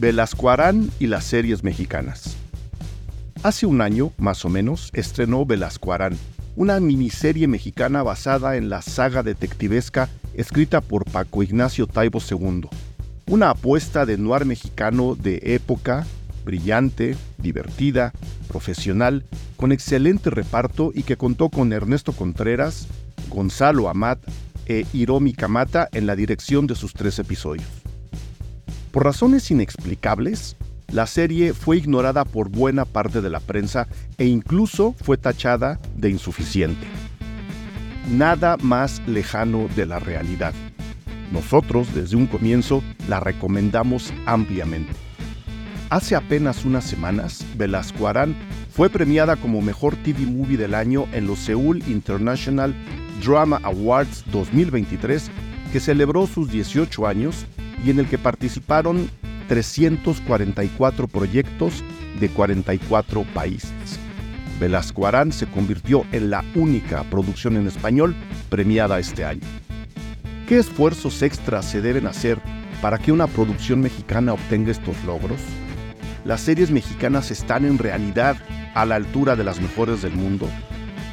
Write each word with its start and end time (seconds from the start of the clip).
Velascuarán 0.00 0.92
y 1.00 1.08
las 1.08 1.24
series 1.24 1.64
mexicanas. 1.64 2.36
Hace 3.42 3.66
un 3.66 3.80
año, 3.80 4.12
más 4.16 4.44
o 4.44 4.48
menos, 4.48 4.90
estrenó 4.92 5.44
Velascuarán, 5.44 6.16
una 6.54 6.78
miniserie 6.78 7.48
mexicana 7.48 8.04
basada 8.04 8.56
en 8.56 8.68
la 8.68 8.80
saga 8.80 9.24
detectivesca 9.24 10.08
escrita 10.34 10.80
por 10.80 11.04
Paco 11.04 11.42
Ignacio 11.42 11.88
Taibo 11.88 12.20
II. 12.20 12.68
Una 13.26 13.50
apuesta 13.50 14.06
de 14.06 14.18
noir 14.18 14.44
mexicano 14.44 15.16
de 15.16 15.40
época, 15.42 16.06
brillante, 16.44 17.16
divertida, 17.38 18.12
profesional, 18.46 19.24
con 19.56 19.72
excelente 19.72 20.30
reparto 20.30 20.92
y 20.94 21.02
que 21.02 21.16
contó 21.16 21.48
con 21.48 21.72
Ernesto 21.72 22.12
Contreras, 22.12 22.86
Gonzalo 23.30 23.88
Amat 23.88 24.20
e 24.66 24.86
Hiromi 24.92 25.32
Kamata 25.32 25.88
en 25.90 26.06
la 26.06 26.14
dirección 26.14 26.68
de 26.68 26.76
sus 26.76 26.92
tres 26.92 27.18
episodios. 27.18 27.77
Por 28.90 29.04
razones 29.04 29.50
inexplicables, 29.50 30.56
la 30.90 31.06
serie 31.06 31.52
fue 31.52 31.76
ignorada 31.76 32.24
por 32.24 32.48
buena 32.48 32.86
parte 32.86 33.20
de 33.20 33.28
la 33.28 33.40
prensa 33.40 33.86
e 34.16 34.24
incluso 34.24 34.94
fue 35.02 35.18
tachada 35.18 35.78
de 35.94 36.08
insuficiente. 36.10 36.86
Nada 38.10 38.56
más 38.62 39.02
lejano 39.06 39.68
de 39.76 39.84
la 39.84 39.98
realidad. 39.98 40.54
Nosotros, 41.30 41.94
desde 41.94 42.16
un 42.16 42.26
comienzo, 42.26 42.82
la 43.06 43.20
recomendamos 43.20 44.12
ampliamente. 44.24 44.92
Hace 45.90 46.16
apenas 46.16 46.64
unas 46.64 46.84
semanas, 46.84 47.44
Velasco 47.56 48.08
Arán 48.08 48.34
fue 48.70 48.88
premiada 48.88 49.36
como 49.36 49.60
Mejor 49.60 49.96
TV 49.96 50.24
Movie 50.24 50.56
del 50.56 50.74
Año 50.74 51.06
en 51.12 51.26
los 51.26 51.38
Seoul 51.40 51.82
International 51.88 52.74
Drama 53.22 53.60
Awards 53.62 54.24
2023, 54.32 55.30
que 55.68 55.80
celebró 55.80 56.26
sus 56.26 56.50
18 56.50 57.06
años 57.06 57.46
y 57.84 57.90
en 57.90 57.98
el 57.98 58.08
que 58.08 58.18
participaron 58.18 59.10
344 59.48 61.08
proyectos 61.08 61.82
de 62.20 62.28
44 62.28 63.24
países. 63.34 63.98
Velasco 64.58 65.06
Arán 65.06 65.32
se 65.32 65.46
convirtió 65.46 66.04
en 66.12 66.30
la 66.30 66.44
única 66.54 67.04
producción 67.04 67.56
en 67.56 67.66
español 67.66 68.16
premiada 68.48 68.98
este 68.98 69.24
año. 69.24 69.46
¿Qué 70.48 70.58
esfuerzos 70.58 71.22
extras 71.22 71.64
se 71.64 71.80
deben 71.80 72.06
hacer 72.06 72.40
para 72.82 72.98
que 72.98 73.12
una 73.12 73.26
producción 73.26 73.80
mexicana 73.80 74.32
obtenga 74.32 74.70
estos 74.70 74.96
logros? 75.04 75.40
¿Las 76.24 76.40
series 76.40 76.70
mexicanas 76.70 77.30
están 77.30 77.64
en 77.64 77.78
realidad 77.78 78.36
a 78.74 78.84
la 78.84 78.96
altura 78.96 79.36
de 79.36 79.44
las 79.44 79.60
mejores 79.60 80.02
del 80.02 80.12
mundo? 80.12 80.48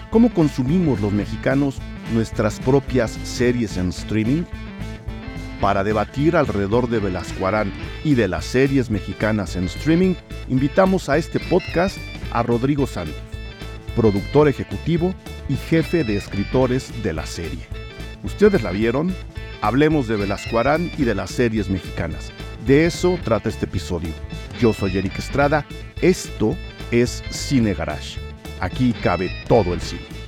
¿Cómo 0.09 0.33
consumimos 0.33 0.99
los 1.01 1.11
mexicanos 1.11 1.79
nuestras 2.13 2.59
propias 2.59 3.11
series 3.23 3.77
en 3.77 3.89
streaming? 3.89 4.43
Para 5.61 5.83
debatir 5.83 6.35
alrededor 6.35 6.89
de 6.89 6.99
Velasco 6.99 7.47
Arán 7.47 7.71
y 8.03 8.15
de 8.15 8.27
las 8.27 8.45
series 8.45 8.89
mexicanas 8.89 9.55
en 9.55 9.65
streaming, 9.65 10.15
invitamos 10.47 11.09
a 11.09 11.17
este 11.17 11.39
podcast 11.39 11.97
a 12.31 12.43
Rodrigo 12.43 12.85
Santos, 12.85 13.15
productor 13.95 14.47
ejecutivo 14.47 15.15
y 15.47 15.55
jefe 15.55 16.03
de 16.03 16.17
escritores 16.17 16.91
de 17.03 17.13
la 17.13 17.25
serie. 17.25 17.65
¿Ustedes 18.23 18.63
la 18.63 18.71
vieron? 18.71 19.15
Hablemos 19.61 20.07
de 20.07 20.17
Velasco 20.17 20.59
Arán 20.59 20.91
y 20.97 21.03
de 21.03 21.15
las 21.15 21.31
series 21.31 21.69
mexicanas. 21.69 22.31
De 22.67 22.85
eso 22.85 23.17
trata 23.23 23.49
este 23.49 23.65
episodio. 23.65 24.09
Yo 24.59 24.73
soy 24.73 24.97
Eric 24.97 25.19
Estrada, 25.19 25.65
esto 26.01 26.55
es 26.91 27.23
Cine 27.29 27.73
Garage. 27.73 28.19
Aquí 28.59 28.93
cabe 29.01 29.31
todo 29.47 29.73
el 29.73 29.81
cine. 29.81 30.24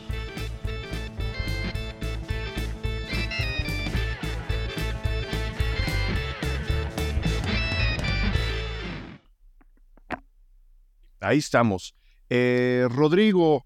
Ahí 11.28 11.40
estamos. 11.40 11.94
Eh, 12.30 12.88
Rodrigo, 12.90 13.66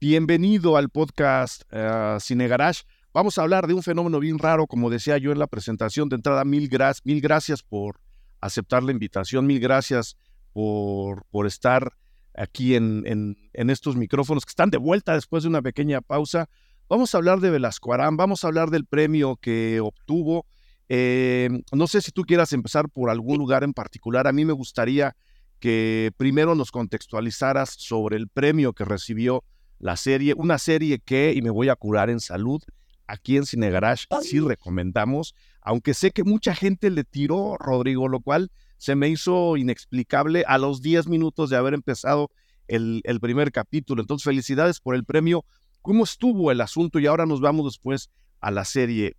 bienvenido 0.00 0.76
al 0.76 0.88
podcast 0.88 1.62
uh, 1.72 2.20
Cine 2.20 2.46
Garage. 2.46 2.84
Vamos 3.12 3.38
a 3.38 3.42
hablar 3.42 3.66
de 3.66 3.74
un 3.74 3.82
fenómeno 3.82 4.20
bien 4.20 4.38
raro, 4.38 4.68
como 4.68 4.88
decía 4.88 5.18
yo 5.18 5.32
en 5.32 5.40
la 5.40 5.48
presentación 5.48 6.08
de 6.08 6.14
entrada. 6.14 6.44
Mil, 6.44 6.70
mil 7.02 7.20
gracias 7.20 7.64
por 7.64 7.98
aceptar 8.40 8.84
la 8.84 8.92
invitación, 8.92 9.48
mil 9.48 9.58
gracias 9.58 10.16
por, 10.52 11.26
por 11.32 11.48
estar 11.48 11.92
aquí 12.36 12.76
en, 12.76 13.02
en, 13.04 13.70
estos 13.70 13.96
micrófonos 13.96 14.44
que 14.44 14.50
están 14.50 14.70
de 14.70 14.78
vuelta 14.78 15.14
después 15.14 15.42
de 15.42 15.48
una 15.48 15.62
pequeña 15.62 16.00
pausa. 16.02 16.48
Vamos 16.88 17.12
a 17.12 17.18
hablar 17.18 17.40
de 17.40 17.50
Velasco 17.50 17.94
Arán, 17.94 18.16
vamos 18.16 18.44
a 18.44 18.46
hablar 18.46 18.70
del 18.70 18.86
premio 18.86 19.34
que 19.34 19.80
obtuvo. 19.80 20.46
Eh, 20.88 21.48
no 21.72 21.88
sé 21.88 22.00
si 22.00 22.12
tú 22.12 22.22
quieras 22.22 22.52
empezar 22.52 22.88
por 22.88 23.10
algún 23.10 23.38
lugar 23.38 23.64
en 23.64 23.74
particular. 23.74 24.28
A 24.28 24.32
mí 24.32 24.44
me 24.44 24.52
gustaría 24.52 25.16
que 25.58 26.12
primero 26.16 26.54
nos 26.54 26.70
contextualizaras 26.70 27.70
sobre 27.70 28.16
el 28.16 28.28
premio 28.28 28.72
que 28.72 28.84
recibió 28.84 29.44
la 29.78 29.96
serie, 29.96 30.34
una 30.36 30.58
serie 30.58 30.98
que, 30.98 31.32
y 31.34 31.42
me 31.42 31.50
voy 31.50 31.68
a 31.68 31.76
curar 31.76 32.10
en 32.10 32.20
salud, 32.20 32.62
aquí 33.06 33.36
en 33.36 33.46
Cine 33.46 33.70
Garage 33.70 34.06
sí 34.22 34.40
recomendamos, 34.40 35.34
aunque 35.60 35.94
sé 35.94 36.10
que 36.10 36.24
mucha 36.24 36.54
gente 36.54 36.90
le 36.90 37.04
tiró, 37.04 37.56
Rodrigo, 37.58 38.08
lo 38.08 38.20
cual 38.20 38.50
se 38.78 38.94
me 38.94 39.08
hizo 39.08 39.56
inexplicable 39.56 40.44
a 40.46 40.58
los 40.58 40.82
10 40.82 41.08
minutos 41.08 41.50
de 41.50 41.56
haber 41.56 41.74
empezado 41.74 42.30
el, 42.68 43.00
el 43.04 43.20
primer 43.20 43.52
capítulo. 43.52 44.02
Entonces, 44.02 44.24
felicidades 44.24 44.80
por 44.80 44.94
el 44.94 45.04
premio. 45.04 45.44
¿Cómo 45.82 46.04
estuvo 46.04 46.50
el 46.50 46.60
asunto? 46.60 46.98
Y 46.98 47.06
ahora 47.06 47.26
nos 47.26 47.40
vamos 47.40 47.64
después 47.66 48.10
a 48.40 48.50
la 48.50 48.64
serie. 48.64 49.16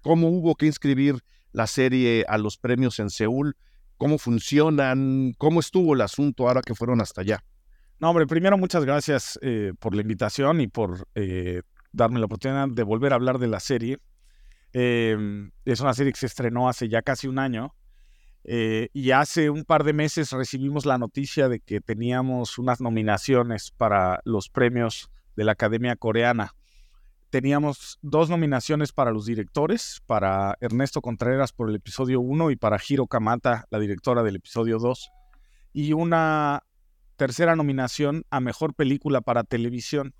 ¿Cómo 0.00 0.28
hubo 0.28 0.54
que 0.54 0.66
inscribir 0.66 1.22
la 1.52 1.66
serie 1.66 2.24
a 2.28 2.38
los 2.38 2.58
premios 2.58 2.98
en 2.98 3.10
Seúl? 3.10 3.56
Cómo 3.96 4.18
funcionan, 4.18 5.34
cómo 5.38 5.60
estuvo 5.60 5.94
el 5.94 6.00
asunto 6.00 6.48
ahora 6.48 6.62
que 6.62 6.74
fueron 6.74 7.00
hasta 7.00 7.20
allá. 7.22 7.44
No, 7.98 8.10
hombre, 8.10 8.26
primero 8.26 8.58
muchas 8.58 8.84
gracias 8.84 9.38
eh, 9.42 9.72
por 9.78 9.94
la 9.94 10.02
invitación 10.02 10.60
y 10.60 10.66
por 10.66 11.08
eh, 11.14 11.62
darme 11.92 12.18
la 12.18 12.26
oportunidad 12.26 12.68
de 12.68 12.82
volver 12.82 13.12
a 13.12 13.16
hablar 13.16 13.38
de 13.38 13.48
la 13.48 13.60
serie. 13.60 13.98
Em, 14.72 15.50
es 15.64 15.80
una 15.80 15.94
serie 15.94 16.12
que 16.12 16.18
se 16.18 16.26
estrenó 16.26 16.68
hace 16.68 16.88
ya 16.88 17.00
casi 17.00 17.28
un 17.28 17.38
año 17.38 17.74
eh, 18.44 18.88
y 18.92 19.12
hace 19.12 19.48
un 19.48 19.64
par 19.64 19.84
de 19.84 19.94
meses 19.94 20.32
recibimos 20.32 20.84
la 20.84 20.98
noticia 20.98 21.48
de 21.48 21.60
que 21.60 21.80
teníamos 21.80 22.58
unas 22.58 22.80
nominaciones 22.80 23.70
para 23.70 24.20
los 24.24 24.50
premios 24.50 25.10
de 25.34 25.44
la 25.44 25.52
Academia 25.52 25.96
Coreana 25.96 26.54
teníamos 27.36 27.98
dos 28.00 28.30
nominaciones 28.30 28.92
para 28.92 29.10
los 29.10 29.26
directores, 29.26 30.00
para 30.06 30.56
Ernesto 30.62 31.02
Contreras 31.02 31.52
por 31.52 31.68
el 31.68 31.76
episodio 31.76 32.18
1 32.22 32.50
y 32.50 32.56
para 32.56 32.78
Hiro 32.78 33.08
Kamata, 33.08 33.66
la 33.68 33.78
directora 33.78 34.22
del 34.22 34.36
episodio 34.36 34.78
2, 34.78 35.10
y 35.74 35.92
una 35.92 36.62
tercera 37.16 37.54
nominación 37.54 38.24
a 38.30 38.40
Mejor 38.40 38.72
Película 38.72 39.20
para 39.20 39.44
Televisión. 39.44 40.14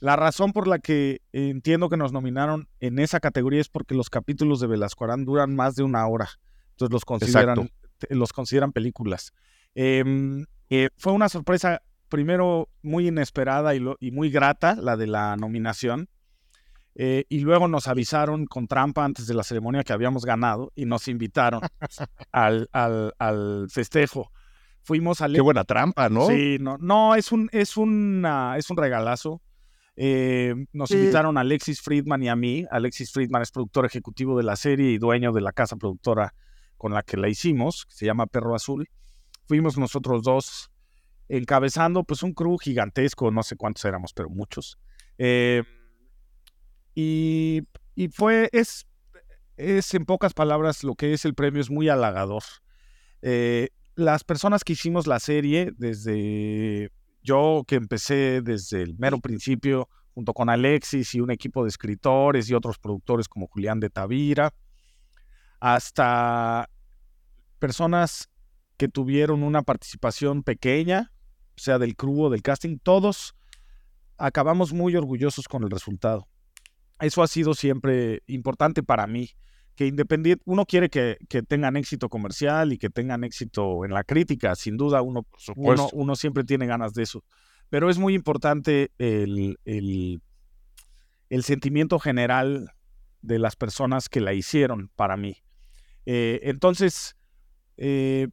La 0.00 0.16
razón 0.16 0.52
por 0.52 0.68
la 0.68 0.80
que 0.80 1.22
entiendo 1.32 1.88
que 1.88 1.96
nos 1.96 2.12
nominaron 2.12 2.68
en 2.78 2.98
esa 2.98 3.20
categoría 3.20 3.62
es 3.62 3.70
porque 3.70 3.94
los 3.94 4.10
capítulos 4.10 4.60
de 4.60 4.66
Velasco 4.66 5.04
Arán 5.04 5.24
duran 5.24 5.56
más 5.56 5.76
de 5.76 5.82
una 5.82 6.06
hora, 6.06 6.28
entonces 6.72 6.92
los 6.92 7.06
consideran, 7.06 7.70
los 8.10 8.34
consideran 8.34 8.72
películas. 8.72 9.32
Em, 9.74 10.44
eh, 10.68 10.90
fue 10.98 11.14
una 11.14 11.30
sorpresa 11.30 11.80
primero 12.10 12.68
muy 12.82 13.08
inesperada 13.08 13.74
y, 13.74 13.82
y, 13.98 14.10
muy 14.10 14.28
grata 14.28 14.76
la 14.76 14.98
de 14.98 15.06
la 15.06 15.36
nominación. 15.38 16.10
Eh, 16.96 17.24
y 17.28 17.40
luego 17.40 17.66
nos 17.66 17.88
avisaron 17.88 18.46
con 18.46 18.68
trampa 18.68 19.04
antes 19.04 19.26
de 19.26 19.34
la 19.34 19.42
ceremonia 19.42 19.82
que 19.82 19.92
habíamos 19.92 20.24
ganado 20.24 20.72
y 20.76 20.86
nos 20.86 21.08
invitaron 21.08 21.60
al, 22.32 22.68
al, 22.72 23.66
festejo. 23.68 24.30
Fuimos 24.82 25.20
a... 25.20 25.28
Qué 25.28 25.40
buena 25.40 25.64
trampa, 25.64 26.08
¿no? 26.08 26.28
Sí, 26.28 26.58
no, 26.60 26.76
no 26.78 27.14
es, 27.16 27.32
un, 27.32 27.48
es, 27.52 27.76
una, 27.76 28.56
es 28.58 28.70
un 28.70 28.76
regalazo. 28.76 29.42
Eh, 29.96 30.54
nos 30.72 30.90
invitaron 30.90 31.38
a 31.38 31.40
Alexis 31.40 31.80
Friedman 31.80 32.22
y 32.22 32.28
a 32.28 32.36
mí. 32.36 32.64
Alexis 32.70 33.12
Friedman 33.12 33.42
es 33.42 33.50
productor 33.50 33.86
ejecutivo 33.86 34.36
de 34.36 34.44
la 34.44 34.56
serie 34.56 34.90
y 34.90 34.98
dueño 34.98 35.32
de 35.32 35.40
la 35.40 35.52
casa 35.52 35.76
productora 35.76 36.34
con 36.76 36.92
la 36.92 37.02
que 37.02 37.16
la 37.16 37.28
hicimos, 37.28 37.86
que 37.86 37.94
se 37.94 38.06
llama 38.06 38.26
Perro 38.26 38.54
Azul. 38.54 38.88
Fuimos 39.46 39.78
nosotros 39.78 40.22
dos 40.22 40.70
encabezando 41.28 42.04
pues 42.04 42.22
un 42.22 42.34
crew 42.34 42.58
gigantesco, 42.58 43.30
no 43.30 43.42
sé 43.42 43.56
cuántos 43.56 43.84
éramos, 43.84 44.12
pero 44.12 44.28
muchos. 44.28 44.78
Eh, 45.18 45.62
y, 46.94 47.62
fue, 48.12 48.48
es, 48.52 48.86
es 49.56 49.94
en 49.94 50.04
pocas 50.04 50.34
palabras 50.34 50.84
lo 50.84 50.94
que 50.94 51.12
es 51.12 51.24
el 51.24 51.34
premio, 51.34 51.60
es 51.60 51.70
muy 51.70 51.88
halagador. 51.88 52.42
Eh, 53.22 53.70
las 53.96 54.24
personas 54.24 54.64
que 54.64 54.74
hicimos 54.74 55.06
la 55.06 55.20
serie, 55.20 55.72
desde 55.76 56.90
yo 57.22 57.64
que 57.66 57.76
empecé 57.76 58.42
desde 58.42 58.82
el 58.82 58.94
mero 58.98 59.18
principio, 59.18 59.88
junto 60.14 60.32
con 60.32 60.48
Alexis 60.48 61.14
y 61.14 61.20
un 61.20 61.30
equipo 61.30 61.64
de 61.64 61.70
escritores 61.70 62.48
y 62.48 62.54
otros 62.54 62.78
productores 62.78 63.28
como 63.28 63.46
Julián 63.46 63.80
de 63.80 63.90
Tavira, 63.90 64.52
hasta 65.60 66.68
personas 67.58 68.28
que 68.76 68.88
tuvieron 68.88 69.42
una 69.42 69.62
participación 69.62 70.42
pequeña, 70.42 71.12
sea, 71.56 71.78
del 71.78 71.96
crew 71.96 72.24
o 72.24 72.30
del 72.30 72.42
casting, 72.42 72.78
todos 72.78 73.34
acabamos 74.16 74.72
muy 74.72 74.96
orgullosos 74.96 75.48
con 75.48 75.64
el 75.64 75.70
resultado. 75.70 76.28
Eso 77.00 77.22
ha 77.22 77.26
sido 77.26 77.54
siempre 77.54 78.22
importante 78.26 78.82
para 78.82 79.06
mí, 79.06 79.30
que 79.74 79.86
independiente, 79.86 80.42
uno 80.46 80.64
quiere 80.64 80.88
que, 80.88 81.16
tengan 81.48 81.76
éxito 81.76 82.08
comercial 82.08 82.72
y 82.72 82.78
que 82.78 82.90
tengan 82.90 83.24
éxito 83.24 83.84
en 83.84 83.92
la 83.92 84.04
crítica, 84.04 84.54
sin 84.54 84.76
duda 84.76 85.02
uno, 85.02 85.26
uno, 85.56 85.88
uno, 85.92 86.16
siempre 86.16 86.44
tiene 86.44 86.66
ganas 86.66 86.94
de 86.94 87.02
eso, 87.02 87.24
pero 87.70 87.90
es 87.90 87.98
muy 87.98 88.14
importante 88.14 88.92
el, 88.98 89.58
el, 89.64 90.22
el 91.30 91.42
sentimiento 91.42 91.98
general 91.98 92.70
de 93.22 93.38
las 93.38 93.56
personas 93.56 94.08
que 94.08 94.20
la 94.20 94.34
hicieron 94.34 94.90
para 94.94 95.16
mí. 95.16 95.38
Eh, 96.06 96.40
entonces, 96.44 97.16
eh, 97.76 98.28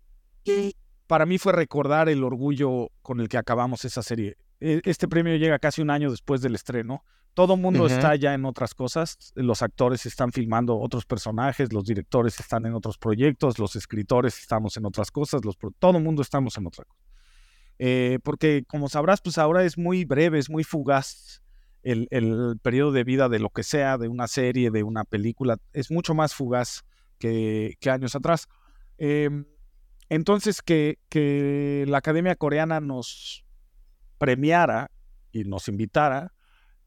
para 1.08 1.26
mí 1.26 1.38
fue 1.38 1.54
recordar 1.54 2.10
el 2.10 2.24
orgullo 2.24 2.90
con 3.02 3.20
el 3.20 3.30
que 3.30 3.38
acabamos 3.38 3.86
esa 3.86 4.04
serie. 4.04 4.38
E, 4.60 4.82
este 4.86 5.08
premio 5.08 5.36
llega 5.38 5.60
casi 5.60 5.82
un 5.82 5.90
año 5.90 6.12
después 6.12 6.42
del 6.42 6.56
estreno. 6.56 7.04
Todo 7.34 7.54
el 7.54 7.62
mundo 7.62 7.88
está 7.88 8.16
ya 8.16 8.34
en 8.34 8.44
otras 8.46 8.74
cosas. 8.74 9.32
Los 9.36 9.62
actores 9.62 10.06
están 10.06 10.32
filmando 10.32 10.78
otros 10.78 11.06
personajes, 11.06 11.72
los 11.72 11.86
directores 11.86 12.40
están 12.40 12.66
en 12.66 12.74
otros 12.74 12.98
proyectos, 12.98 13.58
los 13.58 13.76
escritores 13.76 14.38
estamos 14.38 14.76
en 14.76 14.86
otras 14.86 15.12
cosas, 15.12 15.46
los, 15.46 15.58
todo 15.80 15.98
el 15.98 16.04
mundo 16.04 16.22
estamos 16.22 16.58
en 16.58 16.68
otra 16.68 16.84
cosa. 16.84 17.02
Eh, 17.80 18.20
porque 18.24 18.64
como 18.68 18.90
sabrás, 18.90 19.22
pues 19.22 19.38
ahora 19.38 19.64
es 19.64 19.78
muy 19.78 20.06
breve, 20.06 20.40
es 20.40 20.50
muy 20.50 20.64
fugaz 20.64 21.42
el, 21.84 22.08
el, 22.12 22.60
periodo 22.62 22.92
de 22.92 23.04
vida 23.04 23.30
de 23.30 23.40
lo 23.40 23.50
que 23.50 23.64
sea, 23.64 23.98
de 23.98 24.08
una 24.08 24.28
serie, 24.28 24.70
de 24.70 24.84
una 24.84 25.04
película, 25.04 25.58
es 25.74 25.90
mucho 25.90 26.14
más 26.14 26.36
fugaz 26.36 26.84
que, 27.18 27.78
años 27.90 28.16
atrás. 28.16 28.48
Em, 28.98 29.46
entonces, 30.10 30.62
que, 30.62 31.00
que 31.10 31.86
la 31.88 32.00
Academia 32.00 32.36
Coreana 32.36 32.82
nos 32.82 33.46
premiara 34.18 34.92
y 35.32 35.46
nos 35.46 35.68
invitara, 35.68 36.34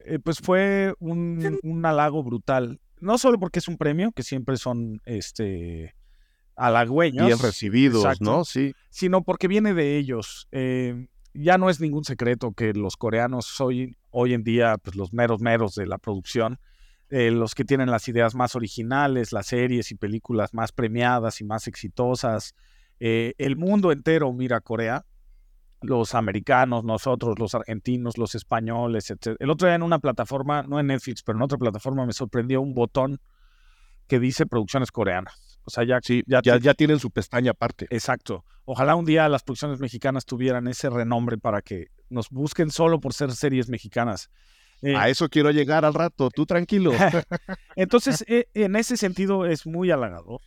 eh, 0.04 0.18
pues 0.18 0.38
fue 0.38 0.94
un, 0.98 1.58
un, 1.62 1.86
halago 1.86 2.22
brutal. 2.22 2.80
No 3.00 3.18
solo 3.18 3.38
porque 3.38 3.58
es 3.58 3.68
un 3.68 3.76
premio, 3.76 4.12
que 4.12 4.22
siempre 4.22 4.56
son 4.56 5.00
este 5.04 5.94
halagüeños. 6.56 7.26
Bien 7.26 7.38
recibidos, 7.38 8.20
¿no? 8.20 8.44
Sí. 8.44 8.74
Sino 8.90 9.22
porque 9.22 9.48
viene 9.48 9.74
de 9.74 9.96
ellos. 9.98 10.48
Em, 10.52 11.08
ya 11.32 11.58
no 11.58 11.68
es 11.68 11.80
ningún 11.80 12.04
secreto 12.04 12.52
que 12.52 12.72
los 12.74 12.96
coreanos 12.96 13.60
hoy, 13.60 13.96
hoy 14.10 14.34
en 14.34 14.44
día, 14.44 14.78
pues 14.78 14.96
los 14.96 15.12
meros 15.12 15.40
meros 15.40 15.74
de 15.74 15.86
la 15.86 15.98
producción, 15.98 16.60
eh, 17.10 17.30
los 17.30 17.54
que 17.54 17.64
tienen 17.64 17.90
las 17.90 18.08
ideas 18.08 18.34
más 18.34 18.54
originales, 18.54 19.32
las 19.32 19.46
series 19.46 19.90
y 19.90 19.96
películas 19.96 20.54
más 20.54 20.72
premiadas 20.72 21.40
y 21.40 21.44
más 21.44 21.66
exitosas. 21.66 22.54
Eh, 23.00 23.34
el 23.38 23.56
mundo 23.56 23.90
entero 23.90 24.32
mira 24.32 24.58
a 24.58 24.60
Corea, 24.60 25.04
los 25.86 26.14
americanos, 26.14 26.84
nosotros, 26.84 27.38
los 27.38 27.54
argentinos, 27.54 28.18
los 28.18 28.34
españoles, 28.34 29.10
etc. 29.10 29.36
El 29.38 29.50
otro 29.50 29.68
día 29.68 29.74
en 29.74 29.82
una 29.82 29.98
plataforma, 29.98 30.62
no 30.62 30.80
en 30.80 30.88
Netflix, 30.88 31.22
pero 31.22 31.38
en 31.38 31.42
otra 31.42 31.58
plataforma 31.58 32.06
me 32.06 32.12
sorprendió 32.12 32.60
un 32.60 32.74
botón 32.74 33.20
que 34.06 34.18
dice 34.18 34.46
producciones 34.46 34.90
coreanas. 34.90 35.60
O 35.64 35.70
sea, 35.70 35.84
ya, 35.84 35.98
ya, 36.26 36.58
ya, 36.58 36.74
tienen 36.74 36.98
su 36.98 37.10
pestaña 37.10 37.52
aparte. 37.52 37.86
Exacto. 37.90 38.44
Ojalá 38.66 38.96
un 38.96 39.06
día 39.06 39.28
las 39.30 39.42
producciones 39.42 39.80
mexicanas 39.80 40.26
tuvieran 40.26 40.68
ese 40.68 40.90
renombre 40.90 41.38
para 41.38 41.62
que 41.62 41.86
nos 42.10 42.28
busquen 42.28 42.70
solo 42.70 43.00
por 43.00 43.14
ser 43.14 43.32
series 43.32 43.68
mexicanas. 43.70 44.30
Eh, 44.82 44.94
a 44.94 45.08
eso 45.08 45.28
quiero 45.30 45.50
llegar 45.50 45.86
al 45.86 45.94
rato, 45.94 46.28
tú 46.28 46.44
tranquilo. 46.44 46.92
Entonces, 47.76 48.24
eh, 48.28 48.46
en 48.52 48.76
ese 48.76 48.98
sentido 48.98 49.46
es 49.46 49.66
muy 49.66 49.90
halagador 49.90 50.42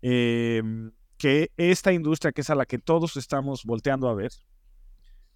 em, 0.00 0.92
que 1.18 1.50
esta 1.58 1.92
industria, 1.92 2.32
que 2.32 2.40
es 2.40 2.48
a 2.48 2.54
la 2.54 2.64
que 2.64 2.78
todos 2.78 3.18
estamos 3.18 3.64
volteando 3.64 4.08
a 4.08 4.14
ver, 4.14 4.32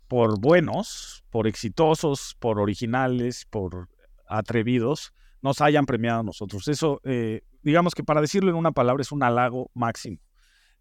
por 0.09 0.41
buenos, 0.41 1.25
por 1.31 1.47
exitosos, 1.47 2.37
por 2.39 2.59
originales, 2.61 3.47
por 3.51 3.89
atrevidos, 4.29 5.13
nos 5.43 5.61
hayan 5.61 5.87
premiado 5.87 6.21
a 6.21 6.25
nosotros. 6.25 6.69
Eso, 6.69 7.01
eh, 7.05 7.43
digamos 7.63 7.95
que 7.95 8.05
para 8.05 8.21
decirlo 8.21 8.51
en 8.51 8.57
una 8.57 8.73
palabra, 8.73 9.03
es 9.03 9.13
un 9.13 9.23
halago 9.23 9.71
máximo. 9.75 10.19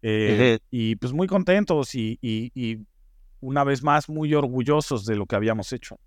Y 0.02 0.96
pues 0.96 1.12
muy 1.12 1.26
contentos 1.26 1.94
y 1.94 2.86
una 3.40 3.64
vez 3.64 3.82
más 3.82 4.08
muy 4.08 4.34
orgullosos 4.34 5.04
de 5.04 5.16
lo 5.16 5.26
que 5.26 5.36
habíamos 5.36 5.72
hecho. 5.72 5.98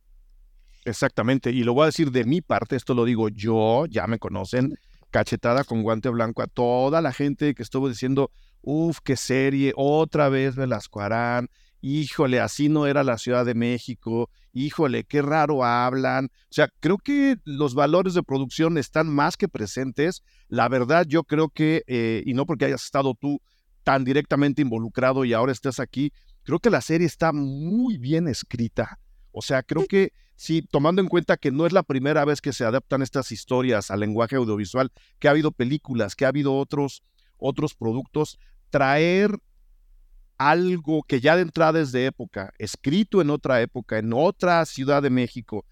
Exactamente, 0.86 1.52
y 1.52 1.64
lo 1.64 1.74
voy 1.74 1.84
a 1.84 1.86
decir 1.88 2.10
de 2.12 2.24
mi 2.24 2.42
parte, 2.42 2.76
esto 2.76 2.94
lo 2.94 3.04
digo 3.04 3.28
yo, 3.30 3.86
ya 3.88 4.08
me 4.08 4.18
conocen, 4.18 4.76
cachetada 5.12 5.64
con 5.64 5.84
guante 5.84 6.10
blanco 6.10 6.42
a 6.42 6.48
toda 6.48 7.02
la 7.02 7.12
gente 7.12 7.54
que 7.54 7.64
estuvo 7.64 7.90
diciendo, 7.90 8.32
uff, 8.62 9.00
qué 9.04 9.18
serie, 9.18 9.74
otra 9.76 10.30
vez 10.30 10.56
Velasco 10.56 11.02
Arán, 11.02 11.50
híjole, 11.82 12.40
así 12.40 12.70
no 12.70 12.86
era 12.86 13.04
la 13.04 13.18
Ciudad 13.18 13.46
de 13.46 13.56
México, 13.56 14.30
híjole, 14.54 15.04
qué 15.04 15.22
raro 15.22 15.64
hablan. 15.64 16.26
O 16.26 16.52
sea, 16.52 16.70
creo 16.80 16.98
que 16.98 17.38
los 17.46 17.76
valores 17.76 18.14
de 18.14 18.24
producción 18.24 18.78
están 18.78 19.08
más 19.08 19.38
que 19.38 19.48
presentes. 19.48 20.24
La 20.48 20.68
verdad, 20.70 21.06
yo 21.08 21.24
creo 21.24 21.50
que, 21.50 21.84
eh, 21.88 22.24
y 22.26 22.34
no 22.34 22.46
porque 22.46 22.66
hayas 22.66 22.84
estado 22.84 23.14
tú 23.14 23.42
tan 23.84 24.04
directamente 24.04 24.62
involucrado 24.62 25.26
y 25.26 25.34
ahora 25.34 25.52
estás 25.52 25.80
aquí, 25.80 26.12
creo 26.44 26.60
que 26.60 26.70
la 26.70 26.82
serie 26.82 27.08
está 27.08 27.32
muy 27.32 27.98
bien 27.98 28.28
escrita. 28.28 29.00
O 29.32 29.42
sea, 29.42 29.64
creo 29.64 29.86
que 29.88 30.12
sí, 30.36 30.62
tomando 30.62 31.02
en 31.02 31.08
cuenta 31.08 31.38
que 31.38 31.52
no 31.52 31.66
es 31.66 31.74
la 31.74 31.84
primera 31.84 32.26
vez 32.26 32.42
que 32.42 32.54
se 32.54 32.66
adaptan 32.66 33.02
estas 33.02 33.32
historias 33.32 33.92
al 33.92 34.00
lenguaje 34.00 34.36
audiovisual, 34.36 34.92
que 35.20 35.28
ha 35.28 35.32
habido 35.32 35.52
películas, 35.52 36.16
que 36.16 36.26
ha 36.26 36.30
habido 36.30 36.56
otros, 36.56 37.04
otros 37.38 37.76
productos, 37.76 38.40
traer 38.70 39.38
algo 40.40 41.04
que 41.04 41.20
ya 41.20 41.36
de 41.36 41.44
entrada 41.44 41.82
es 41.82 41.92
de 41.92 42.06
época, 42.06 42.54
escrito 42.58 43.22
en 43.22 43.30
otra 43.30 43.62
época, 43.62 44.00
en 44.00 44.14
otra 44.14 44.66
ciudad 44.66 45.04
de 45.04 45.10
México, 45.10 45.66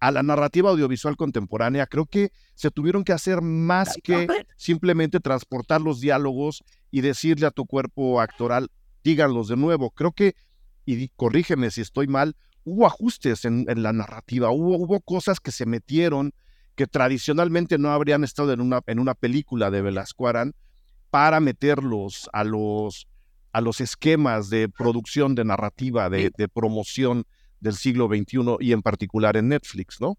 a 0.00 0.10
la 0.10 0.22
narrativa 0.22 0.70
audiovisual 0.70 1.16
contemporánea, 1.16 1.86
creo 1.86 2.06
que 2.06 2.32
se 2.54 2.70
tuvieron 2.70 3.04
que 3.04 3.12
hacer 3.12 3.42
más 3.42 3.96
que 4.02 4.26
simplemente 4.56 5.20
transportar 5.20 5.82
los 5.82 6.00
diálogos 6.00 6.64
y 6.90 7.02
decirle 7.02 7.46
a 7.46 7.50
tu 7.50 7.66
cuerpo 7.66 8.20
actoral, 8.20 8.70
díganlos 9.04 9.48
de 9.48 9.56
nuevo. 9.56 9.90
Creo 9.90 10.12
que, 10.12 10.34
y 10.86 11.08
corrígeme 11.08 11.70
si 11.70 11.82
estoy 11.82 12.06
mal, 12.06 12.34
hubo 12.64 12.86
ajustes 12.86 13.44
en, 13.44 13.66
la 13.66 13.92
narrativa, 13.92 14.50
hubo, 14.50 14.78
hubo, 14.78 15.00
cosas 15.00 15.38
que 15.38 15.52
se 15.52 15.66
metieron 15.66 16.32
que 16.76 16.86
tradicionalmente 16.86 17.76
no 17.76 17.90
habrían 17.90 18.24
estado 18.24 18.52
en 18.52 18.60
una, 18.62 18.80
en 18.86 19.00
una 19.00 19.14
película 19.14 19.70
de 19.70 19.82
Velasco 19.82 20.28
Arán 20.28 20.54
para 21.10 21.40
meterlos 21.40 22.30
a 22.32 22.44
los, 22.44 23.08
a 23.58 23.60
los 23.60 23.80
esquemas 23.80 24.50
de 24.50 24.68
producción, 24.68 25.34
de 25.34 25.44
narrativa, 25.44 26.08
de, 26.08 26.30
promoción 26.54 27.24
del 27.58 27.74
siglo 27.74 28.06
XXI 28.06 28.56
y 28.60 28.72
en 28.72 28.82
particular 28.82 29.36
en 29.36 29.48
Netflix, 29.48 30.00
¿no? 30.00 30.16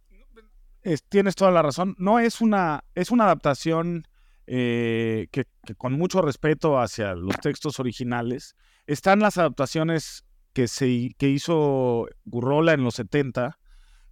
tienes 1.10 1.36
toda 1.36 1.52
la 1.52 1.62
razón. 1.62 1.96
No 1.98 2.20
es 2.20 2.42
una, 2.42 2.84
es 2.96 3.12
una 3.12 3.26
adaptación 3.26 4.08
eh, 4.48 5.28
que, 5.32 5.46
con 5.78 5.94
mucho 5.94 6.22
respeto 6.22 6.80
hacia 6.80 7.14
los 7.16 7.36
textos 7.38 7.80
originales. 7.80 8.56
Están 8.88 9.20
las 9.20 9.38
adaptaciones 9.38 10.26
que, 10.54 10.68
se, 10.68 11.12
que 11.18 11.30
hizo 11.30 12.08
Gurrola 12.26 12.74
en 12.74 12.84
los 12.84 12.96
70 12.96 13.58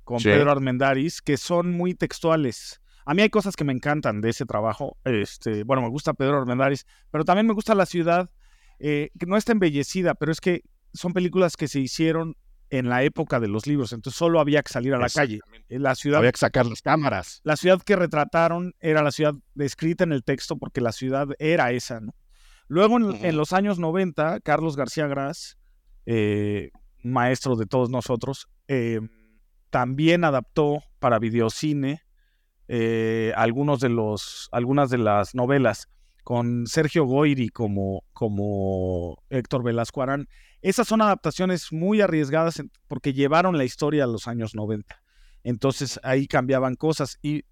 con 0.05 0.23
Pedro 0.23 0.51
Armendáriz, 0.51 1.21
que 1.21 1.35
son 1.35 1.71
muy 1.71 1.95
textuales. 1.95 2.81
A 3.05 3.13
mí 3.13 3.23
hay 3.23 3.29
cosas 3.29 3.55
que 3.55 3.65
me 3.65 3.73
encantan 3.73 4.21
de 4.21 4.29
ese 4.29 4.45
trabajo. 4.45 4.97
Este, 5.03 5.63
bueno, 5.63 5.81
me 5.81 5.89
gusta 5.89 6.13
Pedro 6.13 6.37
Armendáriz, 6.37 6.85
pero 7.11 7.25
también 7.25 7.47
me 7.47 7.53
gusta 7.53 7.75
la 7.75 7.85
ciudad, 7.85 8.29
eh, 8.79 9.09
que 9.19 9.25
no 9.25 9.37
está 9.37 9.51
embellecida, 9.51 10.15
pero 10.15 10.31
es 10.31 10.41
que 10.41 10.61
son 10.93 11.13
películas 11.13 11.57
que 11.57 11.67
se 11.67 11.79
hicieron 11.79 12.35
en 12.69 12.89
la 12.89 13.03
época 13.03 13.39
de 13.39 13.47
los 13.47 13.65
libros, 13.65 13.93
entonces 13.93 14.17
solo 14.17 14.41
había 14.41 14.61
que 14.61 14.73
salir 14.73 14.93
a 14.93 14.97
la 14.97 15.09
calle. 15.09 15.39
Eh, 15.69 15.79
la 15.79 15.95
ciudad, 15.95 16.19
había 16.19 16.33
que 16.33 16.39
sacar 16.39 16.65
las 16.65 16.81
cámaras. 16.81 17.39
La 17.43 17.55
ciudad 17.55 17.81
que 17.81 17.95
retrataron 17.95 18.73
era 18.81 19.01
la 19.01 19.11
ciudad 19.11 19.33
descrita 19.55 20.03
en 20.03 20.11
el 20.11 20.23
texto 20.23 20.57
porque 20.57 20.81
la 20.81 20.91
ciudad 20.91 21.27
era 21.39 21.71
esa, 21.71 22.01
¿no? 22.01 22.13
Luego 22.67 22.97
en, 22.97 23.25
en 23.25 23.37
los 23.37 23.53
años 23.53 23.79
90, 23.79 24.41
Carlos 24.41 24.75
García 24.75 25.07
Gras 25.07 25.57
eh, 26.09 26.71
maestro 27.03 27.57
de 27.57 27.65
todos 27.65 27.89
nosotros, 27.89 28.47
eh, 28.69 29.01
también 29.69 30.23
adaptó 30.23 30.81
para 30.99 31.19
videocine 31.19 32.01
eh, 32.69 33.33
algunos 33.35 33.81
de 33.81 33.89
los, 33.89 34.47
algunas 34.53 34.89
de 34.89 34.99
las 34.99 35.35
novelas 35.35 35.89
con 36.27 36.67
Sergio 36.67 37.05
Goyri 37.05 37.47
como, 37.47 38.03
como 38.11 39.23
Héctor 39.29 39.63
Velasco 39.63 40.01
Arán. 40.01 40.27
Esas 40.61 40.85
son 40.85 41.01
adaptaciones 41.01 41.71
muy 41.71 42.01
arriesgadas 42.01 42.61
porque 42.89 43.13
llevaron 43.13 43.57
la 43.57 43.63
historia 43.63 44.03
a 44.03 44.07
los 44.07 44.27
años 44.27 44.53
90. 44.53 45.01
Entonces 45.45 46.01
ahí 46.03 46.27
cambiaban 46.27 46.75
cosas 46.75 47.17
y 47.21 47.45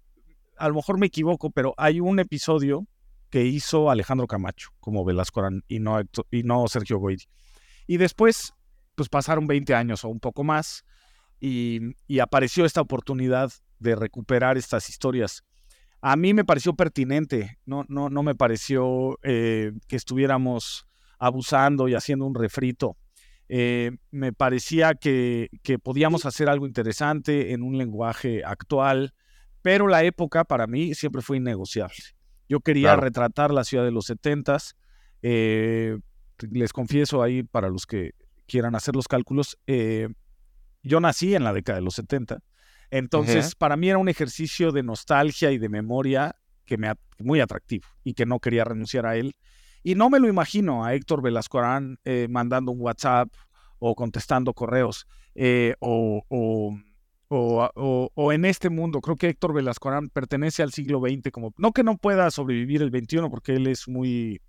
a 0.58 0.68
lo 0.68 0.74
mejor 0.74 0.98
me 0.98 1.06
equivoco, 1.06 1.48
pero 1.48 1.72
hay 1.78 2.00
un 2.00 2.18
episodio 2.18 2.86
que 3.30 3.46
hizo 3.46 3.90
Alejandro 3.90 4.26
Camacho 4.26 4.68
como 4.78 5.06
Velasco 5.06 5.40
Arán 5.40 5.62
y 5.68 5.78
no, 5.78 5.98
y 6.30 6.42
no 6.42 6.68
Sergio 6.68 6.98
Goyri. 6.98 7.24
Y 7.86 7.96
después, 7.96 8.52
pues 8.94 9.08
pasaron 9.08 9.46
20 9.46 9.74
años 9.74 10.04
o 10.04 10.10
un 10.10 10.20
poco 10.20 10.44
más 10.44 10.84
y, 11.40 11.80
apareció 12.20 12.66
esta 12.66 12.82
oportunidad 12.82 13.50
de 13.78 13.96
recuperar 13.96 14.58
estas 14.58 14.90
historias. 14.90 15.44
A 16.00 16.16
mí 16.16 16.34
me 16.34 16.44
pareció 16.44 16.74
pertinente, 16.74 17.58
no, 17.64 17.84
no, 17.88 18.10
no 18.10 18.22
me 18.22 18.34
pareció 18.34 19.18
eh, 19.22 19.72
que 19.88 19.96
estuviéramos 19.96 20.86
abusando 21.18 21.88
y 21.88 21.94
haciendo 21.94 22.26
un 22.26 22.34
refrito. 22.34 22.96
Eh, 23.48 23.92
me 24.10 24.32
parecía 24.32 24.94
que, 24.94 25.48
que, 25.62 25.78
podíamos 25.78 26.26
hacer 26.26 26.48
algo 26.48 26.66
interesante 26.66 27.52
en 27.52 27.62
un 27.62 27.78
lenguaje 27.78 28.42
actual, 28.44 29.14
pero 29.62 29.88
la 29.88 30.04
época 30.04 30.44
para 30.44 30.66
mí 30.66 30.94
siempre 30.94 31.22
fue 31.22 31.38
innegociable. 31.38 31.96
Yo 32.48 32.60
quería 32.60 32.96
retratar 32.96 33.52
la 33.52 33.64
ciudad 33.64 33.84
de 33.84 33.90
los 33.90 34.06
setentas. 34.06 34.76
Eh, 35.22 35.98
les 36.50 36.72
confieso 36.72 37.22
ahí 37.22 37.42
para 37.42 37.68
los 37.68 37.86
que 37.86 38.12
quieran 38.46 38.74
hacer 38.76 38.94
los 38.94 39.08
cálculos, 39.08 39.58
yo 40.86 41.00
nací 41.00 41.34
en 41.34 41.42
la 41.42 41.52
década 41.52 41.78
de 41.78 41.84
los 41.84 41.94
70. 41.94 42.38
Entonces, 42.90 43.54
para 43.54 43.76
mí 43.76 43.88
era 43.88 43.98
un 43.98 44.08
ejercicio 44.08 44.72
de 44.72 44.82
nostalgia 44.82 45.50
y 45.50 45.58
de 45.58 45.68
memoria 45.68 46.36
que 46.64 46.76
me 46.76 46.92
muy 47.18 47.40
atractivo 47.40 47.86
y 48.04 48.14
que 48.14 48.26
no 48.26 48.40
quería 48.40 48.64
renunciar 48.64 49.06
a 49.06 49.16
él. 49.16 49.34
Y 49.82 49.94
no 49.94 50.10
me 50.10 50.18
lo 50.18 50.28
imagino 50.28 50.84
a 50.84 50.94
Héctor 50.94 51.22
Velasco 51.22 51.58
Arán 51.58 51.98
eh, 52.04 52.26
mandando 52.28 52.72
un 52.72 52.80
WhatsApp 52.80 53.28
o 53.78 53.94
contestando 53.94 54.52
correos 54.52 55.06
o, 55.80 56.22
o 56.28 56.76
o, 57.28 58.32
en 58.32 58.44
este 58.44 58.70
mundo. 58.70 59.00
Creo 59.00 59.16
que 59.16 59.28
Héctor 59.28 59.52
Velasco 59.52 59.90
pertenece 60.12 60.62
al 60.62 60.72
siglo 60.72 61.00
XX, 61.00 61.30
como 61.32 61.52
no 61.58 61.72
que 61.72 61.82
no 61.82 61.96
pueda 61.96 62.30
sobrevivir 62.30 62.82
el 62.82 62.90
XXI, 62.90 63.28
porque 63.30 63.54
él 63.54 63.66
es 63.66 63.88
muy, 63.88 64.40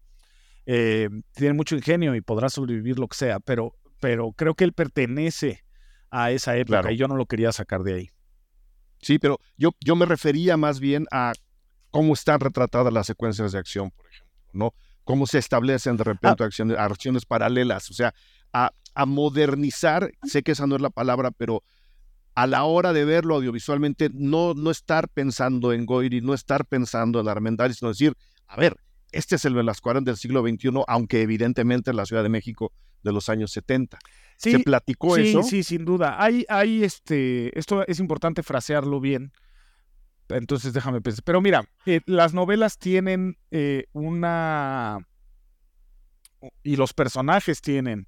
eh, 0.65 1.09
tiene 1.33 1.53
mucho 1.53 1.75
ingenio 1.75 2.15
y 2.15 2.21
podrá 2.21 2.49
sobrevivir 2.49 2.99
lo 2.99 3.07
que 3.07 3.17
sea, 3.17 3.39
pero, 3.39 3.75
pero 3.99 4.31
creo 4.33 4.55
que 4.55 4.63
él 4.63 4.73
pertenece 4.73 5.63
a 6.09 6.31
esa 6.31 6.55
época 6.55 6.91
y 6.91 6.97
yo 6.97 7.07
no 7.07 7.15
lo 7.15 7.25
quería 7.25 7.51
sacar 7.51 7.83
de 7.83 7.93
ahí. 7.93 8.09
Sí, 9.01 9.19
pero 9.19 9.39
yo, 9.57 9.71
yo 9.79 9.95
me 9.95 10.05
refería 10.05 10.57
más 10.57 10.79
bien 10.79 11.05
a 11.11 11.33
cómo 11.91 12.13
están 12.13 12.39
retratadas 12.39 12.91
las 12.91 13.07
secuencias 13.07 13.51
de 13.51 13.59
acción, 13.59 13.91
por 13.91 14.07
ejemplo, 14.07 14.49
¿no? 14.53 14.73
Cómo 15.03 15.25
se 15.25 15.37
establecen 15.37 15.97
de 15.97 16.03
repente 16.03 16.43
ah. 16.43 16.45
acciones, 16.47 16.77
acciones 16.77 17.25
paralelas, 17.25 17.89
o 17.89 17.93
sea, 17.93 18.13
a, 18.53 18.71
a 18.93 19.05
modernizar, 19.05 20.11
sé 20.23 20.43
que 20.43 20.51
esa 20.51 20.67
no 20.67 20.75
es 20.75 20.81
la 20.81 20.89
palabra, 20.89 21.31
pero 21.31 21.63
a 22.35 22.45
la 22.45 22.65
hora 22.65 22.93
de 22.93 23.03
verlo 23.03 23.35
audiovisualmente, 23.35 24.09
no, 24.13 24.53
no 24.53 24.69
estar 24.69 25.09
pensando 25.09 25.73
en 25.73 25.85
Goiri, 25.85 26.21
no 26.21 26.33
estar 26.33 26.65
pensando 26.65 27.19
en 27.19 27.27
Armendáriz, 27.27 27.77
sino 27.77 27.89
decir, 27.89 28.13
a 28.47 28.57
ver, 28.57 28.75
este 29.11 29.37
es 29.37 29.45
el 29.45 29.55
Velasco 29.55 29.91
del 29.93 30.17
siglo 30.17 30.41
XXI, 30.41 30.83
aunque 30.87 31.21
evidentemente 31.21 31.89
en 31.91 31.97
la 31.97 32.05
Ciudad 32.05 32.23
de 32.23 32.29
México 32.29 32.73
de 33.03 33.11
los 33.11 33.29
años 33.29 33.51
70. 33.51 33.97
Sí, 34.37 34.51
¿Se 34.51 34.59
platicó 34.59 35.17
eso? 35.17 35.43
Sí, 35.43 35.63
sin 35.63 35.85
duda. 35.85 36.21
Hay, 36.21 36.45
hay 36.49 36.83
este, 36.83 37.57
esto 37.57 37.85
es 37.87 37.99
importante 37.99 38.43
frasearlo 38.43 38.99
bien. 38.99 39.31
Entonces 40.29 40.73
déjame 40.73 41.01
pensar. 41.01 41.23
Pero 41.23 41.41
mira, 41.41 41.67
eh, 41.85 42.01
las 42.05 42.33
novelas 42.33 42.77
tienen 42.77 43.37
eh, 43.51 43.85
una... 43.93 45.07
y 46.63 46.75
los 46.75 46.93
personajes 46.93 47.61
tienen 47.61 48.07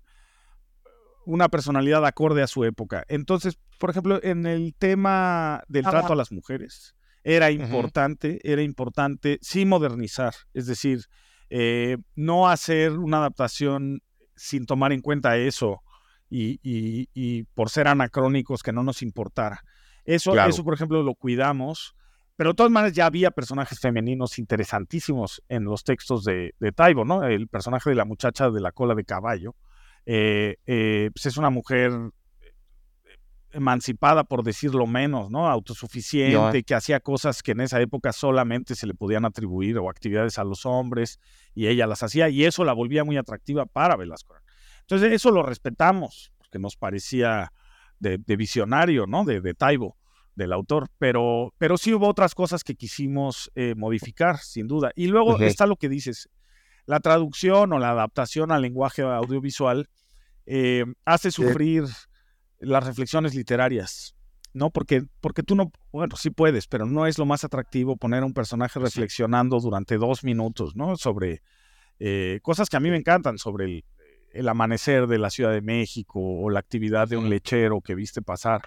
una 1.25 1.49
personalidad 1.49 2.05
acorde 2.05 2.41
a 2.41 2.47
su 2.47 2.63
época. 2.63 3.05
Entonces, 3.07 3.59
por 3.77 3.89
ejemplo, 3.89 4.19
en 4.23 4.45
el 4.45 4.73
tema 4.77 5.63
del 5.67 5.83
trato 5.83 6.13
a 6.13 6.15
las 6.15 6.31
mujeres, 6.31 6.95
era 7.23 7.51
importante, 7.51 8.39
era 8.43 8.61
importante 8.61 9.37
sí 9.41 9.65
modernizar, 9.65 10.33
es 10.53 10.65
decir, 10.65 11.05
eh, 11.49 11.97
no 12.15 12.49
hacer 12.49 12.93
una 12.93 13.17
adaptación 13.17 14.01
sin 14.39 14.65
tomar 14.65 14.93
en 14.93 15.01
cuenta 15.01 15.37
eso 15.37 15.81
y, 16.29 17.43
por 17.55 17.69
ser 17.69 17.87
anacrónicos 17.87 18.63
que 18.63 18.71
no 18.71 18.83
nos 18.83 19.01
importara. 19.01 19.63
Eso, 20.05 20.35
eso, 20.39 20.63
por 20.63 20.73
ejemplo, 20.73 21.03
lo 21.03 21.13
cuidamos, 21.13 21.95
pero 22.35 22.51
de 22.51 22.55
todas 22.55 22.71
maneras 22.71 22.95
ya 22.95 23.05
había 23.05 23.31
personajes 23.31 23.79
femeninos 23.79 24.39
interesantísimos 24.39 25.43
en 25.49 25.65
los 25.65 25.83
textos 25.83 26.23
de, 26.23 26.55
de 26.59 26.71
Taibo, 26.71 27.05
¿no? 27.05 27.23
El 27.23 27.47
personaje 27.47 27.89
de 27.89 27.95
la 27.95 28.05
muchacha 28.05 28.49
de 28.49 28.61
la 28.61 28.71
cola 28.71 28.95
de 28.95 29.03
caballo, 29.03 29.55
eh, 30.05 30.55
eh, 30.65 31.11
pues 31.13 31.25
es 31.25 31.37
una 31.37 31.49
mujer 31.49 31.91
emancipada, 33.51 34.23
por 34.23 34.43
decirlo 34.43 34.85
menos, 34.87 35.29
¿no? 35.31 35.49
Autosuficiente, 35.49 36.63
que 36.63 36.75
hacía 36.75 36.99
cosas 36.99 37.41
que 37.41 37.51
en 37.51 37.61
esa 37.61 37.81
época 37.81 38.13
solamente 38.13 38.75
se 38.75 38.87
le 38.87 38.93
podían 38.93 39.25
atribuir 39.25 39.77
o 39.77 39.89
actividades 39.89 40.37
a 40.37 40.43
los 40.43 40.65
hombres 40.65 41.19
y 41.55 41.67
ella 41.67 41.87
las 41.87 42.03
hacía 42.03 42.29
y 42.29 42.45
eso 42.45 42.63
la 42.63 42.73
volvía 42.73 43.03
muy 43.03 43.17
atractiva 43.17 43.65
para 43.65 43.95
Velasco. 43.95 44.35
Entonces 44.81 45.13
eso 45.13 45.31
lo 45.31 45.43
respetamos, 45.43 46.31
porque 46.37 46.59
nos 46.59 46.75
parecía 46.75 47.51
de, 47.99 48.17
visionario, 48.35 49.07
¿no? 49.07 49.25
De, 49.25 49.41
de, 49.41 49.53
Taibo, 49.53 49.97
del 50.35 50.53
autor, 50.53 50.89
pero, 50.97 51.53
pero 51.57 51.77
sí 51.77 51.93
hubo 51.93 52.07
otras 52.07 52.33
cosas 52.35 52.63
que 52.63 52.75
quisimos 52.75 53.51
eh, 53.55 53.75
modificar, 53.75 54.37
sin 54.37 54.67
duda. 54.67 54.91
Y 54.95 55.07
luego 55.07 55.37
está 55.39 55.65
lo 55.65 55.75
que 55.75 55.89
dices, 55.89 56.29
la 56.85 56.99
traducción 56.99 57.73
o 57.73 57.79
la 57.79 57.91
adaptación 57.91 58.51
al 58.51 58.61
lenguaje 58.61 59.01
audiovisual 59.01 59.89
eh, 60.45 60.85
hace 61.05 61.29
sufrir 61.29 61.85
las 62.59 62.85
reflexiones 62.85 63.35
literarias, 63.35 64.15
¿no? 64.53 64.69
Porque, 64.69 65.03
porque 65.21 65.43
tú 65.43 65.55
no, 65.55 65.71
bueno, 65.91 66.15
sí 66.15 66.29
puedes, 66.29 66.67
pero 66.67 66.85
no 66.85 67.05
es 67.05 67.17
lo 67.17 67.25
más 67.25 67.43
atractivo 67.43 67.97
poner 67.97 68.23
a 68.23 68.25
un 68.25 68.33
personaje 68.33 68.79
reflexionando 68.79 69.59
durante 69.59 69.97
dos 69.97 70.23
minutos, 70.23 70.75
¿no? 70.75 70.97
Sobre 70.97 71.41
eh, 71.99 72.39
cosas 72.41 72.69
que 72.69 72.77
a 72.77 72.79
mí 72.79 72.89
me 72.89 72.97
encantan, 72.97 73.37
sobre 73.37 73.83
el, 74.31 74.47
amanecer 74.47 75.07
de 75.07 75.19
la 75.19 75.29
Ciudad 75.29 75.51
de 75.51 75.61
México 75.61 76.19
o 76.19 76.49
la 76.49 76.59
actividad 76.59 77.07
de 77.07 77.17
un 77.17 77.29
lechero 77.29 77.81
que 77.81 77.95
viste 77.95 78.21
pasar. 78.21 78.61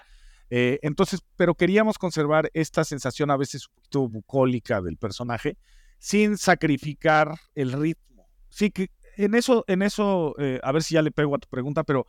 Eh, 0.51 0.79
entonces, 0.83 1.21
pero 1.37 1.55
queríamos 1.55 1.99
conservar 1.99 2.51
esta 2.53 2.85
sensación 2.85 3.31
a 3.31 3.37
veces 3.37 3.69
un 3.69 3.75
poquito 3.77 4.09
bucólica 4.09 4.83
del 4.83 4.99
personaje 4.99 5.57
sin 5.99 6.37
sacrificar 6.37 7.35
el 7.55 7.73
ritmo. 7.73 8.29
Sí 8.51 8.71
que 8.71 8.91
en 9.17 9.35
eso, 9.35 9.65
en 9.67 9.83
eso, 9.83 10.35
eh, 10.39 10.61
a 10.63 10.73
ver 10.73 10.83
si 10.83 10.95
ya 10.95 11.03
le 11.03 11.11
pego 11.11 11.35
a 11.35 11.39
tu 11.39 11.49
pregunta, 11.49 11.85
pero 11.85 12.07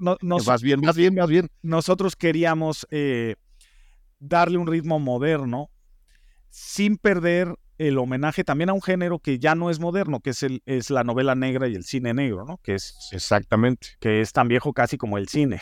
no, 0.00 0.38
más 0.46 0.62
bien, 0.62 0.80
más 0.80 0.96
bien, 0.96 1.14
más 1.14 1.28
bien. 1.28 1.48
Nosotros 1.62 2.16
queríamos 2.16 2.86
eh, 2.90 3.36
darle 4.18 4.58
un 4.58 4.66
ritmo 4.66 4.98
moderno 4.98 5.70
sin 6.50 6.96
perder 6.96 7.54
el 7.78 7.98
homenaje 7.98 8.44
también 8.44 8.70
a 8.70 8.72
un 8.72 8.82
género 8.82 9.18
que 9.18 9.38
ya 9.38 9.54
no 9.54 9.70
es 9.70 9.80
moderno, 9.80 10.20
que 10.20 10.30
es, 10.30 10.42
el, 10.42 10.62
es 10.66 10.90
la 10.90 11.02
novela 11.02 11.34
negra 11.34 11.66
y 11.68 11.74
el 11.74 11.84
cine 11.84 12.14
negro, 12.14 12.44
¿no? 12.44 12.58
Que 12.58 12.74
es 12.74 12.94
exactamente 13.12 13.88
que 13.98 14.20
es 14.20 14.32
tan 14.32 14.48
viejo 14.48 14.72
casi 14.72 14.96
como 14.96 15.18
el 15.18 15.28
cine 15.28 15.60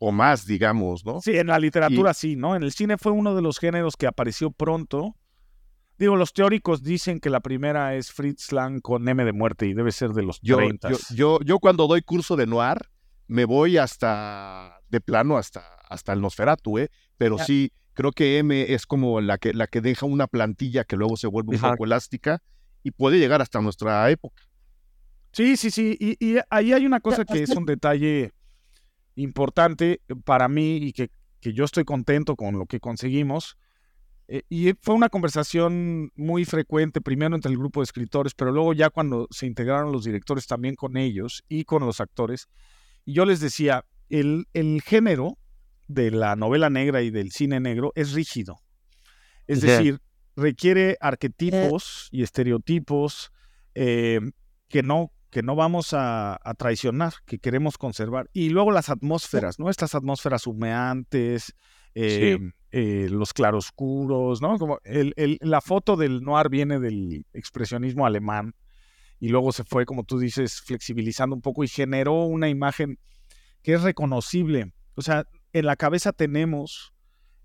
o 0.00 0.10
más, 0.12 0.46
digamos, 0.46 1.04
¿no? 1.04 1.20
Sí, 1.20 1.36
en 1.36 1.48
la 1.48 1.58
literatura 1.58 2.14
sí, 2.14 2.34
¿no? 2.34 2.56
En 2.56 2.62
el 2.62 2.72
cine 2.72 2.96
fue 2.96 3.12
uno 3.12 3.34
de 3.34 3.42
los 3.42 3.58
géneros 3.58 3.96
que 3.96 4.06
apareció 4.06 4.50
pronto 4.50 5.14
Digo, 6.00 6.16
los 6.16 6.32
teóricos 6.32 6.82
dicen 6.82 7.20
que 7.20 7.28
la 7.28 7.40
primera 7.40 7.94
es 7.94 8.10
Fritz 8.10 8.52
Lang 8.52 8.80
con 8.80 9.06
M 9.06 9.22
de 9.22 9.34
muerte 9.34 9.66
y 9.66 9.74
debe 9.74 9.92
ser 9.92 10.12
de 10.12 10.22
los 10.22 10.40
yo, 10.40 10.56
30. 10.56 10.88
Yo, 11.14 11.38
yo, 11.40 11.58
cuando 11.58 11.86
doy 11.86 12.00
curso 12.00 12.36
de 12.36 12.46
noir, 12.46 12.78
me 13.26 13.44
voy 13.44 13.76
hasta, 13.76 14.80
de 14.88 15.02
plano, 15.02 15.36
hasta, 15.36 15.60
hasta 15.90 16.14
el 16.14 16.22
Nosferatu, 16.22 16.78
¿eh? 16.78 16.90
Pero 17.18 17.36
sí, 17.36 17.74
creo 17.92 18.12
que 18.12 18.38
M 18.38 18.72
es 18.72 18.86
como 18.86 19.20
la 19.20 19.36
que, 19.36 19.52
la 19.52 19.66
que 19.66 19.82
deja 19.82 20.06
una 20.06 20.26
plantilla 20.26 20.84
que 20.84 20.96
luego 20.96 21.18
se 21.18 21.26
vuelve 21.26 21.56
un 21.56 21.60
poco 21.60 21.84
elástica 21.84 22.42
y 22.82 22.92
puede 22.92 23.18
llegar 23.18 23.42
hasta 23.42 23.60
nuestra 23.60 24.08
época. 24.10 24.42
Sí, 25.32 25.58
sí, 25.58 25.70
sí. 25.70 25.98
Y, 26.00 26.16
y 26.18 26.38
ahí 26.48 26.72
hay 26.72 26.86
una 26.86 27.00
cosa 27.00 27.26
que 27.26 27.42
es 27.42 27.50
un 27.50 27.66
detalle 27.66 28.32
importante 29.16 30.00
para 30.24 30.48
mí 30.48 30.78
y 30.78 30.94
que, 30.94 31.10
que 31.42 31.52
yo 31.52 31.66
estoy 31.66 31.84
contento 31.84 32.36
con 32.36 32.58
lo 32.58 32.64
que 32.64 32.80
conseguimos 32.80 33.58
eh, 34.32 34.44
y 34.48 34.72
fue 34.80 34.94
una 34.94 35.08
conversación 35.08 36.12
muy 36.14 36.44
frecuente, 36.44 37.00
primero 37.00 37.34
entre 37.34 37.50
el 37.50 37.58
grupo 37.58 37.80
de 37.80 37.84
escritores, 37.84 38.32
pero 38.32 38.52
luego 38.52 38.72
ya 38.72 38.88
cuando 38.88 39.26
se 39.32 39.46
integraron 39.46 39.90
los 39.90 40.04
directores 40.04 40.46
también 40.46 40.76
con 40.76 40.96
ellos 40.96 41.42
y 41.48 41.64
con 41.64 41.84
los 41.84 42.00
actores. 42.00 42.48
Y 43.04 43.14
yo 43.14 43.24
les 43.24 43.40
decía, 43.40 43.84
el, 44.08 44.46
el 44.54 44.82
género 44.82 45.36
de 45.88 46.12
la 46.12 46.36
novela 46.36 46.70
negra 46.70 47.02
y 47.02 47.10
del 47.10 47.32
cine 47.32 47.58
negro 47.58 47.90
es 47.96 48.12
rígido. 48.12 48.60
Es 49.48 49.62
decir, 49.62 49.98
requiere 50.36 50.96
arquetipos 51.00 52.08
y 52.12 52.22
estereotipos 52.22 53.32
eh, 53.74 54.20
que, 54.68 54.84
no, 54.84 55.10
que 55.30 55.42
no 55.42 55.56
vamos 55.56 55.92
a, 55.92 56.38
a, 56.40 56.54
traicionar, 56.54 57.14
que 57.26 57.40
queremos 57.40 57.78
conservar. 57.78 58.30
Y 58.32 58.50
luego 58.50 58.70
las 58.70 58.90
atmósferas, 58.90 59.58
¿no? 59.58 59.70
Estas 59.70 59.96
atmósferas 59.96 60.46
humeantes, 60.46 61.52
eh, 61.96 62.38
eh, 62.72 63.08
los 63.10 63.32
claroscuros, 63.32 64.40
¿no? 64.40 64.58
Como 64.58 64.78
el, 64.84 65.38
la 65.40 65.60
foto 65.60 65.96
del 65.96 66.22
noir 66.22 66.48
viene 66.48 66.78
del 66.78 67.26
expresionismo 67.32 68.06
alemán 68.06 68.54
y 69.18 69.28
luego 69.28 69.52
se 69.52 69.64
fue, 69.64 69.84
como 69.84 70.04
tú 70.04 70.18
dices, 70.18 70.60
flexibilizando 70.60 71.34
un 71.34 71.42
poco 71.42 71.64
y 71.64 71.68
generó 71.68 72.24
una 72.24 72.48
imagen 72.48 72.98
que 73.62 73.74
es 73.74 73.82
reconocible. 73.82 74.72
O 74.94 75.02
sea, 75.02 75.26
en 75.52 75.66
la 75.66 75.76
cabeza 75.76 76.12
tenemos 76.12 76.94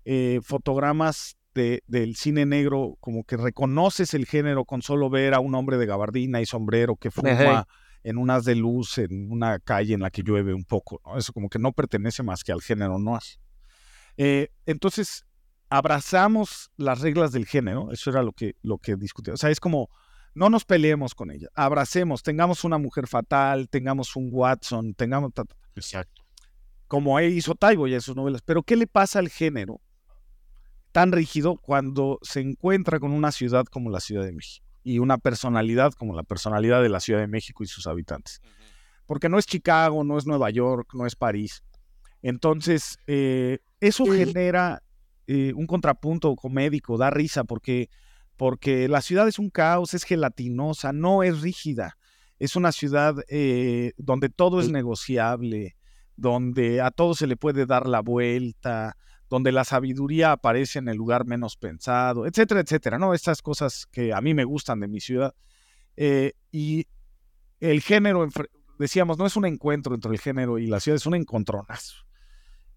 eh, 0.04 0.40
fotogramas 0.42 1.36
de, 1.54 1.82
del 1.86 2.16
cine 2.16 2.46
negro, 2.46 2.96
como 3.00 3.24
que 3.24 3.36
reconoces 3.36 4.14
el 4.14 4.26
género 4.26 4.64
con 4.64 4.80
solo 4.80 5.10
ver 5.10 5.34
a 5.34 5.40
un 5.40 5.54
hombre 5.54 5.76
de 5.76 5.86
gabardina 5.86 6.40
y 6.40 6.46
sombrero 6.46 6.96
que 6.96 7.10
fuma 7.10 7.66
en 8.04 8.18
unas 8.18 8.44
de 8.44 8.54
luz 8.54 8.98
en 8.98 9.32
una 9.32 9.58
calle 9.58 9.94
en 9.94 10.00
la 10.00 10.10
que 10.10 10.22
llueve 10.22 10.54
un 10.54 10.64
poco. 10.64 11.00
¿no? 11.04 11.18
Eso 11.18 11.32
como 11.32 11.48
que 11.48 11.58
no 11.58 11.72
pertenece 11.72 12.22
más 12.22 12.44
que 12.44 12.52
al 12.52 12.62
género 12.62 13.00
noir. 13.00 13.22
Eh, 14.16 14.48
entonces, 14.66 15.26
abrazamos 15.68 16.70
las 16.76 17.00
reglas 17.00 17.32
del 17.32 17.46
género, 17.46 17.90
eso 17.92 18.10
era 18.10 18.22
lo 18.22 18.32
que, 18.32 18.56
lo 18.62 18.78
que 18.78 18.96
discutía. 18.96 19.34
O 19.34 19.36
sea, 19.36 19.50
es 19.50 19.60
como, 19.60 19.90
no 20.34 20.50
nos 20.50 20.64
peleemos 20.64 21.14
con 21.14 21.30
ella, 21.30 21.48
abracemos, 21.54 22.22
tengamos 22.22 22.64
una 22.64 22.78
mujer 22.78 23.06
fatal, 23.06 23.68
tengamos 23.68 24.16
un 24.16 24.28
Watson, 24.32 24.94
tengamos... 24.94 25.32
Exacto. 25.74 26.22
Como 26.88 27.20
hizo 27.20 27.54
Taibo 27.56 27.88
y 27.88 27.94
en 27.94 28.00
sus 28.00 28.14
novelas. 28.14 28.42
Pero 28.42 28.62
¿qué 28.62 28.76
le 28.76 28.86
pasa 28.86 29.18
al 29.18 29.28
género? 29.28 29.80
tan 30.96 31.12
rígido 31.12 31.56
cuando 31.56 32.18
se 32.22 32.40
encuentra 32.40 32.98
con 32.98 33.12
una 33.12 33.30
ciudad 33.30 33.66
como 33.66 33.90
la 33.90 34.00
Ciudad 34.00 34.24
de 34.24 34.32
México 34.32 34.64
y 34.82 34.98
una 34.98 35.18
personalidad 35.18 35.92
como 35.92 36.16
la 36.16 36.22
personalidad 36.22 36.80
de 36.80 36.88
la 36.88 37.00
Ciudad 37.00 37.20
de 37.20 37.26
México 37.26 37.62
y 37.62 37.66
sus 37.66 37.86
habitantes. 37.86 38.40
Porque 39.04 39.28
no 39.28 39.38
es 39.38 39.44
Chicago, 39.44 40.04
no 40.04 40.16
es 40.16 40.26
Nueva 40.26 40.48
York, 40.48 40.94
no 40.94 41.04
es 41.04 41.14
París. 41.14 41.62
Entonces, 42.22 42.98
eh, 43.06 43.58
eso 43.80 44.06
genera 44.06 44.82
eh, 45.26 45.52
un 45.54 45.66
contrapunto 45.66 46.34
comédico, 46.36 46.96
da 46.96 47.10
risa, 47.10 47.44
porque, 47.44 47.90
porque 48.36 48.88
la 48.88 49.00
ciudad 49.00 49.28
es 49.28 49.38
un 49.38 49.50
caos, 49.50 49.94
es 49.94 50.04
gelatinosa, 50.04 50.92
no 50.92 51.22
es 51.22 51.40
rígida. 51.40 51.98
Es 52.38 52.54
una 52.54 52.72
ciudad 52.72 53.14
eh, 53.28 53.92
donde 53.96 54.28
todo 54.28 54.60
es 54.60 54.68
negociable, 54.70 55.76
donde 56.16 56.80
a 56.80 56.90
todo 56.90 57.14
se 57.14 57.26
le 57.26 57.36
puede 57.36 57.66
dar 57.66 57.86
la 57.86 58.00
vuelta, 58.00 58.96
donde 59.28 59.52
la 59.52 59.64
sabiduría 59.64 60.32
aparece 60.32 60.78
en 60.78 60.88
el 60.88 60.96
lugar 60.96 61.26
menos 61.26 61.56
pensado, 61.56 62.26
etcétera, 62.26 62.60
etcétera, 62.60 62.98
¿no? 62.98 63.14
Estas 63.14 63.42
cosas 63.42 63.86
que 63.90 64.12
a 64.12 64.20
mí 64.20 64.34
me 64.34 64.44
gustan 64.44 64.80
de 64.80 64.88
mi 64.88 65.00
ciudad. 65.00 65.34
Eh, 65.96 66.32
y 66.52 66.86
el 67.60 67.80
género, 67.80 68.28
decíamos, 68.78 69.18
no 69.18 69.26
es 69.26 69.36
un 69.36 69.46
encuentro 69.46 69.94
entre 69.94 70.12
el 70.12 70.20
género 70.20 70.58
y 70.58 70.66
la 70.66 70.78
ciudad, 70.78 70.96
es 70.96 71.06
un 71.06 71.14
encontronazo. 71.14 72.05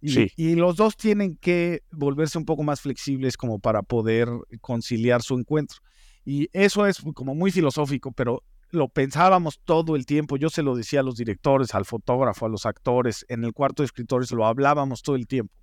Y, 0.01 0.32
y, 0.38 0.56
los 0.56 0.77
dos 0.77 0.96
tienen 0.96 1.36
que 1.36 1.84
volverse 1.91 2.38
un 2.38 2.46
poco 2.46 2.63
más 2.63 2.79
flexibles 2.79 3.36
como 3.36 3.60
para 3.60 3.82
poder 3.82 4.29
conciliar 4.62 5.22
su 5.22 5.38
encuentro. 5.38 5.79
Y 6.24 6.50
eso 6.53 6.86
es 6.86 7.01
como 7.13 7.36
muy 7.36 7.51
filosófico, 7.51 8.12
pero 8.13 8.44
lo 8.72 8.88
pensábamos 8.88 9.60
todo 9.65 9.96
el 9.96 10.06
tiempo. 10.06 10.38
Yo 10.38 10.50
se 10.50 10.63
lo 10.63 10.75
decía 10.75 11.01
a 11.01 11.03
los 11.03 11.18
directores, 11.18 11.75
al 11.75 11.86
fotógrafo, 11.86 12.46
a 12.46 12.50
los 12.50 12.65
actores, 12.65 13.25
en 13.27 13.44
el 13.44 13.53
cuarto 13.53 13.84
de 13.84 13.88
escritores 13.88 14.32
lo 14.32 14.46
hablábamos 14.46 15.01
todo 15.01 15.15
el 15.15 15.27
tiempo 15.27 15.53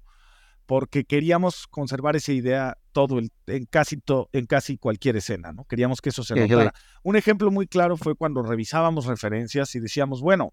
porque 0.67 1.05
queríamos 1.05 1.67
conservar 1.69 2.17
esa 2.17 2.33
idea 2.33 2.77
todo 2.93 3.19
el, 3.19 3.31
en 3.47 3.65
casi 3.67 4.03
en 4.33 4.47
casi 4.47 4.77
cualquier 4.77 5.17
escena, 5.17 5.53
¿no? 5.53 5.65
Queríamos 5.65 6.01
que 6.01 6.09
eso 6.09 6.25
se 6.25 6.35
notara. 6.35 6.75
Un 7.03 7.17
ejemplo 7.17 7.51
muy 7.51 7.69
claro 7.69 7.97
fue 7.97 8.17
cuando 8.17 8.43
revisábamos 8.43 9.07
referencias 9.07 9.75
y 9.77 9.81
decíamos, 9.81 10.21
bueno, 10.21 10.53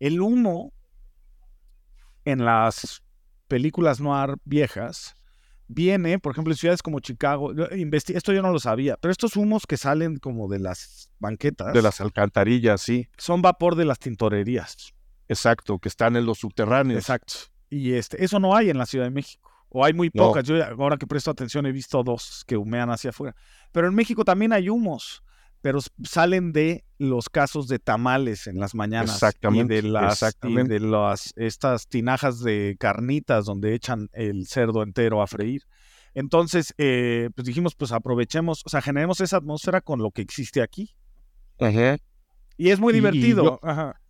el 0.00 0.20
humo 0.20 0.72
en 2.30 2.44
las 2.44 3.02
películas 3.48 4.00
noir 4.00 4.36
viejas 4.44 5.16
viene, 5.68 6.18
por 6.18 6.32
ejemplo, 6.32 6.52
en 6.52 6.56
ciudades 6.56 6.82
como 6.82 7.00
Chicago, 7.00 7.52
esto 7.52 8.32
yo 8.32 8.42
no 8.42 8.50
lo 8.50 8.58
sabía, 8.58 8.96
pero 8.96 9.12
estos 9.12 9.36
humos 9.36 9.66
que 9.66 9.76
salen 9.76 10.16
como 10.16 10.48
de 10.48 10.58
las 10.58 11.10
banquetas. 11.18 11.72
De 11.74 11.82
las 11.82 12.00
alcantarillas, 12.00 12.80
sí. 12.80 13.08
Son 13.18 13.42
vapor 13.42 13.76
de 13.76 13.84
las 13.84 13.98
tintorerías. 13.98 14.94
Exacto, 15.28 15.78
que 15.78 15.88
están 15.88 16.16
en 16.16 16.24
los 16.24 16.38
subterráneos. 16.38 17.00
Exacto. 17.00 17.34
Y 17.68 17.92
este, 17.92 18.24
eso 18.24 18.38
no 18.40 18.56
hay 18.56 18.70
en 18.70 18.78
la 18.78 18.86
Ciudad 18.86 19.04
de 19.04 19.10
México. 19.10 19.50
O 19.68 19.84
hay 19.84 19.92
muy 19.92 20.08
pocas. 20.08 20.44
Yo 20.44 20.64
ahora 20.64 20.96
que 20.96 21.06
presto 21.06 21.30
atención 21.30 21.66
he 21.66 21.72
visto 21.72 22.02
dos 22.02 22.42
que 22.46 22.56
humean 22.56 22.88
hacia 22.88 23.10
afuera. 23.10 23.36
Pero 23.70 23.88
en 23.88 23.94
México 23.94 24.24
también 24.24 24.54
hay 24.54 24.70
humos, 24.70 25.22
pero 25.60 25.80
salen 26.04 26.52
de 26.52 26.84
los 26.98 27.28
casos 27.28 27.68
de 27.68 27.78
tamales 27.78 28.46
en 28.46 28.58
las 28.58 28.74
mañanas. 28.74 29.14
Exactamente. 29.14 29.78
Y 29.78 29.82
de 29.82 29.88
las, 29.88 30.20
de 30.42 30.80
las 30.80 31.32
estas 31.36 31.88
tinajas 31.88 32.40
de 32.40 32.76
carnitas 32.78 33.44
donde 33.44 33.74
echan 33.74 34.08
el 34.12 34.46
cerdo 34.46 34.82
entero 34.82 35.22
a 35.22 35.26
freír. 35.26 35.62
Entonces, 36.14 36.74
eh, 36.78 37.30
pues 37.34 37.46
dijimos, 37.46 37.74
pues 37.74 37.92
aprovechemos, 37.92 38.62
o 38.64 38.68
sea, 38.68 38.82
generemos 38.82 39.20
esa 39.20 39.36
atmósfera 39.36 39.80
con 39.80 40.00
lo 40.00 40.10
que 40.10 40.22
existe 40.22 40.62
aquí. 40.62 40.94
Ajá. 41.60 41.98
Y 42.56 42.70
es 42.70 42.80
muy 42.80 42.92
divertido. 42.92 43.60
Ajá 43.62 44.00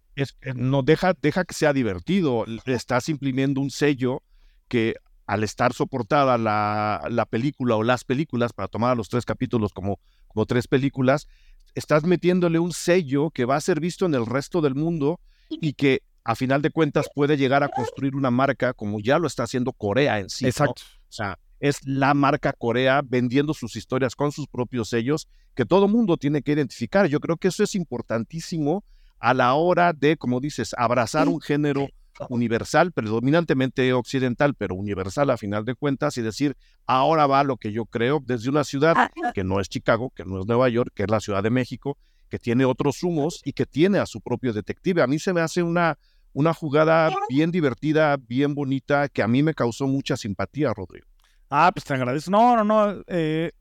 no 0.54 0.82
deja, 0.82 1.14
deja 1.20 1.44
que 1.44 1.54
sea 1.54 1.72
divertido. 1.72 2.44
Estás 2.66 3.08
imprimiendo 3.08 3.60
un 3.60 3.70
sello 3.70 4.22
que 4.68 4.94
al 5.26 5.44
estar 5.44 5.72
soportada 5.72 6.38
la, 6.38 7.02
la, 7.10 7.26
película 7.26 7.76
o 7.76 7.82
las 7.82 8.04
películas, 8.04 8.52
para 8.52 8.68
tomar 8.68 8.92
a 8.92 8.94
los 8.94 9.08
tres 9.08 9.26
capítulos 9.26 9.72
como, 9.72 10.00
como 10.28 10.46
tres 10.46 10.68
películas, 10.68 11.28
estás 11.74 12.04
metiéndole 12.04 12.58
un 12.58 12.72
sello 12.72 13.30
que 13.30 13.44
va 13.44 13.56
a 13.56 13.60
ser 13.60 13.80
visto 13.80 14.06
en 14.06 14.14
el 14.14 14.26
resto 14.26 14.60
del 14.60 14.74
mundo 14.74 15.20
y 15.48 15.72
que 15.72 16.02
a 16.24 16.34
final 16.34 16.60
de 16.60 16.70
cuentas 16.70 17.08
puede 17.14 17.36
llegar 17.36 17.62
a 17.62 17.68
construir 17.68 18.14
una 18.14 18.30
marca 18.30 18.74
como 18.74 19.00
ya 19.00 19.18
lo 19.18 19.26
está 19.26 19.44
haciendo 19.44 19.72
Corea 19.72 20.18
en 20.18 20.28
sí. 20.28 20.46
Exacto. 20.46 20.82
O 21.08 21.12
sea, 21.12 21.38
es 21.60 21.78
la 21.84 22.14
marca 22.14 22.52
Corea 22.52 23.02
vendiendo 23.04 23.54
sus 23.54 23.76
historias 23.76 24.14
con 24.14 24.30
sus 24.30 24.46
propios 24.46 24.90
sellos 24.90 25.28
que 25.54 25.64
todo 25.64 25.88
mundo 25.88 26.16
tiene 26.16 26.42
que 26.42 26.52
identificar. 26.52 27.06
Yo 27.06 27.20
creo 27.20 27.36
que 27.36 27.48
eso 27.48 27.64
es 27.64 27.74
importantísimo 27.74 28.84
a 29.18 29.34
la 29.34 29.54
hora 29.54 29.92
de, 29.92 30.16
como 30.16 30.40
dices, 30.40 30.74
abrazar 30.76 31.28
un 31.28 31.40
género 31.40 31.88
universal, 32.28 32.92
predominantemente 32.92 33.92
occidental, 33.92 34.54
pero 34.54 34.74
universal 34.74 35.30
a 35.30 35.36
final 35.36 35.64
de 35.64 35.74
cuentas, 35.74 36.16
y 36.18 36.22
decir, 36.22 36.56
ahora 36.86 37.26
va 37.26 37.44
lo 37.44 37.56
que 37.56 37.72
yo 37.72 37.84
creo 37.86 38.22
desde 38.24 38.50
una 38.50 38.64
ciudad 38.64 38.94
ah, 38.96 39.10
que 39.34 39.44
no 39.44 39.60
es 39.60 39.68
Chicago, 39.68 40.10
que 40.14 40.24
no 40.24 40.40
es 40.40 40.46
Nueva 40.46 40.68
York, 40.68 40.92
que 40.94 41.04
es 41.04 41.10
la 41.10 41.20
Ciudad 41.20 41.42
de 41.42 41.50
México, 41.50 41.98
que 42.28 42.38
tiene 42.38 42.64
otros 42.64 43.02
humos 43.02 43.40
y 43.44 43.52
que 43.52 43.66
tiene 43.66 43.98
a 43.98 44.06
su 44.06 44.20
propio 44.20 44.52
detective. 44.52 45.02
A 45.02 45.06
mí 45.06 45.18
se 45.18 45.32
me 45.32 45.40
hace 45.40 45.62
una, 45.62 45.98
una 46.32 46.52
jugada 46.54 47.10
bien 47.28 47.50
divertida, 47.50 48.16
bien 48.16 48.54
bonita, 48.54 49.08
que 49.08 49.22
a 49.22 49.28
mí 49.28 49.42
me 49.42 49.54
causó 49.54 49.86
mucha 49.86 50.16
simpatía, 50.16 50.72
Rodrigo. 50.74 51.06
Ah, 51.50 51.70
pues 51.72 51.84
te 51.84 51.94
agradezco. 51.94 52.30
No, 52.30 52.56
no, 52.56 52.64
no. 52.64 53.02
Eh, 53.06 53.52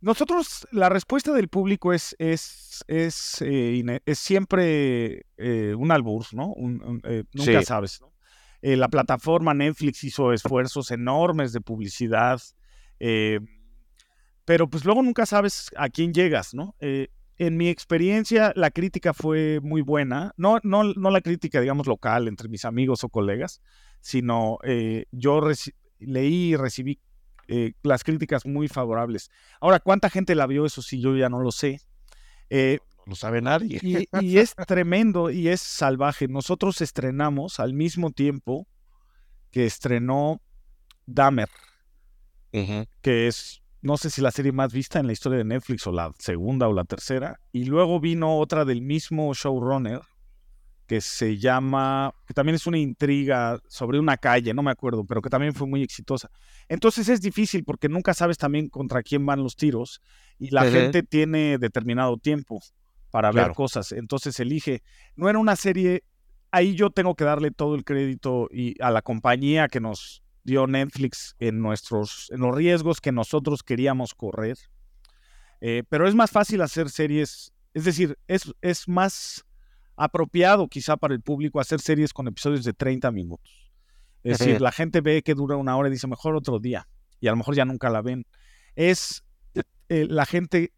nosotros, 0.00 0.66
la 0.70 0.88
respuesta 0.88 1.32
del 1.32 1.48
público 1.48 1.92
es, 1.92 2.14
es, 2.18 2.84
es, 2.86 3.42
eh, 3.42 4.00
es 4.06 4.18
siempre 4.18 5.26
eh, 5.36 5.74
un 5.76 5.90
albur, 5.90 6.24
¿no? 6.32 6.54
Eh, 7.04 7.24
nunca 7.32 7.62
sabes, 7.62 8.00
¿no? 8.00 8.12
la 8.60 8.88
plataforma 8.88 9.54
Netflix 9.54 10.02
hizo 10.02 10.32
esfuerzos 10.32 10.90
enormes 10.90 11.52
de 11.52 11.60
publicidad, 11.60 12.40
pero 14.44 14.68
pues 14.68 14.84
luego 14.84 15.00
nunca 15.00 15.26
sabes 15.26 15.70
a 15.76 15.88
quién 15.88 16.12
llegas, 16.12 16.54
¿no? 16.54 16.74
en 16.80 17.56
mi 17.56 17.68
experiencia, 17.68 18.52
la 18.56 18.72
crítica 18.72 19.14
fue 19.14 19.60
muy 19.62 19.80
buena, 19.80 20.32
no, 20.36 20.58
no, 20.64 20.82
no 20.82 21.10
la 21.10 21.20
crítica, 21.20 21.60
digamos, 21.60 21.86
local 21.86 22.26
entre 22.26 22.48
mis 22.48 22.64
amigos 22.64 23.04
o 23.04 23.10
colegas, 23.10 23.62
sino 24.00 24.58
yo 25.12 25.40
leí 26.00 26.50
y 26.50 26.56
recibí 26.56 26.98
eh, 27.48 27.72
las 27.82 28.04
críticas 28.04 28.44
muy 28.44 28.68
favorables. 28.68 29.30
Ahora, 29.60 29.80
¿cuánta 29.80 30.10
gente 30.10 30.34
la 30.34 30.46
vio? 30.46 30.66
Eso 30.66 30.82
sí, 30.82 31.00
yo 31.00 31.16
ya 31.16 31.30
no 31.30 31.40
lo 31.40 31.50
sé. 31.50 31.80
Eh, 32.50 32.78
no 32.98 33.04
lo 33.06 33.16
sabe 33.16 33.40
nadie. 33.40 33.80
Y, 34.20 34.38
es 34.38 34.54
tremendo 34.54 35.30
y 35.30 35.48
es 35.48 35.60
salvaje. 35.60 36.28
Nosotros 36.28 36.82
estrenamos 36.82 37.58
al 37.58 37.72
mismo 37.72 38.10
tiempo 38.10 38.68
que 39.50 39.64
estrenó 39.64 40.42
Dahmer, 41.06 41.48
que 43.00 43.28
es, 43.28 43.62
no 43.80 43.96
sé 43.96 44.10
si 44.10 44.20
la 44.20 44.30
serie 44.30 44.52
más 44.52 44.72
vista 44.74 45.00
en 45.00 45.06
la 45.06 45.14
historia 45.14 45.38
de 45.38 45.44
Netflix 45.44 45.86
o 45.86 45.92
la 45.92 46.12
segunda 46.18 46.68
o 46.68 46.74
la 46.74 46.84
tercera. 46.84 47.40
Y 47.50 47.64
luego 47.64 47.98
vino 47.98 48.36
otra 48.36 48.66
del 48.66 48.82
mismo 48.82 49.32
showrunner, 49.32 50.02
que 50.88 51.02
se 51.02 51.36
llama, 51.36 52.14
que 52.26 52.32
también 52.32 52.56
es 52.56 52.66
una 52.66 52.78
intriga 52.78 53.60
sobre 53.68 54.00
una 54.00 54.16
calle, 54.16 54.54
no 54.54 54.62
me 54.62 54.70
acuerdo, 54.70 55.04
pero 55.04 55.20
que 55.20 55.28
también 55.28 55.52
fue 55.52 55.66
muy 55.66 55.82
exitosa. 55.82 56.30
Entonces 56.66 57.10
es 57.10 57.20
difícil 57.20 57.62
porque 57.62 57.90
nunca 57.90 58.14
sabes 58.14 58.38
también 58.38 58.70
contra 58.70 59.02
quién 59.02 59.26
van 59.26 59.42
los 59.42 59.54
tiros 59.54 60.00
y 60.38 60.50
la 60.50 60.64
gente 60.70 61.02
tiene 61.02 61.58
determinado 61.58 62.16
tiempo 62.16 62.62
para 63.10 63.30
ver 63.30 63.52
cosas, 63.52 63.92
entonces 63.92 64.40
elige. 64.40 64.82
No 65.14 65.28
era 65.28 65.38
una 65.38 65.56
serie, 65.56 66.04
ahí 66.50 66.74
yo 66.74 66.88
tengo 66.88 67.14
que 67.14 67.24
darle 67.24 67.50
todo 67.50 67.74
el 67.74 67.84
crédito 67.84 68.48
y 68.50 68.74
a 68.82 68.90
la 68.90 69.02
compañía 69.02 69.68
que 69.68 69.80
nos 69.80 70.22
dio 70.42 70.66
Netflix 70.66 71.36
en 71.38 71.60
nuestros, 71.60 72.30
en 72.30 72.40
los 72.40 72.56
riesgos 72.56 73.02
que 73.02 73.12
nosotros 73.12 73.62
queríamos 73.62 74.14
correr. 74.14 74.56
Eh, 75.60 75.82
pero 75.90 76.08
es 76.08 76.14
más 76.14 76.30
fácil 76.30 76.62
hacer 76.62 76.88
series, 76.88 77.52
es 77.74 77.84
decir, 77.84 78.16
es, 78.26 78.50
es 78.62 78.88
más 78.88 79.44
apropiado 79.98 80.68
quizá 80.68 80.96
para 80.96 81.12
el 81.12 81.20
público 81.20 81.60
hacer 81.60 81.80
series 81.80 82.12
con 82.12 82.28
episodios 82.28 82.64
de 82.64 82.72
30 82.72 83.10
minutos. 83.10 83.70
Es 84.22 84.38
decir, 84.38 84.60
la 84.60 84.72
gente 84.72 85.00
ve 85.00 85.22
que 85.22 85.34
dura 85.34 85.56
una 85.56 85.76
hora 85.76 85.88
y 85.88 85.92
dice, 85.92 86.06
mejor 86.06 86.36
otro 86.36 86.58
día. 86.58 86.88
Y 87.20 87.28
a 87.28 87.32
lo 87.32 87.36
mejor 87.36 87.54
ya 87.54 87.64
nunca 87.64 87.90
la 87.90 88.02
ven. 88.02 88.26
Es, 88.74 89.24
eh, 89.88 90.06
la 90.08 90.26
gente 90.26 90.72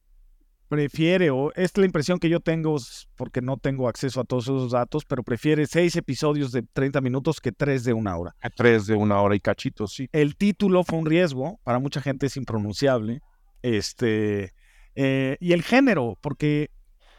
prefiere, 0.69 1.31
o 1.31 1.53
es 1.55 1.77
la 1.77 1.85
impresión 1.85 2.19
que 2.19 2.29
yo 2.29 2.41
tengo, 2.41 2.77
porque 3.17 3.43
no 3.43 3.57
tengo 3.57 3.89
acceso 3.89 4.21
a 4.21 4.25
todos 4.25 4.45
esos 4.45 4.71
datos, 4.71 5.05
pero 5.05 5.25
prefiere 5.25 5.67
seis 5.67 5.97
episodios 5.97 6.53
de 6.53 6.63
30 6.63 7.01
minutos 7.01 7.41
que 7.41 7.51
tres 7.51 7.83
de 7.83 7.93
una 7.93 8.17
hora. 8.17 8.37
A 8.41 8.51
tres 8.51 8.87
de 8.87 8.95
una 8.95 9.21
hora 9.21 9.35
y 9.35 9.41
cachito, 9.41 9.87
sí. 9.87 10.09
El 10.13 10.37
título 10.37 10.85
fue 10.85 10.99
un 10.99 11.07
riesgo, 11.07 11.59
para 11.65 11.81
mucha 11.81 12.01
gente 12.01 12.27
es 12.27 12.37
impronunciable. 12.37 13.21
Este, 13.63 14.55
eh, 14.95 15.37
y 15.41 15.53
el 15.53 15.63
género, 15.63 16.17
porque, 16.21 16.71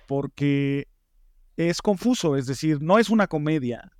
porque 0.07 0.87
es 1.69 1.81
confuso, 1.81 2.35
es 2.35 2.45
decir, 2.45 2.81
no 2.81 2.99
es 2.99 3.09
una 3.09 3.27
comedia. 3.27 3.91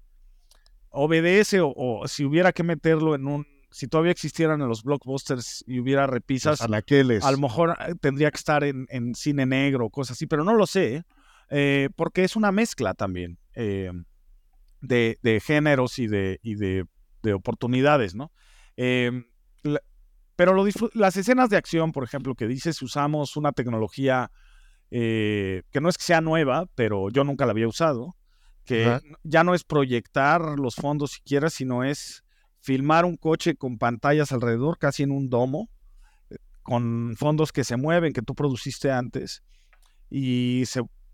Obedece 0.90 1.60
o, 1.62 2.04
si 2.08 2.26
hubiera 2.26 2.52
que 2.52 2.64
meterlo 2.64 3.16
en 3.16 3.28
un, 3.28 3.48
si 3.70 3.88
todavía 3.88 4.12
existieran 4.12 4.62
en 4.62 4.68
los 4.68 4.84
blockbusters 4.84 5.64
y 5.66 5.80
hubiera 5.80 6.06
repisas, 6.08 6.62
a 6.62 7.32
lo 7.32 7.38
mejor 7.38 7.78
eh, 7.88 7.96
tendría 8.00 8.30
que 8.30 8.38
estar 8.38 8.64
en, 8.64 9.16
cine 9.16 9.46
negro, 9.46 9.90
cosas 9.90 10.18
así, 10.18 10.28
pero 10.28 10.44
no 10.44 10.54
lo 10.54 10.68
sé, 10.68 11.04
eh, 11.50 11.90
porque 11.96 12.24
es 12.24 12.36
una 12.36 12.52
mezcla 12.52 12.94
también 12.94 13.38
eh, 13.56 13.92
de, 14.82 15.42
géneros 15.44 16.00
y 16.00 16.08
de, 16.08 16.40
de, 16.44 17.34
oportunidades, 17.34 18.16
¿no? 18.16 18.32
pero 20.36 20.54
lo 20.54 20.66
las 20.94 21.18
escenas 21.18 21.50
de 21.50 21.58
acción, 21.58 21.92
por 21.92 22.04
ejemplo, 22.04 22.34
que 22.34 22.48
dices 22.48 22.82
usamos 22.82 23.38
una 23.38 23.52
tecnología 23.52 24.32
eh, 24.92 25.64
que 25.72 25.80
no 25.80 25.88
es 25.88 25.98
que 25.98 26.04
sea 26.04 26.20
nueva, 26.20 26.66
pero 26.76 27.10
yo 27.10 27.24
nunca 27.24 27.46
la 27.46 27.54
había 27.54 27.68
usado, 27.68 28.18
que 28.66 29.00
ya 29.24 29.44
no 29.44 29.56
es 29.56 29.64
proyectar 29.64 30.42
los 30.60 30.76
fondos 30.76 31.12
siquiera, 31.12 31.50
sino 31.50 31.84
es 31.84 32.24
filmar 32.60 33.06
un 33.06 33.16
coche 33.16 33.56
con 33.56 33.78
pantallas 33.78 34.34
alrededor, 34.34 34.78
casi 34.78 35.04
en 35.04 35.12
un 35.12 35.30
domo, 35.30 35.70
eh, 36.30 36.36
con 36.62 37.16
fondos 37.18 37.54
que 37.54 37.64
se 37.64 37.78
mueven, 37.78 38.12
que 38.12 38.22
tú 38.22 38.36
produciste 38.36 38.92
antes. 38.92 39.44
Y 40.10 40.64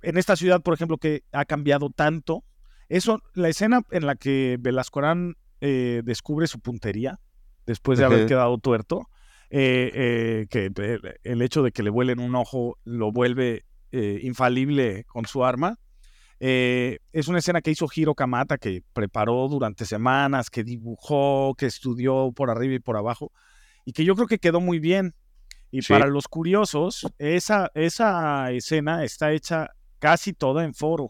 en 0.01 0.17
esta 0.17 0.35
ciudad, 0.35 0.61
por 0.61 0.73
ejemplo, 0.73 0.97
que 0.97 1.23
ha 1.31 1.45
cambiado 1.45 1.91
tanto, 1.91 2.43
eso, 2.89 3.21
la 3.35 3.49
escena 3.49 3.81
en 3.91 4.07
la 4.07 4.15
que 4.15 4.57
Velasco 4.59 5.01
eh, 5.61 6.01
descubre 6.03 6.47
su 6.47 6.59
puntería, 6.59 7.19
después 7.67 7.99
de 7.99 8.05
haber 8.05 8.25
quedado 8.25 8.57
tuerto, 8.57 9.07
eh, 9.49 10.47
que 10.49 10.71
el 11.23 11.41
hecho 11.43 11.61
de 11.61 11.71
que 11.71 11.83
le 11.83 11.91
vuelen 11.91 12.19
un 12.19 12.35
ojo 12.35 12.77
lo 12.83 13.11
vuelve 13.11 13.66
infalible 13.91 15.03
con 15.05 15.25
su 15.25 15.43
arma, 15.43 15.77
eh, 16.39 16.99
es 17.13 17.27
una 17.27 17.39
escena 17.39 17.61
que 17.61 17.71
hizo 17.71 17.87
Hiro 17.93 18.13
Kamata, 18.13 18.57
que 18.57 18.83
preparó 18.93 19.47
durante 19.47 19.85
semanas, 19.85 20.49
que 20.49 20.63
dibujó, 20.63 21.55
que 21.57 21.65
estudió 21.65 22.31
por 22.35 22.49
arriba 22.49 22.75
y 22.75 22.79
por 22.79 22.97
abajo, 22.97 23.31
y 23.85 23.93
que 23.93 24.05
yo 24.05 24.15
creo 24.15 24.27
que 24.27 24.39
quedó 24.39 24.61
muy 24.61 24.79
bien. 24.79 25.15
Y 25.69 25.81
para 25.81 26.07
los 26.07 26.29
curiosos, 26.29 27.05
esa, 27.17 27.71
esa 27.73 28.51
escena 28.51 29.03
está 29.03 29.33
hecha 29.33 29.71
casi 29.99 30.31
toda 30.31 30.63
en 30.63 30.73
foro, 30.73 31.09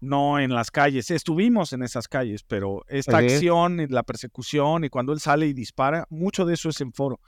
no 0.00 0.38
en 0.38 0.52
las 0.52 0.70
calles. 0.70 1.10
Estuvimos 1.10 1.72
en 1.72 1.82
esas 1.82 2.06
calles, 2.06 2.42
pero 2.42 2.84
esta 2.86 3.18
acción, 3.18 3.86
la 3.88 4.02
persecución 4.02 4.84
y 4.84 4.90
cuando 4.90 5.14
él 5.14 5.20
sale 5.20 5.46
y 5.46 5.54
dispara, 5.54 6.06
mucho 6.10 6.44
de 6.44 6.54
eso 6.54 6.68
es 6.68 6.80
en 6.82 6.92
foro. 6.92 7.18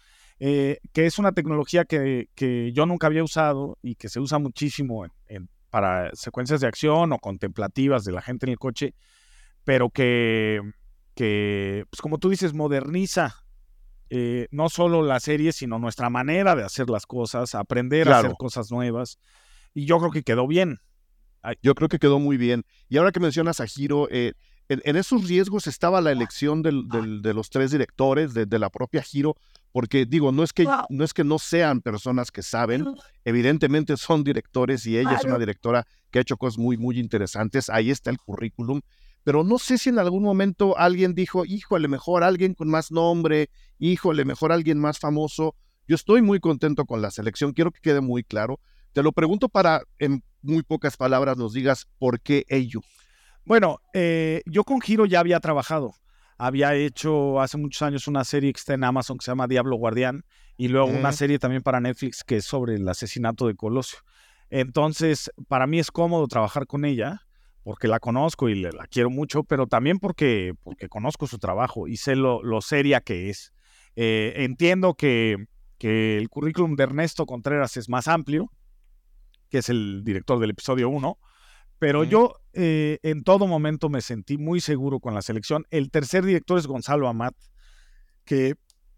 Eh, 0.40 0.79
que 0.92 1.07
es 1.07 1.18
una 1.18 1.33
tecnología 1.33 1.85
que, 1.85 2.29
que, 2.35 2.73
yo 2.73 2.87
nunca 2.87 3.07
había 3.07 3.23
usado 3.23 3.79
y 3.83 3.95
que 3.95 4.09
se 4.09 4.18
usa 4.18 4.38
muchísimo 4.38 5.05
en 5.29 5.49
para 5.73 6.11
secuencias 6.14 6.61
de 6.61 6.66
acción 6.66 7.12
o 7.12 7.18
contemplativas 7.18 8.05
de 8.05 8.12
la 8.12 8.21
gente 8.21 8.45
en 8.45 8.53
el 8.53 8.59
coche, 8.59 8.95
pero 9.64 9.88
que, 9.88 10.61
que 11.14 11.87
pues 11.88 12.03
como 12.03 12.18
tú 12.18 12.29
dices, 12.29 12.53
moderniza 12.53 13.42
eh, 14.11 14.49
no 14.51 14.68
solo 14.68 15.03
la 15.03 15.18
serie, 15.18 15.51
sino 15.51 15.79
nuestra 15.79 16.11
manera 16.11 16.55
de 16.55 16.62
hacer 16.62 16.90
las 16.90 17.07
cosas, 17.07 17.55
aprender 17.55 18.11
a 18.11 18.18
hacer 18.18 18.35
cosas 18.38 18.71
nuevas. 18.71 19.18
Y 19.73 19.87
yo 19.87 19.99
creo 19.99 20.11
que 20.11 20.23
quedó 20.23 20.47
bien. 20.47 20.81
Yo 21.62 21.75
creo 21.75 21.88
que 21.88 21.99
quedó 21.99 22.18
muy 22.18 22.37
bien. 22.37 22.66
Y 22.90 22.99
ahora 22.99 23.11
que 23.11 23.21
mencionas 23.21 23.61
a 23.61 23.66
Giro, 23.66 24.09
eh, 24.11 24.35
en, 24.68 24.97
esos 24.97 25.27
riesgos 25.27 25.66
estaba 25.66 26.03
la 26.03 26.12
elección 26.12 26.62
de 26.62 26.73
los 27.33 27.49
tres 27.49 27.71
directores, 27.71 28.35
de, 28.35 28.45
de 28.45 28.59
la 28.59 28.68
propia 28.68 29.01
Giro, 29.03 29.37
porque 29.73 30.07
digo, 30.07 30.33
no 30.33 30.43
es 30.43 30.53
que 30.53 30.67
no 30.91 31.05
es 31.05 31.15
que 31.15 31.25
no 31.25 31.39
sean 31.39 31.81
personas 31.81 32.31
que 32.31 32.43
saben, 32.43 32.87
evidentemente 33.25 33.97
son 33.97 34.23
directores 34.23 34.87
y 34.87 34.99
ella 34.99 35.15
es 35.15 35.25
una 35.25 35.39
directora 35.39 35.87
que 36.11 36.19
ha 36.19 36.23
hecho 36.23 36.37
cosas 36.37 36.59
muy 36.59 36.77
muy 36.77 36.99
interesantes, 37.01 37.71
ahí 37.71 37.91
está 37.91 38.11
el 38.11 38.19
currículum, 38.19 38.83
pero 39.25 39.45
no 39.45 39.59
sé 39.59 39.79
si 39.79 39.89
en 39.89 39.99
algún 39.99 40.23
momento 40.23 40.77
alguien 40.79 41.15
dijo, 41.15 41.45
"Híjole, 41.45 41.89
mejor 41.89 42.23
alguien 42.23 42.55
con 42.55 42.69
más 42.69 42.93
nombre, 42.93 43.51
híjole, 43.79 44.25
mejor 44.25 44.53
alguien 44.53 44.79
más 44.79 44.99
famoso." 44.99 45.55
Yo 45.89 45.97
estoy 45.97 46.23
muy 46.23 46.39
contento 46.39 46.85
con 46.85 47.03
la 47.03 47.11
selección, 47.11 47.53
quiero 47.53 47.71
que 47.71 47.81
quede 47.81 48.01
muy 48.01 48.23
claro. 48.23 48.61
Te 48.93 49.03
lo 49.03 49.13
pregunto 49.13 49.49
para 49.49 49.83
en 49.99 50.23
muy 50.43 50.63
pocas 50.63 50.97
palabras 50.97 51.37
nos 51.39 51.55
digas 51.55 51.87
por 51.99 52.21
qué 52.21 52.45
ello. 52.49 52.81
Bueno, 53.45 53.81
eh, 53.95 54.43
yo 54.47 54.65
con 54.65 54.81
Giro 54.81 55.07
ya 55.07 55.21
había 55.21 55.41
trabajado 55.41 55.95
había 56.38 56.75
hecho 56.75 57.40
hace 57.40 57.59
muchos 57.59 57.83
años 57.83 58.09
una 58.09 58.25
serie 58.25 58.53
que 58.53 58.59
está 58.59 58.75
en 58.75 58.85
Amazon 58.85 59.18
que 59.18 59.25
se 59.25 59.31
llama 59.31 59.47
Diablo 59.47 59.77
Guardián 59.77 60.25
y 60.57 60.68
luego 60.68 60.88
una 60.88 61.12
serie 61.12 61.38
también 61.38 61.62
para 61.62 61.81
Netflix 61.81 62.25
que 62.25 62.37
es 62.37 62.45
sobre 62.45 62.75
el 62.75 62.88
asesinato 62.88 63.47
de 63.47 63.55
Colosio. 63.55 63.99
Entonces, 64.51 65.31
para 65.49 65.66
mí 65.66 65.79
es 65.79 65.90
cómodo 65.90 66.27
trabajar 66.29 66.66
con 66.66 66.85
ella 66.85 67.23
porque 67.62 67.88
la 67.88 68.01
conozco 68.01 68.49
y 68.49 68.61
la 68.61 68.87
quiero 68.90 69.09
mucho, 69.09 69.45
pero 69.45 69.66
también 69.66 69.99
porque, 69.99 70.53
porque 70.62 70.88
conozco 70.88 71.27
su 71.27 71.38
trabajo 71.38 71.87
y 71.87 71.97
sé 71.97 72.16
lo, 72.16 72.61
seria 72.61 73.01
que 73.01 73.31
es. 73.31 73.53
Eh, 73.95 74.35
entiendo 74.37 74.95
que, 74.95 75.47
que 75.79 76.18
el 76.18 76.29
currículum 76.29 76.77
de 76.77 76.85
Ernesto 76.85 77.25
Contreras 77.25 77.77
es 77.77 77.88
más 77.88 78.09
amplio, 78.09 78.51
que 79.49 79.59
es 79.59 79.68
el 79.68 80.03
director 80.05 80.38
del 80.40 80.51
episodio 80.51 80.88
1, 80.88 81.18
pero 81.79 82.05
yo 82.05 82.42
eh, 82.53 82.99
en 83.03 83.25
todo 83.25 83.47
momento 83.47 83.88
me 83.88 84.01
sentí 84.01 84.38
muy 84.38 84.61
seguro 84.61 85.01
con 85.01 85.15
la 85.15 85.23
selección. 85.23 85.67
El 85.71 85.91
tercer 85.91 86.25
director 86.25 86.59
es 86.59 86.67
Gonzalo 86.67 87.09
Amat, 87.09 87.35
que 88.25 88.55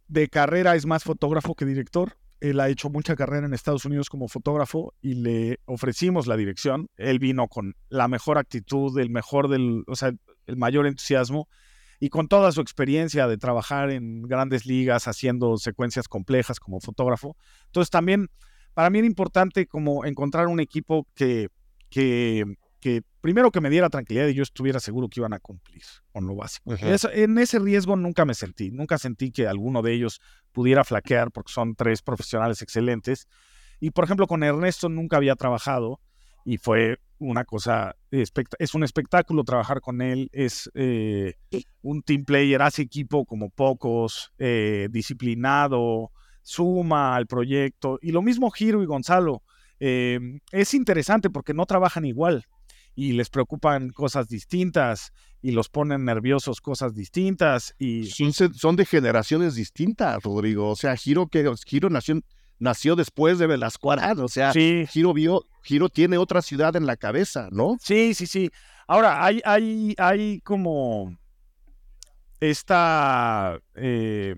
de 0.09 0.29
carrera 0.29 0.75
es 0.75 0.87
más 0.87 1.05
fotógrafo 1.05 1.55
que 1.55 1.65
director. 1.65 2.17
Él 2.41 2.61
ha 2.61 2.69
hecho 2.69 2.91
mucha 2.91 3.17
carrera 3.17 3.47
en 3.47 3.55
Estados 3.55 3.85
Unidos 3.85 4.11
como 4.11 4.29
fotógrafo 4.29 4.93
y 5.01 5.15
le 5.15 5.61
ofrecimos 5.65 6.27
la 6.27 6.37
dirección. 6.37 6.89
Él 6.97 7.19
vino 7.19 7.49
con 7.49 7.75
la 7.89 8.09
mejor 8.09 8.39
actitud, 8.39 8.99
el 8.99 9.11
mejor 9.11 9.49
del, 9.49 9.85
o 9.87 9.97
sea, 9.97 10.13
el 10.47 10.57
mayor 10.57 10.87
entusiasmo 10.87 11.49
y 12.01 12.11
con 12.11 12.29
toda 12.29 12.53
su 12.53 12.61
experiencia 12.61 13.27
de 13.29 13.39
trabajar 13.39 13.91
en 13.91 14.23
grandes 14.23 14.67
ligas 14.67 15.09
haciendo 15.09 15.57
secuencias 15.57 16.07
complejas 16.07 16.61
como 16.61 16.81
fotógrafo. 16.81 17.37
Entonces 17.67 17.91
también 17.91 18.29
para 18.75 18.91
mí 18.91 18.99
era 18.99 19.07
importante 19.07 19.67
como 19.67 20.05
encontrar 20.05 20.49
un 20.49 20.61
equipo 20.61 21.07
que, 21.15 21.49
que 21.89 22.45
que 22.85 23.03
primero 23.25 23.51
que 23.51 23.63
me 23.63 23.71
diera 23.71 23.89
tranquilidad 23.89 24.29
y 24.29 24.35
yo 24.35 24.43
estuviera 24.43 24.81
seguro 24.81 25.09
que 25.09 25.21
iban 25.21 25.33
a 25.33 25.39
cumplir 25.39 25.83
con 26.13 26.27
lo 26.27 26.37
básico. 26.37 26.75
en 26.79 27.39
ese 27.39 27.59
riesgo 27.59 27.97
nunca 27.97 28.27
me 28.27 28.35
sentí, 28.35 28.71
nunca 28.71 28.99
sentí 28.99 29.33
que 29.33 29.49
alguno 29.49 29.81
de 29.81 29.95
ellos 29.95 30.21
pudiera 30.53 30.85
flaquear 30.85 31.31
porque 31.31 31.51
son 31.51 31.75
tres 31.75 32.03
profesionales 32.03 32.61
excelentes. 32.61 33.27
Y 33.81 33.93
por 33.93 34.05
ejemplo, 34.05 34.27
con 34.27 34.43
Ernesto 34.43 34.91
nunca 34.91 35.17
había 35.17 35.37
trabajado 35.37 36.03
y 36.45 36.59
fue 36.59 36.99
una 37.17 37.47
cosa, 37.47 37.97
es 38.11 38.75
un 38.75 38.85
espectáculo 38.85 39.43
trabajar 39.43 39.81
con 39.81 40.03
él, 40.03 40.29
es 40.31 40.71
eh, 40.75 41.33
un 41.81 42.03
team 42.03 42.27
player, 42.27 42.61
hace 42.61 42.83
equipo 42.83 43.25
como 43.25 43.49
pocos, 43.49 44.35
eh, 44.37 44.89
disciplinado, 44.91 46.13
suma 46.43 47.17
al 47.17 47.27
proyecto. 47.27 47.99
Y 48.03 48.13
lo 48.13 48.21
mismo 48.21 48.51
Giro 48.51 48.83
y 48.83 48.87
Gonzalo. 48.87 49.43
Eh, 49.81 50.21
es 50.53 50.75
interesante 50.75 51.31
porque 51.31 51.55
no 51.55 51.65
trabajan 51.65 52.05
igual 52.05 52.45
y 52.95 53.13
les 53.13 53.29
preocupan 53.29 53.91
cosas 53.91 54.29
distintas 54.29 55.13
y 55.43 55.51
los 55.51 55.69
ponen 55.69 56.05
nerviosos 56.05 56.61
cosas 56.61 56.95
distintas 56.95 57.75
y 57.79 58.07
son, 58.07 58.77
de 58.77 58.87
generaciones 58.87 59.55
distintas, 59.55 60.23
Rodrigo. 60.23 60.71
O 60.71 60.77
sea, 60.77 60.97
Giro 60.97 61.27
que 61.27 61.51
Giro 61.67 61.91
nació 61.91 62.21
nació 62.59 62.95
después 62.95 63.39
de 63.39 63.49
Velasco 63.49 63.91
o 63.91 64.29
sea, 64.29 64.53
Giro 64.53 65.13
vio 65.13 65.45
Giro 65.63 65.89
tiene 65.89 66.19
otra 66.19 66.41
ciudad 66.41 66.77
en 66.77 66.87
la 66.87 66.97
cabeza, 66.97 67.49
¿no? 67.51 67.77
Sí, 67.81 68.15
sí, 68.15 68.27
sí. 68.27 68.51
Ahora 68.87 69.25
hay 69.25 69.41
hay 69.45 69.95
hay 69.99 70.41
como 70.41 71.17
esta 72.41 73.59
eh, 73.75 74.37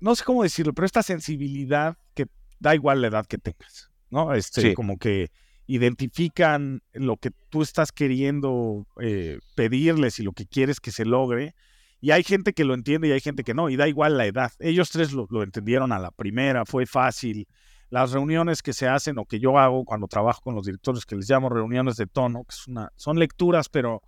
no 0.00 0.14
sé 0.14 0.24
cómo 0.24 0.42
decirlo, 0.42 0.74
pero 0.74 0.86
esta 0.86 1.02
sensibilidad 1.02 1.96
que 2.14 2.26
da 2.60 2.74
igual 2.74 3.00
la 3.00 3.08
edad 3.08 3.26
que 3.26 3.38
tengas, 3.38 3.90
¿no? 4.10 4.34
Este, 4.34 4.74
como 4.74 4.98
que 4.98 5.30
identifican 5.68 6.82
lo 6.94 7.18
que 7.18 7.30
tú 7.50 7.62
estás 7.62 7.92
queriendo 7.92 8.86
eh, 9.00 9.38
pedirles 9.54 10.18
y 10.18 10.22
lo 10.22 10.32
que 10.32 10.46
quieres 10.46 10.80
que 10.80 10.90
se 10.90 11.04
logre. 11.04 11.54
Y 12.00 12.10
hay 12.10 12.24
gente 12.24 12.54
que 12.54 12.64
lo 12.64 12.72
entiende 12.74 13.08
y 13.08 13.12
hay 13.12 13.20
gente 13.20 13.44
que 13.44 13.54
no, 13.54 13.68
y 13.68 13.76
da 13.76 13.86
igual 13.86 14.16
la 14.16 14.24
edad. 14.24 14.50
Ellos 14.60 14.90
tres 14.90 15.12
lo, 15.12 15.26
entendieron 15.42 15.92
a 15.92 15.98
la 15.98 16.10
primera, 16.10 16.64
fue 16.64 16.86
fácil. 16.86 17.46
Las 17.90 18.12
reuniones 18.12 18.62
que 18.62 18.72
se 18.72 18.88
hacen 18.88 19.18
o 19.18 19.26
que 19.26 19.40
yo 19.40 19.58
hago 19.58 19.84
cuando 19.84 20.08
trabajo 20.08 20.40
con 20.42 20.54
los 20.54 20.64
directores, 20.64 21.04
que 21.04 21.16
les 21.16 21.28
llamo 21.28 21.50
reuniones 21.50 21.96
de 21.96 22.06
tono, 22.06 22.44
que 22.44 22.54
son 22.96 23.18
lecturas, 23.18 23.68
pero 23.68 24.02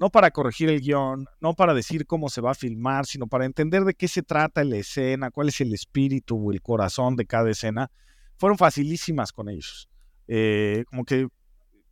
no 0.00 0.10
para 0.10 0.32
corregir 0.32 0.68
el 0.68 0.80
guion, 0.80 1.26
no 1.40 1.54
para 1.54 1.74
decir 1.74 2.06
cómo 2.06 2.28
se 2.28 2.40
va 2.40 2.52
a 2.52 2.54
filmar, 2.54 3.06
sino 3.06 3.28
para 3.28 3.44
entender 3.44 3.84
de 3.84 3.94
qué 3.94 4.08
se 4.08 4.22
trata 4.22 4.64
la 4.64 4.76
escena, 4.76 5.30
cuál 5.30 5.48
es 5.48 5.60
el 5.60 5.72
espíritu 5.74 6.48
o 6.48 6.52
el 6.52 6.60
corazón 6.60 7.14
de 7.14 7.26
cada 7.26 7.50
escena, 7.50 7.90
fueron 8.36 8.58
facilísimas 8.58 9.32
con 9.32 9.48
ellos. 9.48 9.88
Eh, 10.28 10.84
como 10.90 11.04
que 11.04 11.26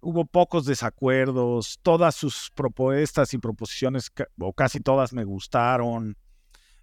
hubo 0.01 0.27
pocos 0.27 0.67
desacuerdos, 0.67 1.81
todas 1.83 2.15
sus 2.15 2.51
propuestas 2.55 3.33
y 3.35 3.39
proposiciones, 3.39 4.13
o 4.39 4.53
casi 4.53 4.81
todas 4.81 5.13
me 5.13 5.25
gustaron. 5.25 6.17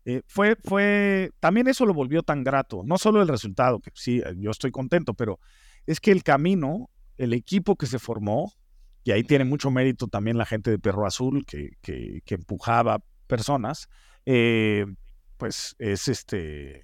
Eh, 0.04 0.24
fue, 0.28 0.58
fue, 0.62 1.32
también 1.40 1.68
eso 1.68 1.86
lo 1.86 1.94
volvió 1.94 2.24
tan 2.24 2.44
grato, 2.44 2.82
no 2.84 2.98
solo 2.98 3.22
el 3.22 3.28
resultado, 3.28 3.80
que 3.80 3.92
sí, 3.94 4.18
eh, 4.26 4.34
yo 4.38 4.52
estoy 4.52 4.72
contento, 4.72 5.14
pero 5.14 5.40
es 5.86 6.02
que 6.02 6.12
el 6.12 6.24
camino, 6.24 6.90
el 7.18 7.32
equipo 7.34 7.78
que 7.78 7.86
se 7.86 8.00
formó, 8.00 8.52
y 9.06 9.12
ahí 9.12 9.24
tiene 9.24 9.46
mucho 9.46 9.70
mérito 9.72 10.08
también 10.08 10.38
la 10.38 10.46
gente 10.46 10.72
de 10.72 10.80
Perro 10.80 11.06
Azul 11.06 11.46
que, 11.46 11.78
que, 11.82 12.22
empujaba 12.34 13.04
personas, 13.28 13.90
pues 15.38 15.76
es 15.78 16.08
este, 16.08 16.84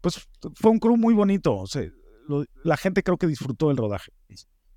pues 0.00 0.28
fue 0.54 0.70
un 0.70 0.78
crew 0.78 0.96
muy 0.96 1.14
bonito, 1.14 1.54
o 1.54 1.66
sea, 1.66 1.90
la 2.64 2.76
gente 2.76 3.02
creo 3.02 3.16
que 3.16 3.26
disfrutó 3.26 3.70
el 3.70 3.76
rodaje. 3.76 4.12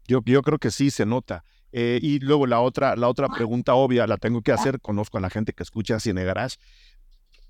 Yo, 0.08 0.22
yo 0.26 0.42
creo 0.42 0.60
que 0.60 0.72
sí 0.72 0.92
se 0.92 1.06
nota. 1.06 1.44
Eh, 1.72 2.00
y 2.02 2.20
luego 2.20 2.48
la 2.48 2.62
otra, 2.62 2.96
la 2.96 3.10
otra 3.10 3.28
pregunta 3.28 3.74
obvia 3.74 4.08
la 4.08 4.18
tengo 4.18 4.42
que 4.42 4.54
hacer, 4.54 4.80
conozco 4.80 5.18
a 5.18 5.22
la 5.22 5.30
gente 5.30 5.52
que 5.52 5.64
escucha 5.64 6.00
Cine 6.00 6.24
Garage. 6.24 6.58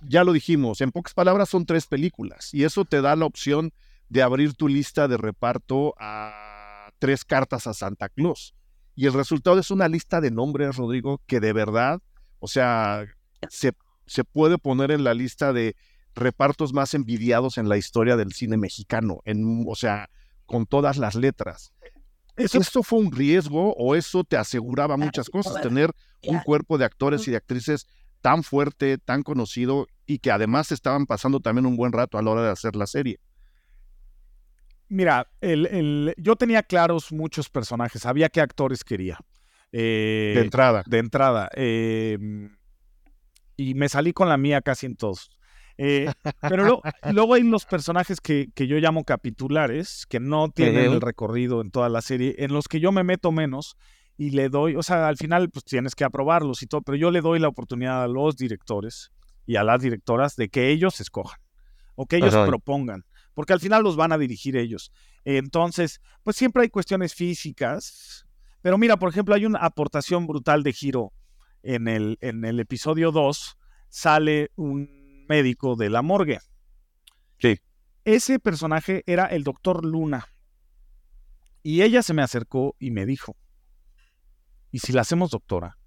ya 0.01 0.23
lo 0.23 0.34
dijimos, 0.34 0.81
en 0.81 0.91
pocas 0.91 1.13
palabras 1.13 1.49
son 1.49 1.65
tres 1.65 1.86
películas 1.86 2.51
y 2.51 2.63
eso 2.63 2.86
te 2.86 3.01
da 3.01 3.15
la 3.15 3.25
opción 3.25 3.71
de 4.10 4.23
abrir 4.23 4.53
tu 4.53 4.67
lista 4.67 5.08
de 5.08 5.17
reparto 5.17 5.93
a 5.99 6.91
tres 6.97 7.23
cartas 7.23 7.67
a 7.67 7.73
Santa 7.75 8.10
Claus. 8.10 8.55
Y 8.95 9.05
el 9.05 9.13
resultado 9.13 9.60
es 9.60 9.69
una 9.69 9.88
lista 9.88 10.21
de 10.21 10.31
nombres, 10.31 10.77
Rodrigo, 10.77 11.21
que 11.27 11.39
de 11.39 11.53
verdad, 11.53 12.01
o 12.39 12.47
sea, 12.47 13.05
se, 13.49 13.73
se 14.08 14.23
puede 14.23 14.58
poner 14.58 14.89
en 14.89 15.03
la 15.03 15.13
lista 15.13 15.53
de 15.53 15.75
repartos 16.15 16.73
más 16.73 16.93
envidiados 16.93 17.58
en 17.58 17.69
la 17.69 17.78
historia 17.78 18.15
del 18.15 18.34
cine 18.34 18.58
mexicano, 18.58 19.21
en, 19.25 19.65
o 19.67 19.75
sea, 19.75 20.10
con 20.45 20.65
todas 20.65 20.97
las 20.97 21.15
letras. 21.15 21.73
¿Eso? 22.36 22.60
¿Esto 22.60 22.84
fue 22.84 22.99
un 22.99 23.12
riesgo 23.12 23.73
o 23.75 23.95
eso 23.95 24.23
te 24.23 24.36
aseguraba 24.36 24.97
muchas 24.97 25.30
cosas? 25.30 25.62
Tener 25.62 25.91
un 26.23 26.39
cuerpo 26.39 26.78
de 26.78 26.86
actores 26.86 27.28
y 27.28 27.32
de 27.32 27.38
actrices 27.38 27.88
tan 28.21 28.43
fuerte, 28.43 28.97
tan 28.97 29.23
conocido 29.23 29.88
y 30.06 30.19
que 30.19 30.32
además 30.32 30.71
estaban 30.71 31.06
pasando 31.06 31.39
también 31.39 31.65
un 31.65 31.78
buen 31.78 31.93
rato 31.93 32.17
a 32.17 32.21
la 32.21 32.32
hora 32.32 32.43
de 32.43 32.49
hacer 32.49 32.75
la 32.75 32.88
serie. 32.88 33.19
Mira, 34.88 35.28
el, 35.41 36.13
yo 36.17 36.36
tenía 36.36 36.63
claros 36.63 37.12
muchos 37.12 37.49
personajes, 37.49 38.01
sabía 38.01 38.30
qué 38.30 38.41
actores 38.41 38.84
quería. 38.84 39.19
de 39.71 40.34
eh, 40.34 40.41
entrada. 40.41 40.84
De 40.86 40.97
entrada. 40.99 41.49
Em, 41.54 42.56
y 43.58 43.73
me 43.73 43.89
salí 43.89 44.13
con 44.13 44.30
la 44.30 44.38
mía 44.38 44.62
casi 44.62 44.86
en 44.86 44.95
todos. 44.95 45.30
Eh, 45.78 46.12
pero 46.42 46.82
luego, 47.12 47.34
hay 47.34 47.44
los 47.44 47.66
personajes 47.66 48.22
que, 48.22 48.48
que, 48.56 48.68
yo 48.68 48.78
llamo 48.78 49.04
capitulares, 49.04 50.06
que 50.08 50.20
no 50.20 50.50
tienen 50.50 50.92
el 50.92 51.02
recorrido 51.02 51.62
en 51.62 51.72
toda 51.72 51.90
la 51.90 52.02
serie, 52.02 52.36
en 52.40 52.54
los 52.54 52.68
que 52.68 52.80
yo 52.80 52.92
me 52.92 53.04
meto 53.04 53.32
menos 53.32 53.76
y 54.18 54.32
le 54.32 54.50
doy, 54.50 54.76
o 54.76 54.84
sea, 54.84 55.08
al 55.08 55.18
final 55.18 55.50
pues 55.50 55.66
tienes 55.66 55.96
que 55.96 56.04
aprobarlos 56.04 56.62
y 56.62 56.68
todo, 56.68 56.82
pero 56.82 56.98
yo 56.98 57.12
le 57.12 57.22
doy 57.22 57.40
la 57.40 57.50
oportunidad 57.50 58.04
a 58.04 58.08
los 58.08 58.38
directores 58.38 59.12
y 59.46 59.58
a 59.58 59.64
las 59.64 59.82
directoras 59.82 60.36
de 60.36 60.50
que 60.50 60.70
ellos 60.70 61.02
escojan 61.02 61.40
o 61.96 62.06
que 62.06 62.18
ellos 62.18 62.36
propongan, 62.48 63.06
porque 63.34 63.54
al 63.54 63.60
final 63.60 63.84
los 63.84 63.96
van 63.96 64.12
a 64.12 64.18
dirigir 64.18 64.58
ellos. 64.58 64.92
Entonces, 65.24 66.02
pues 66.24 66.36
siempre 66.36 66.64
hay 66.64 66.70
cuestiones 66.70 67.14
físicas, 67.14 68.26
pero 68.62 68.78
mira, 68.78 68.98
por 68.98 69.10
ejemplo, 69.10 69.36
hay 69.36 69.46
una 69.46 69.60
aportación 69.60 70.28
brutal 70.28 70.64
de 70.64 70.74
Giro 70.74 71.14
en 71.64 71.88
el, 71.88 72.18
en 72.22 72.46
el 72.46 72.60
episodio 72.60 73.12
2, 73.12 73.58
sale 73.90 74.52
un 74.56 75.05
médico 75.28 75.76
de 75.76 75.90
la 75.90 76.02
morgue. 76.02 76.40
Sí. 77.40 77.60
Ese 78.04 78.40
personaje 78.40 79.04
era 79.06 79.26
el 79.26 79.44
doctor 79.44 79.84
Luna. 79.86 80.28
Y 81.64 81.82
ella 81.82 82.04
se 82.04 82.14
me 82.14 82.22
acercó 82.22 82.76
y 82.80 82.92
me 82.92 83.06
dijo, 83.06 83.36
¿y 84.72 84.80
si 84.80 84.94
la 84.94 85.02
hacemos 85.02 85.32
doctora? 85.32 85.78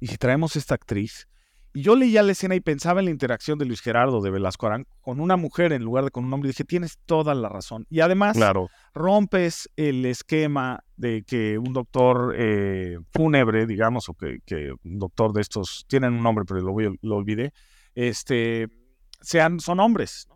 ¿Y 0.00 0.08
si 0.08 0.18
traemos 0.18 0.56
esta 0.56 0.74
actriz? 0.74 1.26
Y 1.74 1.82
yo 1.82 1.96
leía 1.96 2.22
la 2.22 2.32
escena 2.32 2.54
y 2.54 2.60
pensaba 2.60 3.00
en 3.00 3.06
la 3.06 3.10
interacción 3.10 3.58
de 3.58 3.64
Luis 3.64 3.80
Gerardo 3.80 4.20
de 4.20 4.30
Velasco 4.30 4.66
Arán 4.66 4.86
con 5.00 5.20
una 5.20 5.36
mujer 5.36 5.72
en 5.72 5.82
lugar 5.82 6.04
de 6.04 6.10
con 6.10 6.24
un 6.24 6.32
hombre. 6.32 6.48
Y 6.48 6.52
dije, 6.52 6.64
tienes 6.64 6.98
toda 7.06 7.34
la 7.34 7.48
razón. 7.48 7.86
Y 7.88 8.00
además, 8.00 8.36
rompes 8.94 9.70
el 9.76 10.04
esquema 10.06 10.82
de 10.96 11.22
que 11.22 11.58
un 11.58 11.72
doctor 11.72 12.34
eh, 12.36 12.98
fúnebre, 13.12 13.66
digamos, 13.66 14.08
o 14.08 14.14
que, 14.14 14.40
un 14.82 14.98
doctor 14.98 15.32
de 15.32 15.42
estos, 15.42 15.84
tienen 15.88 16.14
un 16.14 16.22
nombre, 16.22 16.44
pero 16.46 16.60
lo, 16.60 16.72
voy, 16.72 16.98
lo 17.02 17.16
olvidé, 17.16 17.52
este, 17.94 18.68
sean, 19.20 19.60
son 19.60 19.80
hombres. 19.80 20.28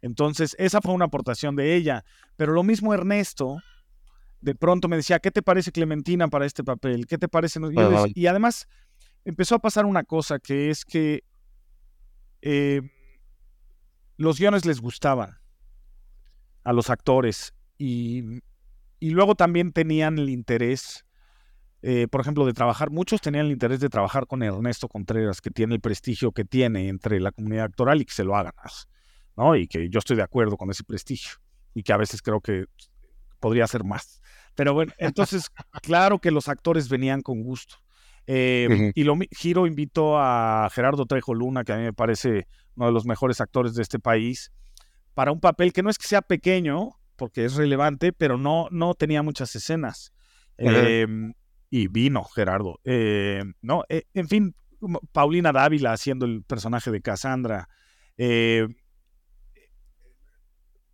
Entonces, 0.00 0.56
esa 0.58 0.80
fue 0.80 0.94
una 0.94 1.04
aportación 1.06 1.56
de 1.56 1.74
ella. 1.74 2.04
Pero 2.36 2.52
lo 2.52 2.62
mismo 2.62 2.92
Ernesto, 2.92 3.58
de 4.40 4.54
pronto 4.54 4.88
me 4.88 4.96
decía, 4.96 5.20
¿qué 5.20 5.30
te 5.30 5.42
parece 5.42 5.72
Clementina 5.72 6.28
para 6.28 6.46
este 6.46 6.64
papel? 6.64 7.06
¿Qué 7.06 7.18
te 7.18 7.28
parece? 7.28 7.60
y 8.14 8.26
además 8.26 8.66
empezó 9.24 9.54
a 9.54 9.60
pasar 9.60 9.86
una 9.86 10.02
cosa 10.02 10.38
que 10.38 10.70
es 10.70 10.84
que 10.84 11.22
eh, 12.40 12.82
los 14.16 14.38
guiones 14.38 14.64
les 14.66 14.80
gustaban 14.80 15.38
a 16.64 16.72
los 16.72 16.90
actores 16.90 17.54
y, 17.78 18.40
luego 19.00 19.34
también 19.34 19.72
tenían 19.72 20.18
el 20.18 20.28
interés, 20.28 21.04
eh, 21.82 22.06
por 22.08 22.20
ejemplo, 22.20 22.46
de 22.46 22.52
trabajar, 22.52 22.90
muchos 22.90 23.20
tenían 23.20 23.46
el 23.46 23.52
interés 23.52 23.80
de 23.80 23.88
trabajar 23.88 24.26
con 24.26 24.42
Ernesto 24.42 24.88
Contreras, 24.88 25.40
que 25.40 25.50
tiene 25.50 25.74
el 25.74 25.80
prestigio 25.80 26.30
que 26.30 26.44
tiene 26.44 26.88
entre 26.88 27.20
la 27.20 27.32
comunidad 27.32 27.64
actoral 27.64 28.00
y 28.00 28.04
que 28.04 28.14
se 28.14 28.22
lo 28.24 28.36
hagan, 28.36 28.54
¿no? 29.36 29.56
Y 29.56 29.66
que 29.66 29.88
yo 29.88 29.98
estoy 29.98 30.16
de 30.16 30.22
acuerdo 30.22 30.56
con 30.56 30.70
ese 30.70 30.84
prestigio 30.84 31.32
y 31.74 31.82
que 31.82 31.92
a 31.92 31.96
veces 31.96 32.22
creo 32.22 32.40
que 32.40 32.66
podría 33.40 33.66
ser 33.66 33.82
más. 33.82 34.22
Pero 34.54 34.74
bueno, 34.74 34.92
entonces, 34.98 35.50
claro 35.82 36.20
que 36.20 36.30
los 36.30 36.48
actores 36.48 36.88
venían 36.88 37.20
con 37.20 37.42
gusto. 37.42 37.76
Eh, 38.28 38.92
y 38.94 39.02
lo 39.02 39.18
giro, 39.32 39.66
invito 39.66 40.16
a 40.16 40.68
Gerardo 40.72 41.06
Trejo 41.06 41.34
Luna, 41.34 41.64
que 41.64 41.72
a 41.72 41.76
mí 41.76 41.82
me 41.82 41.92
parece 41.92 42.46
uno 42.76 42.86
de 42.86 42.92
los 42.92 43.04
mejores 43.04 43.40
actores 43.40 43.74
de 43.74 43.82
este 43.82 43.98
país, 43.98 44.52
para 45.14 45.32
un 45.32 45.40
papel 45.40 45.72
que 45.72 45.82
no 45.82 45.90
es 45.90 45.98
que 45.98 46.06
sea 46.06 46.22
pequeño, 46.22 46.90
porque 47.16 47.44
es 47.44 47.56
relevante, 47.56 48.12
pero 48.12 48.38
no, 48.38 48.68
no 48.70 48.94
tenía 48.94 49.22
muchas 49.22 49.54
escenas. 49.56 50.12
Em, 50.56 51.34
y 51.72 51.88
vino 51.88 52.22
Gerardo. 52.22 52.80
Em, 52.84 53.54
no, 53.62 53.84
eh, 53.88 54.04
en 54.12 54.28
fin, 54.28 54.54
Paulina 55.10 55.52
Dávila 55.52 55.92
haciendo 55.92 56.26
el 56.26 56.44
personaje 56.44 56.90
de 56.90 57.00
Cassandra. 57.00 57.66
Em, 58.18 58.76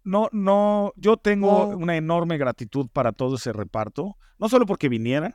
no, 0.05 0.29
no, 0.31 0.93
yo 0.95 1.17
tengo 1.17 1.67
una 1.67 1.97
enorme 1.97 2.38
gratitud 2.38 2.88
para 2.93 3.11
todo 3.11 3.35
ese 3.35 3.53
reparto, 3.53 4.17
no 4.38 4.49
solo 4.49 4.67
porque 4.67 4.88
vinieran, 4.88 5.35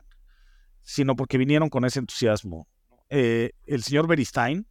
sino 0.80 1.14
porque 1.14 1.36
vinieron 1.36 1.68
con 1.68 1.84
ese 1.84 1.98
entusiasmo. 1.98 2.66
Eh, 3.10 3.50
el 3.66 3.82
señor 3.82 4.08
Beristain, 4.08 4.66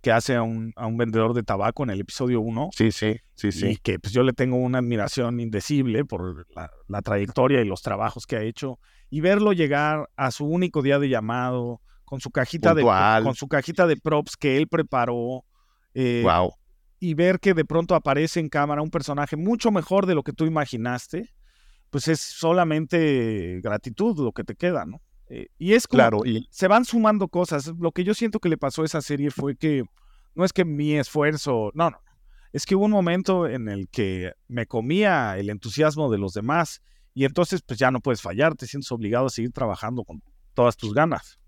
que 0.00 0.12
hace 0.12 0.36
a 0.36 0.42
un, 0.42 0.72
a 0.76 0.86
un, 0.86 0.96
vendedor 0.96 1.34
de 1.34 1.42
tabaco 1.42 1.82
en 1.82 1.90
el 1.90 2.00
episodio 2.00 2.40
1. 2.40 2.70
Sí, 2.72 2.92
sí, 2.92 3.16
sí, 3.34 3.52
sí. 3.52 3.66
Y 3.68 3.76
que 3.76 3.98
pues 3.98 4.12
yo 4.12 4.22
le 4.22 4.32
tengo 4.32 4.56
una 4.56 4.78
admiración 4.78 5.40
indecible 5.40 6.04
por 6.04 6.46
la, 6.86 7.02
trayectoria 7.02 7.60
y 7.60 7.64
los 7.64 7.82
trabajos 7.82 8.26
que 8.26 8.36
ha 8.36 8.42
hecho. 8.42 8.78
Y 9.10 9.20
verlo 9.20 9.52
llegar 9.52 10.08
a 10.16 10.30
su 10.30 10.46
único 10.46 10.82
día 10.82 10.98
de 10.98 11.08
llamado, 11.08 11.80
con 12.04 12.20
su 12.20 12.30
cajita, 12.30 12.74
de, 12.74 12.82
con 12.82 13.34
su 13.34 13.48
cajita 13.48 13.86
de 13.86 13.96
props 13.96 14.36
que 14.36 14.56
él 14.56 14.68
preparó. 14.68 15.14
wow. 15.14 15.44
Eh, 15.94 16.22
y 17.00 17.14
ver 17.14 17.38
que 17.38 17.54
de 17.54 17.64
pronto 17.64 17.94
aparece 17.94 18.40
en 18.40 18.48
cámara 18.48 18.82
un 18.82 18.90
personaje 18.90 19.36
mucho 19.36 19.70
mejor 19.70 20.06
de 20.06 20.14
lo 20.16 20.22
que 20.22 20.32
tú 20.32 20.46
imaginaste, 20.46 21.32
pues 21.90 22.08
es 22.08 22.20
solamente 22.20 23.60
gratitud 23.62 24.18
lo 24.18 24.32
que 24.32 24.44
te 24.44 24.54
queda, 24.54 24.84
¿no? 24.84 25.00
Eh, 25.30 25.48
y 25.58 25.74
es 25.74 25.86
claro, 25.86 26.24
y... 26.24 26.46
se 26.50 26.68
van 26.68 26.84
sumando 26.84 27.28
cosas. 27.28 27.72
Lo 27.78 27.92
que 27.92 28.04
yo 28.04 28.14
siento 28.14 28.40
que 28.40 28.48
le 28.48 28.56
pasó 28.56 28.82
a 28.82 28.86
esa 28.86 29.02
serie 29.02 29.30
fue 29.30 29.56
que 29.56 29.84
no 30.34 30.44
es 30.44 30.52
que 30.52 30.64
mi 30.64 30.94
esfuerzo, 30.94 31.70
no, 31.74 31.90
no, 31.90 31.98
es 32.52 32.64
que 32.64 32.74
hubo 32.74 32.84
un 32.84 32.90
momento 32.90 33.46
en 33.46 33.68
el 33.68 33.88
que 33.88 34.32
me 34.46 34.66
comía 34.66 35.36
el 35.38 35.50
entusiasmo 35.50 36.10
de 36.10 36.18
los 36.18 36.32
demás 36.32 36.80
y 37.14 37.24
entonces 37.24 37.62
pues 37.62 37.78
ya 37.78 37.90
no 37.90 38.00
puedes 38.00 38.22
fallar, 38.22 38.54
te 38.54 38.66
sientes 38.66 38.90
obligado 38.92 39.26
a 39.26 39.30
seguir 39.30 39.52
trabajando 39.52 40.04
con 40.04 40.22
todas 40.54 40.76
tus 40.76 40.94
ganas. 40.94 41.38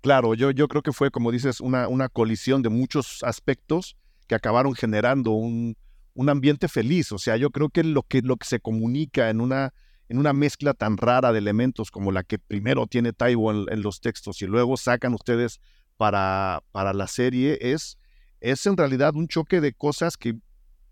Claro, 0.00 0.34
yo, 0.34 0.52
yo 0.52 0.68
creo 0.68 0.82
que 0.82 0.92
fue, 0.92 1.10
como 1.10 1.32
dices, 1.32 1.60
una, 1.60 1.88
una 1.88 2.08
colisión 2.08 2.62
de 2.62 2.68
muchos 2.68 3.22
aspectos 3.24 3.96
que 4.28 4.36
acabaron 4.36 4.74
generando 4.74 5.32
un, 5.32 5.76
un 6.14 6.28
ambiente 6.28 6.68
feliz. 6.68 7.12
O 7.12 7.18
sea, 7.18 7.36
yo 7.36 7.50
creo 7.50 7.68
que 7.68 7.82
lo 7.82 8.02
que, 8.02 8.22
lo 8.22 8.36
que 8.36 8.46
se 8.46 8.60
comunica 8.60 9.30
en 9.30 9.40
una 9.40 9.72
en 10.08 10.18
una 10.18 10.32
mezcla 10.32 10.74
tan 10.74 10.96
rara 10.96 11.32
de 11.32 11.38
elementos 11.38 11.90
como 11.90 12.12
la 12.12 12.22
que 12.22 12.38
primero 12.38 12.86
tiene 12.86 13.12
Taibo 13.12 13.50
en, 13.52 13.82
los 13.82 14.00
textos 14.00 14.40
y 14.42 14.46
luego 14.46 14.76
sacan 14.76 15.14
ustedes 15.14 15.60
para, 15.96 16.62
para 16.72 16.92
la 16.92 17.06
serie, 17.06 17.58
es, 17.60 17.98
es 18.40 18.66
en 18.66 18.76
realidad 18.76 19.14
un 19.14 19.28
choque 19.28 19.60
de 19.60 19.72
cosas 19.72 20.16
que 20.16 20.36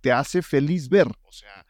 te 0.01 0.13
hace 0.13 0.43
feliz 0.43 0.89
ver. 0.89 1.09
O 1.23 1.33
sea, 1.33 1.65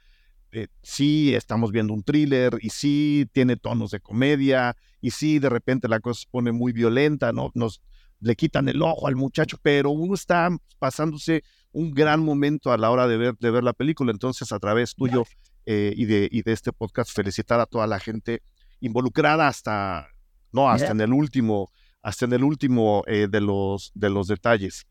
eh, 0.53 0.69
sí 0.83 1.35
estamos 1.35 1.73
viendo 1.73 1.93
un 1.93 2.03
thriller 2.03 2.59
y 2.61 2.71
sí 2.71 3.29
tiene 3.33 3.57
tonos 3.57 3.91
de 3.91 4.01
comedia 4.01 4.77
y 5.01 5.11
sí 5.11 5.39
de 5.39 5.49
repente 5.51 5.89
la 5.89 6.01
cosa 6.01 6.23
se 6.23 6.29
pone 6.31 6.53
muy 6.53 6.73
violenta, 6.73 7.33
¿no? 7.33 7.51
Nos 7.55 7.83
le 8.21 8.37
quitan 8.37 8.69
el 8.69 8.81
ojo 8.81 9.07
al 9.07 9.17
muchacho, 9.17 9.59
pero 9.61 9.91
uno 9.91 10.15
está 10.15 10.49
pasándose 10.79 11.43
un 11.73 11.93
gran 11.93 12.25
momento 12.25 12.73
a 12.73 12.79
la 12.79 12.91
hora 12.91 13.07
de 13.07 13.17
ver, 13.17 13.37
de 13.39 13.51
ver 13.51 13.65
la 13.65 13.73
película. 13.73 14.13
Entonces, 14.13 14.51
a 14.53 14.59
través 14.59 14.95
tuyo 14.95 15.25
eh, 15.67 15.93
y, 15.97 16.05
de, 16.05 16.29
y 16.31 16.43
de 16.43 16.53
este 16.53 16.73
podcast 16.73 17.11
felicitar 17.15 17.61
a 17.61 17.67
toda 17.67 17.87
la 17.87 17.99
gente 17.99 18.43
involucrada 18.81 19.49
hasta, 19.49 20.09
no, 20.53 20.69
hasta 20.69 20.93
en 20.93 21.01
el 21.01 21.13
último, 21.13 21.71
hasta 22.03 22.27
en 22.27 22.35
el 22.35 22.45
último 22.45 23.03
eh, 23.07 23.29
de, 23.31 23.41
los, 23.41 23.91
de 23.95 24.11
los 24.11 24.29
detalles. 24.29 24.87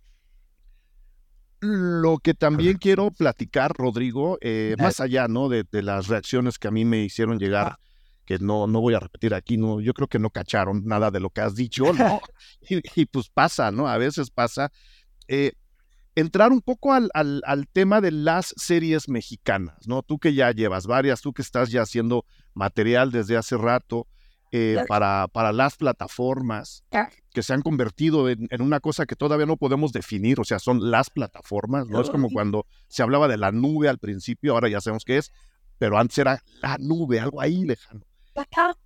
Lo 1.61 2.17
que 2.17 2.33
también 2.33 2.77
quiero 2.77 3.11
platicar, 3.11 3.71
Rodrigo, 3.73 4.37
eh, 4.41 4.75
más 4.77 4.99
allá 4.99 5.29
¿no? 5.29 5.47
De, 5.47 5.65
las 5.81 6.07
reacciones 6.07 6.59
que 6.59 6.67
a 6.67 6.71
mí 6.71 6.83
me 6.83 7.03
hicieron 7.03 7.39
llegar, 7.39 7.77
que 8.25 8.37
no, 8.39 8.67
no 8.67 8.81
voy 8.81 8.95
a 8.95 8.99
repetir 8.99 9.33
aquí, 9.33 9.57
no, 9.57 9.79
yo 9.79 9.93
creo 9.93 10.07
que 10.07 10.19
no 10.19 10.29
cacharon 10.29 10.83
nada 10.85 11.09
de 11.09 11.21
lo 11.21 11.29
que 11.29 11.39
has 11.39 11.55
dicho, 11.55 11.93
¿no? 11.93 12.19
y, 12.95 13.05
pues 13.05 13.29
pasa, 13.29 13.71
¿no? 13.71 13.87
A 13.87 13.97
veces 13.97 14.29
pasa 14.29 14.71
entrar 16.15 16.51
un 16.51 16.61
poco 16.61 16.93
al, 16.93 17.09
al, 17.13 17.67
tema 17.67 18.01
de 18.01 18.11
las 18.11 18.53
series 18.57 19.09
mexicanas, 19.09 19.87
¿no? 19.87 20.03
Tú 20.03 20.19
que 20.19 20.33
ya 20.33 20.51
llevas 20.51 20.85
varias, 20.85 21.21
tú 21.21 21.33
que 21.33 21.41
estás 21.41 21.71
ya 21.71 21.81
haciendo 21.81 22.25
material 22.53 23.11
desde 23.11 23.37
hace 23.37 23.57
rato 23.57 24.07
eh, 24.51 24.77
para, 24.87 25.27
para 25.29 25.51
las 25.51 25.77
plataformas. 25.77 26.83
que 27.33 27.41
se 27.41 27.53
han 27.53 27.63
convertido 27.63 28.29
en, 28.29 28.47
una 28.59 28.79
cosa 28.79 29.07
que 29.07 29.15
todavía 29.15 29.47
no 29.47 29.57
podemos 29.57 29.91
definir, 29.91 30.39
o 30.39 30.43
sea, 30.43 30.59
son 30.59 30.91
las 30.91 31.09
plataformas, 31.09 31.87
¿no? 31.87 31.99
Es 31.99 32.11
como 32.11 32.29
cuando 32.29 32.67
se 32.87 33.01
hablaba 33.01 33.27
de 33.27 33.37
la 33.37 33.51
nube 33.51 33.89
al 33.89 33.97
principio, 33.97 34.53
ahora 34.53 34.69
ya 34.69 34.79
sabemos 34.79 35.03
qué 35.03 35.17
es, 35.17 35.31
pero 35.79 35.97
antes 35.97 36.19
era 36.19 36.43
la 36.61 36.77
nube, 36.77 37.19
algo 37.19 37.41
ahí 37.41 37.65
lejano. 37.65 38.05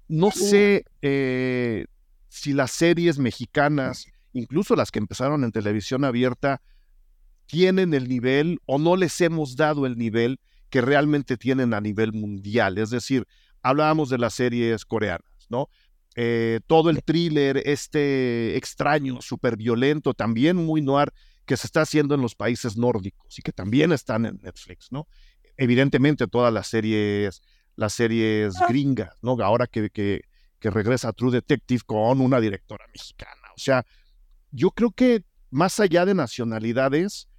No 0.08 0.32
sé 0.32 0.86
eh, 1.02 1.86
si 2.30 2.54
las 2.54 2.72
series 2.72 3.20
mexicanas, 3.20 4.06
incluso 4.32 4.78
las 4.78 4.92
que 4.92 5.00
empezaron 5.00 5.44
en 5.44 5.52
televisión 5.52 6.06
abierta, 6.06 6.62
tienen 7.48 7.94
el 7.94 8.08
nivel 8.08 8.60
o 8.66 8.78
no 8.78 8.96
les 8.96 9.20
hemos 9.22 9.56
dado 9.56 9.86
el 9.86 9.98
nivel 9.98 10.40
que 10.70 10.82
realmente 10.82 11.38
tienen 11.38 11.74
a 11.74 11.82
nivel 11.82 12.14
mundial. 12.14 12.78
Es 12.78 12.90
decir, 12.90 13.26
hablábamos 13.62 14.10
de 14.10 14.18
las 14.18 14.34
series 14.34 14.86
coreanas, 14.86 15.48
¿no? 15.50 15.70
Eh, 16.16 16.60
todo 16.68 16.90
el 16.90 17.04
thriller, 17.04 17.62
este 17.66 18.58
extraño, 18.58 19.22
súper 19.22 19.56
violento, 19.56 20.14
también 20.14 20.58
muy 20.58 20.82
noir, 20.82 21.14
que 21.46 21.56
se 21.56 21.68
está 21.68 21.82
haciendo 21.82 22.16
en 22.16 22.22
los 22.22 22.36
países 22.36 22.76
nórdicos 22.76 23.40
y 23.40 23.42
que 23.42 23.54
también 23.54 23.92
están 23.92 24.26
en 24.26 24.40
Netflix, 24.42 24.92
¿no? 24.92 25.08
Evidentemente 25.56 26.28
todas 26.28 26.54
las 26.54 26.68
series, 26.68 27.42
las 27.76 27.94
series 27.94 28.56
ah. 28.60 28.66
gringas, 28.68 29.18
¿no? 29.22 29.38
Ahora 29.42 29.68
que, 29.68 29.90
que, 29.90 30.22
que 30.60 30.70
regresa 30.70 31.14
True 31.14 31.32
Detective 31.32 31.82
con 31.86 32.20
una 32.20 32.42
directora 32.42 32.86
mexicana. 32.94 33.54
O 33.56 33.60
sea, 33.60 33.86
yo 34.52 34.72
creo 34.72 34.92
que 34.92 35.24
más 35.50 35.80
allá 35.80 36.06
de 36.06 36.16
nacionalidades, 36.16 37.30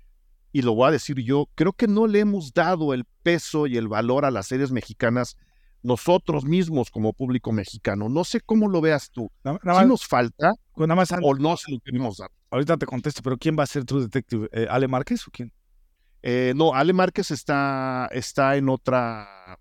y 0.52 0.62
lo 0.62 0.74
voy 0.74 0.88
a 0.88 0.92
decir 0.92 1.18
yo, 1.18 1.48
creo 1.54 1.72
que 1.72 1.86
no 1.86 2.06
le 2.06 2.20
hemos 2.20 2.52
dado 2.52 2.94
el 2.94 3.04
peso 3.22 3.66
y 3.66 3.76
el 3.76 3.88
valor 3.88 4.24
a 4.24 4.30
las 4.30 4.46
series 4.46 4.72
mexicanas 4.72 5.36
nosotros 5.82 6.44
mismos 6.44 6.90
como 6.90 7.12
público 7.12 7.52
mexicano. 7.52 8.08
No 8.08 8.24
sé 8.24 8.40
cómo 8.40 8.68
lo 8.68 8.80
veas 8.80 9.10
tú. 9.10 9.30
si 9.44 9.86
nos 9.86 10.06
falta 10.06 10.54
nada 10.76 10.94
más, 10.94 11.10
o 11.22 11.34
no 11.34 11.56
se 11.56 11.72
lo 11.72 11.78
queremos 11.80 12.18
dar. 12.18 12.30
Ahorita 12.50 12.76
te 12.76 12.86
contesto, 12.86 13.22
pero 13.22 13.36
¿quién 13.36 13.56
va 13.58 13.64
a 13.64 13.66
ser 13.66 13.84
True 13.84 14.02
Detective? 14.02 14.48
Eh, 14.52 14.66
¿Ale 14.70 14.88
Márquez 14.88 15.26
o 15.26 15.30
quién? 15.30 15.52
Eh, 16.22 16.52
no, 16.56 16.74
Ale 16.74 16.92
Márquez 16.92 17.30
está, 17.30 18.08
está 18.12 18.56
en 18.56 18.68
otra 18.68 19.58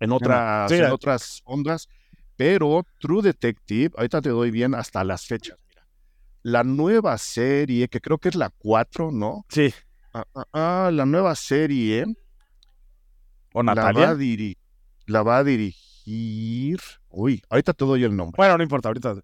en 0.00 0.12
otras, 0.12 0.70
en 0.70 0.90
otras 0.90 1.42
ondas, 1.44 1.88
pero 2.36 2.84
True 3.00 3.22
Detective, 3.22 3.90
ahorita 3.96 4.20
te 4.20 4.28
doy 4.30 4.50
bien 4.50 4.74
hasta 4.74 5.04
las 5.04 5.26
fechas. 5.26 5.58
Mira. 5.68 5.86
La 6.42 6.64
nueva 6.64 7.18
serie, 7.18 7.88
que 7.88 8.00
creo 8.00 8.18
que 8.18 8.28
es 8.28 8.34
la 8.34 8.50
4, 8.50 9.10
¿no? 9.10 9.44
Sí. 9.48 9.72
Ah, 10.16 10.24
ah, 10.34 10.46
ah, 10.54 10.90
la 10.90 11.04
nueva 11.04 11.34
serie. 11.34 12.06
¿O 13.52 13.62
Natalia? 13.62 14.06
La 14.06 14.14
va, 14.14 14.18
la 15.06 15.22
va 15.22 15.36
a 15.36 15.44
dirigir. 15.44 16.80
Uy, 17.10 17.42
ahorita 17.50 17.74
te 17.74 17.84
doy 17.84 18.02
el 18.02 18.16
nombre. 18.16 18.38
Bueno, 18.38 18.56
no 18.56 18.62
importa, 18.62 18.88
ahorita. 18.88 19.16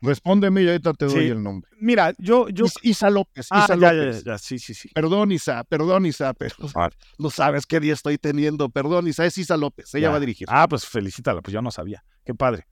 Respóndeme 0.00 0.62
y 0.62 0.68
ahorita 0.68 0.94
te 0.94 1.04
doy 1.04 1.26
el 1.26 1.42
nombre. 1.42 1.70
Mira, 1.78 2.14
yo. 2.16 2.48
yo... 2.48 2.64
Isa 2.80 3.10
López. 3.10 3.48
Ah, 3.50 3.64
Isa 3.64 3.76
ya, 3.76 3.92
López. 3.92 4.24
Ya, 4.24 4.32
ya, 4.32 4.38
sí, 4.38 4.58
sí, 4.58 4.72
sí. 4.72 4.88
Perdón, 4.94 5.32
Isa, 5.32 5.64
perdón, 5.64 6.06
Isa, 6.06 6.32
pero 6.32 6.54
no 7.18 7.28
sabes 7.28 7.66
qué 7.66 7.78
día 7.78 7.92
estoy 7.92 8.16
teniendo. 8.16 8.70
Perdón, 8.70 9.06
Isa, 9.06 9.26
es 9.26 9.36
Isa 9.36 9.58
López. 9.58 9.94
Ella 9.94 10.08
va 10.08 10.16
a 10.16 10.20
dirigir. 10.20 10.48
Ah, 10.50 10.66
pues 10.66 10.86
felicítala, 10.86 11.42
pues 11.42 11.52
yo 11.52 11.60
no 11.60 11.70
sabía. 11.70 12.02
Qué 12.24 12.34
padre 12.34 12.66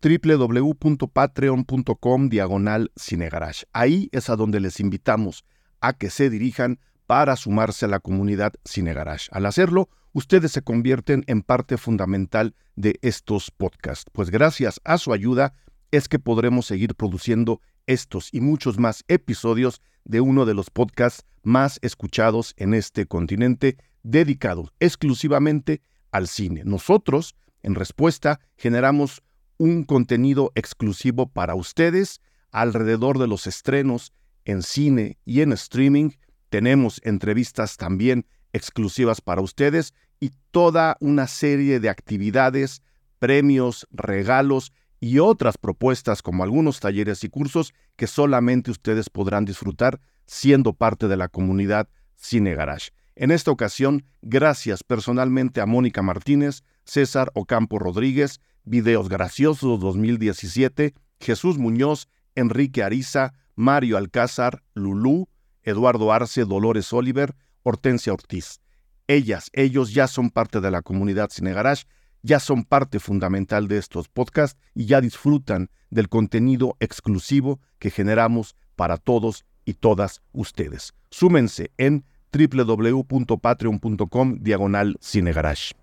www.patreon.com 0.00 2.28
diagonal 2.28 2.92
Cinegarage. 2.96 3.66
Ahí 3.72 4.08
es 4.12 4.30
a 4.30 4.36
donde 4.36 4.60
les 4.60 4.78
invitamos 4.80 5.44
a 5.80 5.92
que 5.92 6.10
se 6.10 6.30
dirijan 6.30 6.80
para 7.08 7.36
sumarse 7.36 7.86
a 7.86 7.88
la 7.88 8.00
comunidad 8.00 8.52
Cinegarage. 8.66 9.30
Al 9.32 9.46
hacerlo, 9.46 9.88
ustedes 10.12 10.52
se 10.52 10.60
convierten 10.60 11.24
en 11.26 11.40
parte 11.40 11.78
fundamental 11.78 12.54
de 12.76 12.98
estos 13.00 13.50
podcasts, 13.50 14.04
pues 14.12 14.28
gracias 14.28 14.78
a 14.84 14.98
su 14.98 15.14
ayuda 15.14 15.54
es 15.90 16.06
que 16.06 16.18
podremos 16.18 16.66
seguir 16.66 16.94
produciendo 16.94 17.62
estos 17.86 18.28
y 18.30 18.42
muchos 18.42 18.78
más 18.78 19.04
episodios 19.08 19.80
de 20.04 20.20
uno 20.20 20.44
de 20.44 20.52
los 20.52 20.68
podcasts 20.68 21.24
más 21.42 21.78
escuchados 21.80 22.52
en 22.58 22.74
este 22.74 23.06
continente, 23.06 23.78
dedicado 24.02 24.70
exclusivamente 24.78 25.80
al 26.10 26.28
cine. 26.28 26.60
Nosotros, 26.66 27.34
en 27.62 27.74
respuesta, 27.74 28.38
generamos 28.58 29.22
un 29.56 29.84
contenido 29.84 30.52
exclusivo 30.54 31.26
para 31.26 31.54
ustedes 31.54 32.20
alrededor 32.50 33.18
de 33.18 33.28
los 33.28 33.46
estrenos 33.46 34.12
en 34.44 34.62
cine 34.62 35.16
y 35.24 35.40
en 35.40 35.52
streaming 35.54 36.10
tenemos 36.48 37.00
entrevistas 37.04 37.76
también 37.76 38.26
exclusivas 38.52 39.20
para 39.20 39.42
ustedes 39.42 39.94
y 40.20 40.32
toda 40.50 40.96
una 41.00 41.26
serie 41.26 41.80
de 41.80 41.88
actividades, 41.88 42.82
premios, 43.18 43.86
regalos 43.90 44.72
y 45.00 45.18
otras 45.18 45.58
propuestas 45.58 46.22
como 46.22 46.42
algunos 46.42 46.80
talleres 46.80 47.22
y 47.24 47.28
cursos 47.28 47.72
que 47.96 48.06
solamente 48.06 48.70
ustedes 48.70 49.10
podrán 49.10 49.44
disfrutar 49.44 50.00
siendo 50.26 50.72
parte 50.72 51.08
de 51.08 51.16
la 51.16 51.28
comunidad 51.28 51.88
Cine 52.16 52.54
Garage. 52.54 52.90
En 53.14 53.30
esta 53.30 53.50
ocasión, 53.50 54.04
gracias 54.22 54.84
personalmente 54.84 55.60
a 55.60 55.66
Mónica 55.66 56.02
Martínez, 56.02 56.62
César 56.84 57.30
Ocampo 57.34 57.78
Rodríguez, 57.78 58.40
Videos 58.64 59.08
Graciosos 59.08 59.80
2017, 59.80 60.94
Jesús 61.20 61.58
Muñoz, 61.58 62.08
Enrique 62.34 62.82
Ariza, 62.82 63.34
Mario 63.56 63.96
Alcázar, 63.96 64.62
Lulú, 64.74 65.28
Eduardo 65.68 66.12
Arce, 66.12 66.44
Dolores 66.44 66.92
Oliver, 66.92 67.34
Hortensia 67.62 68.12
Ortiz. 68.12 68.60
Ellas, 69.06 69.50
ellos 69.52 69.92
ya 69.92 70.06
son 70.06 70.30
parte 70.30 70.60
de 70.60 70.70
la 70.70 70.82
comunidad 70.82 71.30
Cine 71.30 71.52
Garage, 71.52 71.84
ya 72.22 72.40
son 72.40 72.64
parte 72.64 72.98
fundamental 72.98 73.68
de 73.68 73.78
estos 73.78 74.08
podcasts 74.08 74.58
y 74.74 74.86
ya 74.86 75.00
disfrutan 75.00 75.70
del 75.90 76.08
contenido 76.08 76.76
exclusivo 76.80 77.60
que 77.78 77.90
generamos 77.90 78.56
para 78.76 78.96
todos 78.96 79.44
y 79.64 79.74
todas 79.74 80.22
ustedes. 80.32 80.94
Súmense 81.10 81.70
en 81.76 82.04
www.patreon.com 82.32 84.38
diagonal 84.40 84.96
cinegarage. 85.00 85.74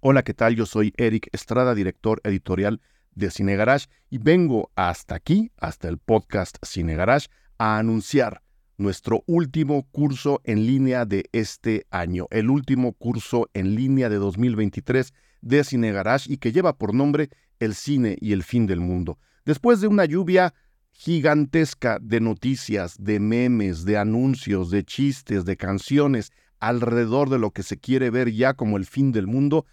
Hola, 0.00 0.22
¿qué 0.22 0.34
tal? 0.34 0.56
Yo 0.56 0.66
soy 0.66 0.92
Eric 0.96 1.28
Estrada, 1.32 1.74
director 1.74 2.20
editorial 2.24 2.80
de 3.14 3.30
Cine 3.30 3.56
Garage 3.56 3.86
y 4.10 4.18
vengo 4.18 4.70
hasta 4.74 5.14
aquí, 5.14 5.52
hasta 5.58 5.88
el 5.88 5.98
podcast 5.98 6.56
Cine 6.62 6.96
Garage, 6.96 7.28
a 7.58 7.78
anunciar 7.78 8.42
nuestro 8.78 9.22
último 9.26 9.86
curso 9.90 10.40
en 10.44 10.66
línea 10.66 11.04
de 11.04 11.24
este 11.32 11.86
año, 11.90 12.26
el 12.30 12.50
último 12.50 12.92
curso 12.92 13.48
en 13.54 13.74
línea 13.74 14.08
de 14.08 14.16
2023 14.16 15.12
de 15.40 15.64
Cine 15.64 15.92
Garage 15.92 16.32
y 16.32 16.38
que 16.38 16.52
lleva 16.52 16.76
por 16.76 16.94
nombre 16.94 17.30
El 17.60 17.74
cine 17.74 18.16
y 18.20 18.32
el 18.32 18.42
fin 18.42 18.66
del 18.66 18.80
mundo. 18.80 19.18
Después 19.44 19.80
de 19.80 19.88
una 19.88 20.04
lluvia 20.04 20.54
gigantesca 20.92 21.98
de 22.00 22.20
noticias, 22.20 22.96
de 22.98 23.18
memes, 23.18 23.84
de 23.84 23.96
anuncios, 23.96 24.70
de 24.70 24.84
chistes, 24.84 25.44
de 25.44 25.56
canciones 25.56 26.32
alrededor 26.60 27.28
de 27.28 27.38
lo 27.38 27.50
que 27.50 27.62
se 27.62 27.78
quiere 27.78 28.10
ver 28.10 28.32
ya 28.32 28.54
como 28.54 28.76
el 28.76 28.86
fin 28.86 29.10
del 29.10 29.26
mundo, 29.26 29.66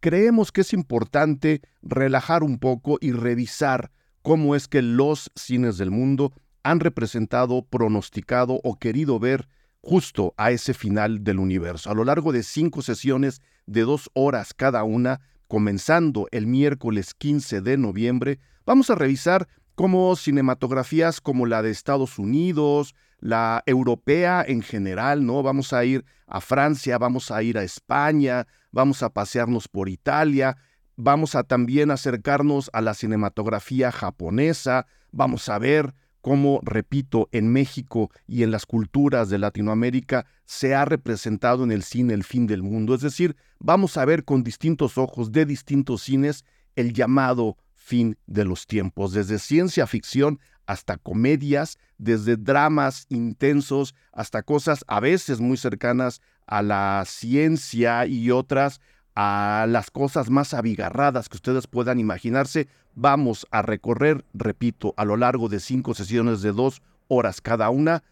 creemos 0.00 0.50
que 0.50 0.62
es 0.62 0.72
importante 0.72 1.62
relajar 1.82 2.42
un 2.42 2.58
poco 2.58 2.98
y 3.00 3.12
revisar 3.12 3.92
cómo 4.22 4.56
es 4.56 4.66
que 4.66 4.82
los 4.82 5.30
cines 5.36 5.78
del 5.78 5.90
mundo 5.90 6.32
han 6.62 6.80
representado, 6.80 7.62
pronosticado 7.62 8.60
o 8.62 8.78
querido 8.78 9.18
ver 9.18 9.48
justo 9.80 10.32
a 10.36 10.52
ese 10.52 10.74
final 10.74 11.24
del 11.24 11.38
universo. 11.38 11.90
A 11.90 11.94
lo 11.94 12.04
largo 12.04 12.32
de 12.32 12.42
cinco 12.42 12.82
sesiones 12.82 13.42
de 13.66 13.82
dos 13.82 14.10
horas 14.14 14.54
cada 14.54 14.84
una, 14.84 15.20
comenzando 15.48 16.28
el 16.30 16.46
miércoles 16.46 17.14
15 17.14 17.60
de 17.60 17.76
noviembre, 17.76 18.38
vamos 18.64 18.90
a 18.90 18.94
revisar 18.94 19.48
cómo 19.74 20.14
cinematografías 20.16 21.20
como 21.20 21.46
la 21.46 21.62
de 21.62 21.70
Estados 21.70 22.18
Unidos, 22.18 22.94
la 23.18 23.62
europea 23.66 24.44
en 24.46 24.62
general, 24.62 25.26
¿no? 25.26 25.42
Vamos 25.42 25.72
a 25.72 25.84
ir 25.84 26.04
a 26.26 26.40
Francia, 26.40 26.98
vamos 26.98 27.30
a 27.30 27.42
ir 27.42 27.58
a 27.58 27.62
España, 27.62 28.46
vamos 28.70 29.02
a 29.02 29.10
pasearnos 29.10 29.68
por 29.68 29.88
Italia, 29.88 30.56
vamos 30.96 31.34
a 31.34 31.42
también 31.42 31.90
acercarnos 31.90 32.70
a 32.72 32.80
la 32.80 32.94
cinematografía 32.94 33.92
japonesa, 33.92 34.86
vamos 35.10 35.48
a 35.48 35.58
ver 35.58 35.94
cómo, 36.22 36.60
repito, 36.62 37.28
en 37.32 37.52
México 37.52 38.10
y 38.26 38.44
en 38.44 38.50
las 38.50 38.64
culturas 38.64 39.28
de 39.28 39.38
Latinoamérica 39.38 40.24
se 40.46 40.74
ha 40.74 40.86
representado 40.86 41.64
en 41.64 41.72
el 41.72 41.82
cine 41.82 42.14
el 42.14 42.24
fin 42.24 42.46
del 42.46 42.62
mundo. 42.62 42.94
Es 42.94 43.02
decir, 43.02 43.36
vamos 43.58 43.98
a 43.98 44.04
ver 44.06 44.24
con 44.24 44.42
distintos 44.42 44.96
ojos 44.96 45.32
de 45.32 45.44
distintos 45.44 46.02
cines 46.02 46.44
el 46.76 46.94
llamado 46.94 47.58
fin 47.74 48.16
de 48.26 48.44
los 48.44 48.66
tiempos, 48.66 49.12
desde 49.12 49.38
ciencia 49.38 49.86
ficción 49.86 50.38
hasta 50.66 50.96
comedias, 50.96 51.78
desde 51.98 52.36
dramas 52.36 53.06
intensos 53.08 53.94
hasta 54.12 54.42
cosas 54.42 54.84
a 54.86 55.00
veces 55.00 55.40
muy 55.40 55.56
cercanas 55.56 56.20
a 56.46 56.62
la 56.62 57.02
ciencia 57.04 58.06
y 58.06 58.30
otras 58.30 58.80
a 59.14 59.66
las 59.68 59.90
cosas 59.90 60.30
más 60.30 60.54
abigarradas 60.54 61.28
que 61.28 61.36
ustedes 61.36 61.66
puedan 61.66 62.00
imaginarse, 62.00 62.68
vamos 62.94 63.46
a 63.50 63.60
recorrer, 63.62 64.24
repito, 64.32 64.94
a 64.96 65.04
lo 65.04 65.16
largo 65.16 65.48
de 65.48 65.58
cinco 65.60 65.94
sesiones 65.94 66.42
de 66.42 66.52
dos 66.52 66.82
horas 67.08 67.40
cada 67.40 67.70
una, 67.70 68.04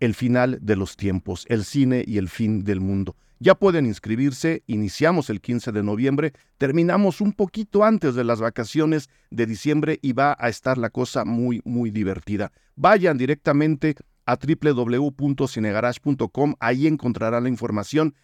el 0.00 0.14
final 0.14 0.58
de 0.60 0.76
los 0.76 0.96
tiempos, 0.96 1.44
el 1.48 1.64
cine 1.64 2.04
y 2.06 2.18
el 2.18 2.28
fin 2.28 2.64
del 2.64 2.80
mundo. 2.80 3.16
Ya 3.38 3.54
pueden 3.56 3.86
inscribirse, 3.86 4.62
iniciamos 4.68 5.28
el 5.28 5.40
15 5.40 5.72
de 5.72 5.82
noviembre, 5.82 6.32
terminamos 6.58 7.20
un 7.20 7.32
poquito 7.32 7.82
antes 7.82 8.14
de 8.14 8.22
las 8.22 8.40
vacaciones 8.40 9.10
de 9.30 9.46
diciembre 9.46 9.98
y 10.00 10.12
va 10.12 10.36
a 10.38 10.48
estar 10.48 10.78
la 10.78 10.90
cosa 10.90 11.24
muy, 11.24 11.60
muy 11.64 11.90
divertida. 11.90 12.52
Vayan 12.76 13.18
directamente 13.18 13.96
a 14.26 14.36
www.cinegarage.com, 14.36 16.54
ahí 16.60 16.86
encontrarán 16.86 17.42
la 17.42 17.48
información. 17.48 18.14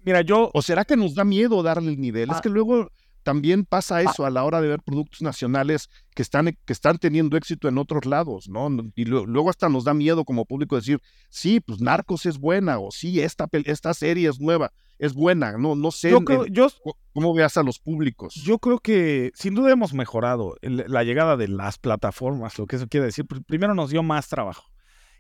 Mira, 0.05 0.20
yo. 0.20 0.51
¿O 0.53 0.62
será 0.62 0.85
que 0.85 0.97
nos 0.97 1.14
da 1.14 1.24
miedo 1.24 1.62
darle 1.62 1.93
el 1.93 2.01
nivel? 2.01 2.30
Es 2.30 2.37
Ah. 2.37 2.41
que 2.43 2.51
luego 2.51 2.91
también 3.25 3.64
pasa 3.64 4.03
eso 4.03 4.25
a 4.25 4.31
la 4.31 4.45
hora 4.45 4.61
de 4.61 4.68
ver 4.68 4.81
productos 4.83 5.22
nacionales 5.22 5.89
que 6.14 6.22
están, 6.22 6.57
que 6.64 6.72
están 6.72 6.99
teniendo 6.99 7.37
éxito 7.37 7.66
en 7.66 7.79
otros 7.79 8.05
lados, 8.07 8.49
¿no? 8.49 8.68
Y 8.95 9.05
luego 9.07 9.51
hasta 9.51 9.68
nos 9.68 9.83
da 9.85 9.95
miedo 9.95 10.25
como 10.25 10.45
público 10.45 10.77
decir, 10.77 11.01
sí, 11.31 11.59
pues 11.61 11.81
Narcos 11.81 12.27
es 12.27 12.39
buena, 12.39 12.79
o 12.79 12.91
sí, 12.93 13.20
esta, 13.20 13.49
esta 13.64 13.93
serie 13.95 14.29
es 14.29 14.39
nueva, 14.39 14.72
es 14.99 15.12
buena. 15.14 15.59
No, 15.59 15.75
no 15.75 15.91
sé 15.91 16.11
Yo 16.11 16.20
creo, 16.20 16.47
en- 16.47 16.53
yo, 16.55 16.68
cómo 17.12 17.35
veas 17.35 17.57
a 17.57 17.62
los 17.64 17.79
públicos. 17.81 18.35
yo 18.37 18.59
creo 18.59 18.79
que 18.79 19.33
sin 19.35 19.55
duda 19.55 19.72
hemos 19.72 19.93
mejorado 19.95 20.57
el- 20.62 20.85
la 20.87 21.03
llegada 21.03 21.37
de 21.37 21.49
las 21.49 21.79
plataformas, 21.79 22.59
lo 22.59 22.66
que 22.66 22.77
eso 22.77 22.87
quiere 22.89 23.07
decir. 23.07 23.25
Pr- 23.27 23.45
Primero 23.45 23.75
nos 23.75 23.91
dio 23.91 24.03
más 24.03 24.29
trabajo 24.29 24.70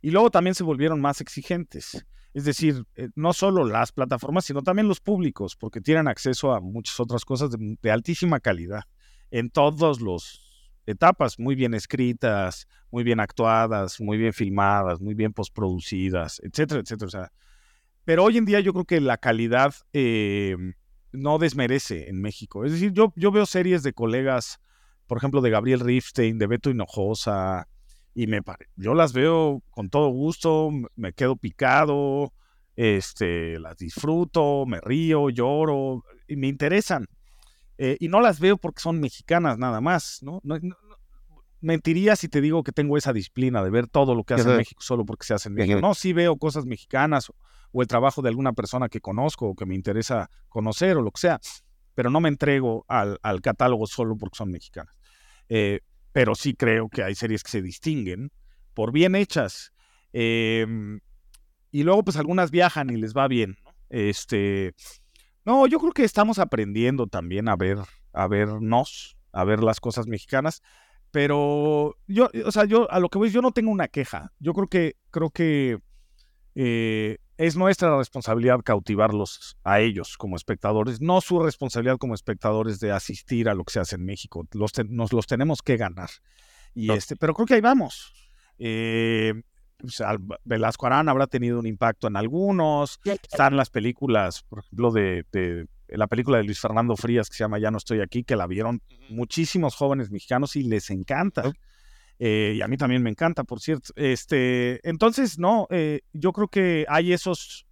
y 0.02 0.10
luego 0.10 0.30
también 0.30 0.54
se 0.54 0.62
volvieron 0.62 1.00
más 1.00 1.20
exigentes. 1.20 2.04
Es 2.34 2.44
decir, 2.44 2.84
eh, 2.96 3.08
no 3.14 3.32
solo 3.32 3.64
las 3.64 3.92
plataformas, 3.92 4.44
sino 4.44 4.62
también 4.62 4.88
los 4.88 5.00
públicos, 5.00 5.56
porque 5.56 5.80
tienen 5.80 6.08
acceso 6.08 6.52
a 6.52 6.60
muchas 6.60 6.98
otras 6.98 7.24
cosas 7.24 7.50
de, 7.50 7.90
altísima 7.90 8.40
calidad 8.40 8.82
en 9.30 9.50
todas 9.50 10.00
las 10.00 10.40
etapas, 10.84 11.38
muy 11.38 11.54
bien 11.54 11.74
escritas, 11.74 12.66
muy 12.90 13.04
bien 13.04 13.20
actuadas, 13.20 14.00
muy 14.00 14.18
bien 14.18 14.32
filmadas, 14.32 15.00
muy 15.00 15.14
bien 15.14 15.32
postproducidas, 15.32 16.40
etcétera, 16.44 16.80
etcétera. 16.80 17.30
O 17.30 17.44
pero 18.04 18.24
hoy 18.24 18.36
en 18.36 18.44
día 18.44 18.60
yo 18.60 18.72
creo 18.72 18.84
que 18.84 19.00
la 19.00 19.16
calidad 19.16 19.74
eh, 19.92 20.56
no 21.12 21.38
desmerece 21.38 22.10
en 22.10 22.20
México. 22.20 22.64
Es 22.64 22.72
decir, 22.72 22.92
yo, 22.92 23.12
yo 23.16 23.30
veo 23.30 23.46
series 23.46 23.82
de 23.82 23.94
colegas, 23.94 24.58
por 25.06 25.18
ejemplo, 25.18 25.40
de 25.40 25.50
Gabriel 25.50 25.80
Rifstein, 25.80 26.38
de 26.38 26.46
Beto 26.46 26.70
Hinojosa, 26.70 27.68
y 28.14 28.26
me 28.26 28.42
pare- 28.42 28.68
yo 28.76 28.94
las 28.94 29.12
veo 29.12 29.62
con 29.70 29.90
todo 29.90 30.08
gusto, 30.08 30.70
me 30.96 31.12
quedo 31.12 31.36
picado, 31.36 32.32
este, 32.76 33.58
las 33.58 33.76
disfruto, 33.76 34.64
me 34.66 34.80
río, 34.80 35.30
lloro, 35.30 36.04
y 36.28 36.36
me 36.36 36.48
interesan. 36.48 37.06
Eh, 37.78 37.96
y 37.98 38.08
no 38.08 38.20
las 38.20 38.38
veo 38.40 38.56
porque 38.56 38.80
son 38.80 39.00
mexicanas 39.00 39.58
nada 39.58 39.80
más, 39.80 40.20
¿no? 40.22 40.40
No- 40.42 40.58
no- 40.60 40.76
Mentiría 41.60 42.14
si 42.14 42.28
te 42.28 42.42
digo 42.42 42.62
que 42.62 42.72
tengo 42.72 42.98
esa 42.98 43.14
disciplina 43.14 43.64
de 43.64 43.70
ver 43.70 43.86
todo 43.86 44.14
lo 44.14 44.22
que 44.22 44.34
hace 44.34 44.42
en. 44.50 44.56
México 44.58 44.82
solo 44.82 45.06
porque 45.06 45.24
se 45.24 45.32
hace 45.32 45.48
en 45.48 45.54
México. 45.54 45.80
No, 45.80 45.94
sí 45.94 46.12
veo 46.12 46.36
cosas 46.36 46.66
mexicanas 46.66 47.32
o 47.72 47.80
el 47.80 47.88
trabajo 47.88 48.20
de 48.20 48.28
alguna 48.28 48.52
persona 48.52 48.90
que 48.90 49.00
conozco 49.00 49.46
o 49.48 49.54
que 49.54 49.64
me 49.64 49.74
interesa 49.74 50.28
conocer 50.50 50.98
o 50.98 51.02
lo 51.02 51.10
que 51.10 51.20
sea, 51.22 51.40
pero 51.94 52.10
no 52.10 52.20
me 52.20 52.28
entrego 52.28 52.84
al, 52.86 53.18
al 53.22 53.40
catálogo 53.40 53.86
solo 53.86 54.14
porque 54.16 54.36
son 54.36 54.50
mexicanas. 54.50 54.94
Eh, 55.48 55.80
pero 56.14 56.36
sí 56.36 56.54
creo 56.54 56.88
que 56.88 57.02
hay 57.02 57.16
series 57.16 57.42
que 57.42 57.50
se 57.50 57.60
distinguen 57.60 58.30
por 58.72 58.92
bien 58.92 59.16
hechas. 59.16 59.72
em, 60.12 61.00
y 61.72 61.82
luego, 61.82 62.04
pues 62.04 62.16
algunas 62.16 62.52
viajan 62.52 62.88
y 62.88 62.96
les 62.96 63.14
va 63.14 63.26
bien. 63.26 63.56
Este, 63.88 64.74
no, 65.44 65.66
yo 65.66 65.80
creo 65.80 65.90
que 65.90 66.04
estamos 66.04 66.38
aprendiendo 66.38 67.08
también 67.08 67.48
a 67.48 67.56
ver, 67.56 67.78
a 68.12 68.28
vernos, 68.28 69.16
a 69.32 69.42
ver 69.42 69.60
las 69.64 69.80
cosas 69.80 70.06
mexicanas. 70.06 70.62
Pero 71.10 71.96
yo, 72.06 72.30
o 72.46 72.52
sea, 72.52 72.64
yo 72.64 72.88
a 72.92 73.00
lo 73.00 73.08
que 73.08 73.18
voy, 73.18 73.30
yo 73.30 73.42
no 73.42 73.50
tengo 73.50 73.72
una 73.72 73.88
queja. 73.88 74.32
Yo 74.38 74.54
creo 74.54 74.68
que, 74.68 74.94
creo 75.10 75.30
que 75.30 75.80
eh, 76.54 77.18
es 77.36 77.56
nuestra 77.56 77.96
responsabilidad 77.98 78.60
cautivarlos 78.64 79.56
a 79.64 79.80
ellos 79.80 80.16
como 80.16 80.36
espectadores, 80.36 81.00
no 81.00 81.20
su 81.20 81.40
responsabilidad 81.40 81.98
como 81.98 82.14
espectadores 82.14 82.78
de 82.80 82.92
asistir 82.92 83.48
a 83.48 83.54
lo 83.54 83.64
que 83.64 83.72
se 83.72 83.80
hace 83.80 83.96
en 83.96 84.04
México. 84.04 84.46
Los 84.52 84.72
te- 84.72 84.84
nos 84.84 85.12
los 85.12 85.26
tenemos 85.26 85.60
que 85.62 85.76
ganar. 85.76 86.10
Y 86.74 86.86
No. 86.88 86.94
este, 86.94 87.16
pero 87.16 87.34
creo 87.34 87.46
que 87.46 87.54
ahí 87.54 87.60
vamos. 87.60 88.12
Eh, 88.58 89.34
pues, 89.78 90.02
Velasco 90.44 90.86
Arán 90.86 91.08
habrá 91.08 91.26
tenido 91.26 91.58
un 91.58 91.66
impacto 91.66 92.06
en 92.06 92.16
algunos. 92.16 93.00
Están 93.04 93.56
las 93.56 93.70
películas, 93.70 94.42
por 94.44 94.60
ejemplo, 94.60 94.90
de, 94.92 95.24
de- 95.32 95.66
la 95.88 96.06
película 96.06 96.38
de 96.38 96.44
Luis 96.44 96.58
Fernando 96.60 96.96
Frías 96.96 97.28
que 97.28 97.36
se 97.36 97.44
llama 97.44 97.58
Ya 97.58 97.70
no 97.70 97.78
estoy 97.78 98.00
aquí, 98.00 98.24
que 98.24 98.36
la 98.36 98.46
vieron 98.46 98.80
muchísimos 99.10 99.74
jóvenes 99.76 100.10
mexicanos 100.10 100.56
y 100.56 100.62
les 100.64 100.90
encanta. 100.90 101.52
Eh, 102.18 102.54
y 102.56 102.62
a 102.62 102.68
mí 102.68 102.76
también 102.76 103.02
me 103.02 103.10
encanta, 103.10 103.44
por 103.44 103.60
cierto. 103.60 103.92
Este, 103.96 104.80
entonces, 104.88 105.38
no, 105.38 105.66
eh, 105.70 106.00
yo 106.12 106.32
creo 106.32 106.48
que 106.48 106.86
hay 106.88 107.12
esos 107.12 107.66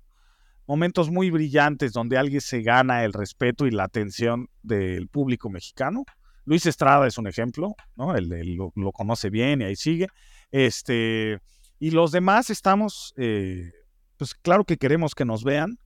momentos 0.66 1.11
muy 1.11 1.30
brillantes 1.30 1.93
donde 1.93 2.18
alguien 2.18 2.40
se 2.40 2.62
gana 2.62 3.05
el 3.05 3.12
respeto 3.12 3.66
y 3.66 3.70
la 3.70 3.84
atención 3.84 4.49
del 4.62 5.09
público 5.09 5.51
mexicano. 5.51 6.05
Luis 6.45 6.66
Estrada 6.66 7.07
es 7.07 7.18
un 7.18 7.26
ejemplo, 7.26 7.74
¿no? 7.97 8.16
Él, 8.16 8.57
lo, 8.57 8.93
conoce 8.93 9.30
bien 9.30 9.61
y 9.61 9.64
ahí 9.64 9.76
sigue. 9.76 10.09
Este, 10.51 11.38
y 11.78 11.90
los 11.90 12.11
demás 12.11 12.51
estamos, 12.51 13.14
eh, 13.16 13.70
pues 14.16 14.34
claro 14.34 14.64
que 14.64 14.76
queremos 14.76 15.14
que 15.14 15.24
nos 15.24 15.45
vean 15.45 15.78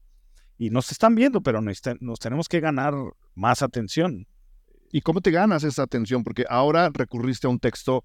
y 0.57 0.71
nos 0.71 0.91
están 0.91 1.15
viendo, 1.15 1.41
pero 1.41 1.61
nos 1.61 2.19
tenemos 2.19 2.49
que 2.49 2.59
ganar 2.59 2.93
más 3.35 3.61
atención. 3.61 4.27
¿Y 4.91 5.01
cómo 5.01 5.21
te 5.21 5.31
ganas 5.31 5.63
esa 5.63 5.83
atención? 5.83 6.23
Porque 6.23 6.45
ahora 6.49 6.89
recurriste 6.91 7.45
a 7.45 7.49
un 7.49 7.59
texto 7.59 8.03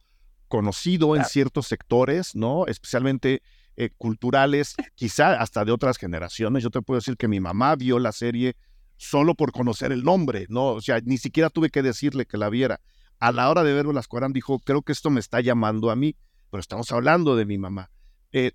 conocido 0.52 1.16
en 1.16 1.24
ciertos 1.24 1.66
sectores, 1.66 2.34
¿no? 2.34 2.66
Especialmente 2.66 3.42
eh, 3.74 3.88
culturales, 3.96 4.74
quizá 4.94 5.40
hasta 5.40 5.64
de 5.64 5.72
otras 5.72 5.96
generaciones. 5.96 6.62
Yo 6.62 6.68
te 6.68 6.82
puedo 6.82 6.98
decir 7.00 7.16
que 7.16 7.26
mi 7.26 7.40
mamá 7.40 7.74
vio 7.74 7.98
la 7.98 8.12
serie 8.12 8.54
solo 8.98 9.34
por 9.34 9.50
conocer 9.50 9.92
el 9.92 10.04
nombre, 10.04 10.44
¿no? 10.50 10.66
O 10.72 10.82
sea, 10.82 11.00
ni 11.02 11.16
siquiera 11.16 11.48
tuve 11.48 11.70
que 11.70 11.80
decirle 11.80 12.26
que 12.26 12.36
la 12.36 12.50
viera. 12.50 12.82
A 13.18 13.32
la 13.32 13.48
hora 13.48 13.62
de 13.62 13.72
ver 13.72 13.86
Velasco 13.86 14.18
Arán 14.18 14.34
dijo, 14.34 14.58
creo 14.58 14.82
que 14.82 14.92
esto 14.92 15.08
me 15.08 15.20
está 15.20 15.40
llamando 15.40 15.90
a 15.90 15.96
mí, 15.96 16.16
pero 16.50 16.60
estamos 16.60 16.92
hablando 16.92 17.34
de 17.34 17.46
mi 17.46 17.56
mamá. 17.56 17.90
Eh, 18.30 18.52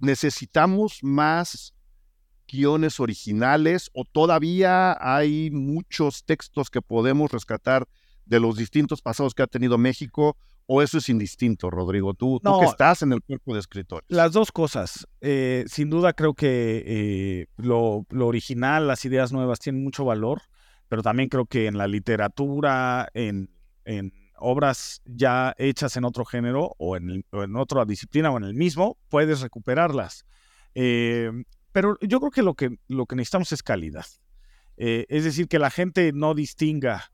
necesitamos 0.00 1.04
más 1.04 1.72
guiones 2.48 2.98
originales 2.98 3.90
o 3.92 4.04
todavía 4.04 4.96
hay 5.00 5.52
muchos 5.52 6.24
textos 6.24 6.68
que 6.68 6.82
podemos 6.82 7.30
rescatar 7.30 7.86
de 8.26 8.40
los 8.40 8.56
distintos 8.56 9.02
pasados 9.02 9.36
que 9.36 9.44
ha 9.44 9.46
tenido 9.46 9.78
México 9.78 10.36
o 10.70 10.82
eso 10.82 10.98
es 10.98 11.08
indistinto, 11.08 11.70
Rodrigo? 11.70 12.12
Tú, 12.12 12.38
tú 12.42 12.50
que 12.60 12.66
estás 12.66 13.00
en 13.02 13.12
el 13.14 13.22
cuerpo 13.22 13.54
de 13.54 13.60
escritores. 13.60 14.04
Las 14.08 14.32
dos 14.32 14.52
cosas. 14.52 15.08
Eh, 15.22 15.64
sin 15.66 15.88
duda 15.88 16.12
creo 16.12 16.34
que 16.34 16.84
eh, 16.86 17.46
lo, 17.56 18.04
lo 18.10 18.26
original, 18.26 18.86
las 18.86 19.02
ideas 19.06 19.32
nuevas 19.32 19.58
tienen 19.60 19.82
mucho 19.82 20.04
valor, 20.04 20.42
pero 20.88 21.02
también 21.02 21.30
creo 21.30 21.46
que 21.46 21.66
en 21.68 21.78
la 21.78 21.86
literatura, 21.88 23.08
en, 23.14 23.50
en 23.86 24.12
obras 24.36 25.00
ya 25.06 25.54
hechas 25.56 25.96
en 25.96 26.04
otro 26.04 26.26
género 26.26 26.74
o 26.78 26.96
en, 26.98 27.10
el- 27.10 27.24
o 27.32 27.42
en 27.44 27.56
otra 27.56 27.86
disciplina 27.86 28.30
o 28.30 28.36
en 28.36 28.44
el 28.44 28.54
mismo, 28.54 28.98
puedes 29.08 29.40
recuperarlas. 29.40 30.26
Eh, 30.74 31.30
pero 31.72 31.96
yo 32.02 32.20
creo 32.20 32.30
que 32.30 32.42
lo 32.42 32.54
que, 32.54 32.76
lo 32.88 33.06
que 33.06 33.16
necesitamos 33.16 33.52
es 33.52 33.62
calidad. 33.62 34.04
Es 34.76 35.24
decir, 35.24 35.48
que 35.48 35.58
la 35.58 35.70
gente 35.70 36.12
no 36.14 36.34
distinga 36.34 37.10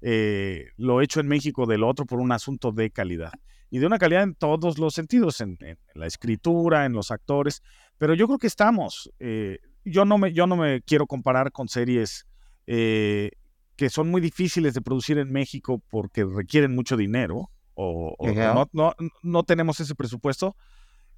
eh, 0.00 0.66
lo 0.76 1.00
hecho 1.02 1.20
en 1.20 1.28
México 1.28 1.66
del 1.66 1.82
otro 1.84 2.06
por 2.06 2.20
un 2.20 2.32
asunto 2.32 2.72
de 2.72 2.90
calidad 2.90 3.32
y 3.70 3.78
de 3.78 3.86
una 3.86 3.98
calidad 3.98 4.22
en 4.22 4.34
todos 4.34 4.78
los 4.78 4.94
sentidos, 4.94 5.40
en, 5.40 5.58
en 5.60 5.78
la 5.94 6.06
escritura, 6.06 6.86
en 6.86 6.92
los 6.92 7.10
actores, 7.10 7.62
pero 7.98 8.14
yo 8.14 8.26
creo 8.26 8.38
que 8.38 8.46
estamos. 8.46 9.10
eh, 9.18 9.58
yo, 9.84 10.04
no 10.04 10.18
me, 10.18 10.32
yo 10.32 10.46
no 10.46 10.56
me 10.56 10.82
quiero 10.82 11.06
comparar 11.06 11.50
con 11.52 11.68
series 11.68 12.26
eh, 12.66 13.30
que 13.76 13.88
son 13.90 14.10
muy 14.10 14.20
difíciles 14.20 14.74
de 14.74 14.82
producir 14.82 15.18
en 15.18 15.30
México 15.32 15.82
porque 15.88 16.24
requieren 16.24 16.74
mucho 16.74 16.96
dinero 16.96 17.50
o, 17.74 18.14
no, 18.54 18.68
no, 18.72 18.94
no 19.22 19.42
tenemos 19.44 19.78
ese 19.80 19.94
presupuesto, 19.94 20.56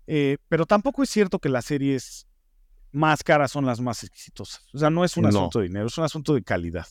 eh, 0.06 0.36
pero 0.48 0.66
tampoco 0.66 1.02
es 1.02 1.08
cierto 1.10 1.38
que 1.38 1.48
las 1.48 1.64
series 1.64 2.26
más 2.92 3.22
caras 3.22 3.50
son 3.50 3.64
las 3.64 3.80
más 3.80 4.04
exitosas. 4.04 4.66
O 4.74 4.78
sea, 4.78 4.90
no 4.90 5.04
es 5.04 5.16
un 5.16 5.22
No. 5.24 5.28
asunto 5.30 5.60
de 5.60 5.68
dinero, 5.68 5.86
es 5.86 5.96
un 5.98 6.04
asunto 6.04 6.34
de 6.34 6.42
calidad 6.42 6.86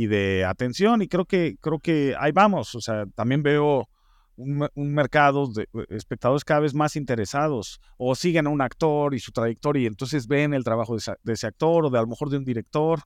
y 0.00 0.06
de 0.06 0.44
atención 0.44 1.02
y 1.02 1.08
creo 1.08 1.24
que 1.24 1.56
creo 1.60 1.80
que 1.80 2.14
ahí 2.20 2.30
vamos, 2.30 2.74
o 2.76 2.80
sea, 2.80 3.04
también 3.16 3.42
veo 3.42 3.88
un, 4.36 4.68
un 4.74 4.94
mercado 4.94 5.48
de 5.48 5.62
eh, 5.64 5.86
espectadores 5.90 6.44
cada 6.44 6.60
vez 6.60 6.72
más 6.72 6.94
interesados 6.94 7.80
o 7.96 8.14
siguen 8.14 8.46
a 8.46 8.50
un 8.50 8.60
actor 8.60 9.12
y 9.14 9.18
su 9.18 9.32
trayectoria 9.32 9.82
y 9.82 9.86
entonces 9.86 10.28
ven 10.28 10.54
el 10.54 10.62
trabajo 10.62 10.94
de 10.96 11.32
ese, 11.32 11.46
actor 11.48 11.86
o 11.86 11.90
de 11.90 11.98
a 11.98 12.02
lo 12.02 12.06
mejor 12.06 12.30
de 12.30 12.36
un 12.36 12.44
director 12.44 13.00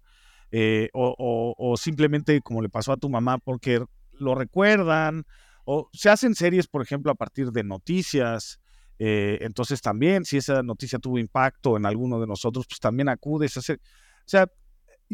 eh, 0.51 0.91
o, 0.93 1.15
o- 1.19 1.55
o 1.73 1.77
simplemente 1.79 2.43
como 2.43 2.61
le 2.61 2.69
pasó 2.69 2.93
a 2.93 2.99
tu 2.99 3.09
mamá 3.09 3.39
porque 3.39 3.83
lo 4.13 4.35
recuerdan 4.35 5.25
o 5.65 5.89
se 5.95 6.11
hacen 6.11 6.35
series, 6.35 6.67
por 6.67 6.83
ejemplo, 6.83 7.11
a 7.11 7.15
partir 7.15 7.53
de 7.53 7.65
noticias. 7.65 8.61
Eh, 8.99 9.39
entonces 9.41 9.81
también, 9.81 10.25
si 10.27 10.37
esa 10.37 10.63
noticia 10.63 10.99
tuvo 10.99 11.19
impacto 11.19 11.77
en 11.79 11.87
alguno 11.87 12.21
de 12.21 12.27
nosotros, 12.27 12.67
pues 12.69 12.81
también 12.81 13.09
acudes 13.09 13.57
a 13.57 13.61
hacer... 13.61 13.79
O 13.79 14.29
sea, 14.29 14.47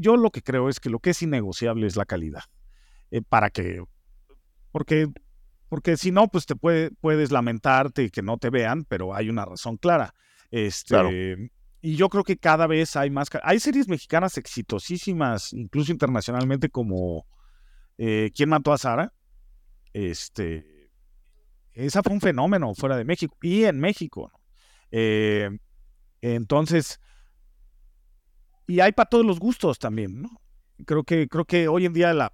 yo 0.00 0.16
lo 0.16 0.30
que 0.30 0.42
creo 0.42 0.68
es 0.68 0.80
que 0.80 0.90
lo 0.90 0.98
que 0.98 1.10
es 1.10 1.22
innegociable 1.22 1.86
es 1.86 1.96
la 1.96 2.04
calidad. 2.04 2.44
Eh, 3.10 3.22
para 3.22 3.50
que... 3.50 3.82
Porque, 4.72 5.08
porque 5.68 5.96
si 5.96 6.10
no, 6.10 6.28
pues 6.28 6.46
te 6.46 6.56
puede, 6.56 6.90
puedes 6.90 7.30
lamentarte 7.30 8.04
y 8.04 8.10
que 8.10 8.22
no 8.22 8.38
te 8.38 8.50
vean, 8.50 8.84
pero 8.84 9.14
hay 9.14 9.30
una 9.30 9.44
razón 9.44 9.76
clara. 9.76 10.14
Este, 10.50 11.50
Y 11.80 11.96
yo 11.96 12.08
creo 12.08 12.24
que 12.24 12.36
cada 12.36 12.66
vez 12.66 12.96
hay 12.96 13.10
más... 13.10 13.28
Hay 13.42 13.60
series 13.60 13.88
mexicanas 13.88 14.36
exitosísimas, 14.36 15.52
incluso 15.52 15.92
internacionalmente, 15.92 16.68
como 16.68 17.26
eh, 17.98 18.30
¿Quién 18.34 18.48
mató 18.48 18.72
a 18.72 18.78
Sara? 18.78 19.12
Este, 19.92 20.90
esa 21.72 22.02
fue 22.02 22.12
un 22.12 22.20
fenómeno 22.20 22.72
fuera 22.74 22.96
de 22.96 23.04
México 23.04 23.36
y 23.42 23.64
en 23.64 23.80
México. 23.80 24.30
Eh, 24.92 25.50
entonces, 26.20 27.00
y 28.68 28.80
hay 28.80 28.92
para 28.92 29.08
todos 29.08 29.24
los 29.24 29.40
gustos 29.40 29.78
también, 29.78 30.22
¿no? 30.22 30.30
Creo 30.84 31.02
que, 31.02 31.26
creo 31.26 31.44
que 31.44 31.66
hoy 31.66 31.86
en 31.86 31.94
día 31.94 32.12
la, 32.12 32.32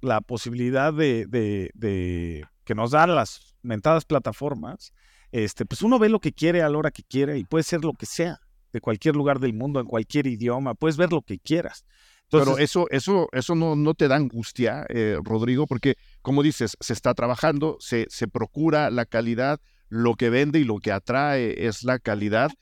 la 0.00 0.20
posibilidad 0.20 0.92
de, 0.92 1.26
de, 1.26 2.44
que 2.64 2.74
nos 2.74 2.92
dan 2.92 3.14
las 3.14 3.56
mentadas 3.62 4.04
plataformas, 4.04 4.92
este, 5.32 5.64
pues 5.64 5.82
uno 5.82 5.98
ve 5.98 6.08
lo 6.08 6.20
que 6.20 6.32
quiere 6.32 6.62
a 6.62 6.68
la 6.68 6.78
hora 6.78 6.90
que 6.90 7.02
quiere 7.02 7.38
y 7.38 7.44
puede 7.44 7.64
ser 7.64 7.82
lo 7.82 7.94
que 7.94 8.06
sea, 8.06 8.38
de 8.72 8.80
cualquier 8.80 9.16
lugar 9.16 9.40
del 9.40 9.54
mundo, 9.54 9.80
en 9.80 9.86
cualquier 9.86 10.26
idioma, 10.26 10.74
puedes 10.74 10.96
ver 10.96 11.10
lo 11.10 11.22
que 11.22 11.38
quieras. 11.38 11.84
Pero 12.30 12.58
eso, 12.58 12.86
eso, 12.90 13.28
eso 13.32 13.56
no, 13.56 13.74
no 13.74 13.94
te 13.94 14.06
da 14.06 14.14
angustia, 14.14 14.86
eh, 14.88 15.16
Rodrigo, 15.24 15.66
porque 15.66 15.96
como 16.22 16.44
dices, 16.44 16.76
se 16.78 16.92
está 16.92 17.12
trabajando, 17.14 17.76
se, 17.80 18.06
se 18.08 18.28
procura 18.28 18.90
la 18.90 19.04
calidad, 19.04 19.60
lo 19.88 20.14
que 20.14 20.30
vende 20.30 20.60
y 20.60 20.64
lo 20.64 20.78
que 20.78 20.92
atrae 20.92 21.66
es 21.66 21.82
la 21.82 21.98
calidad, 21.98 22.52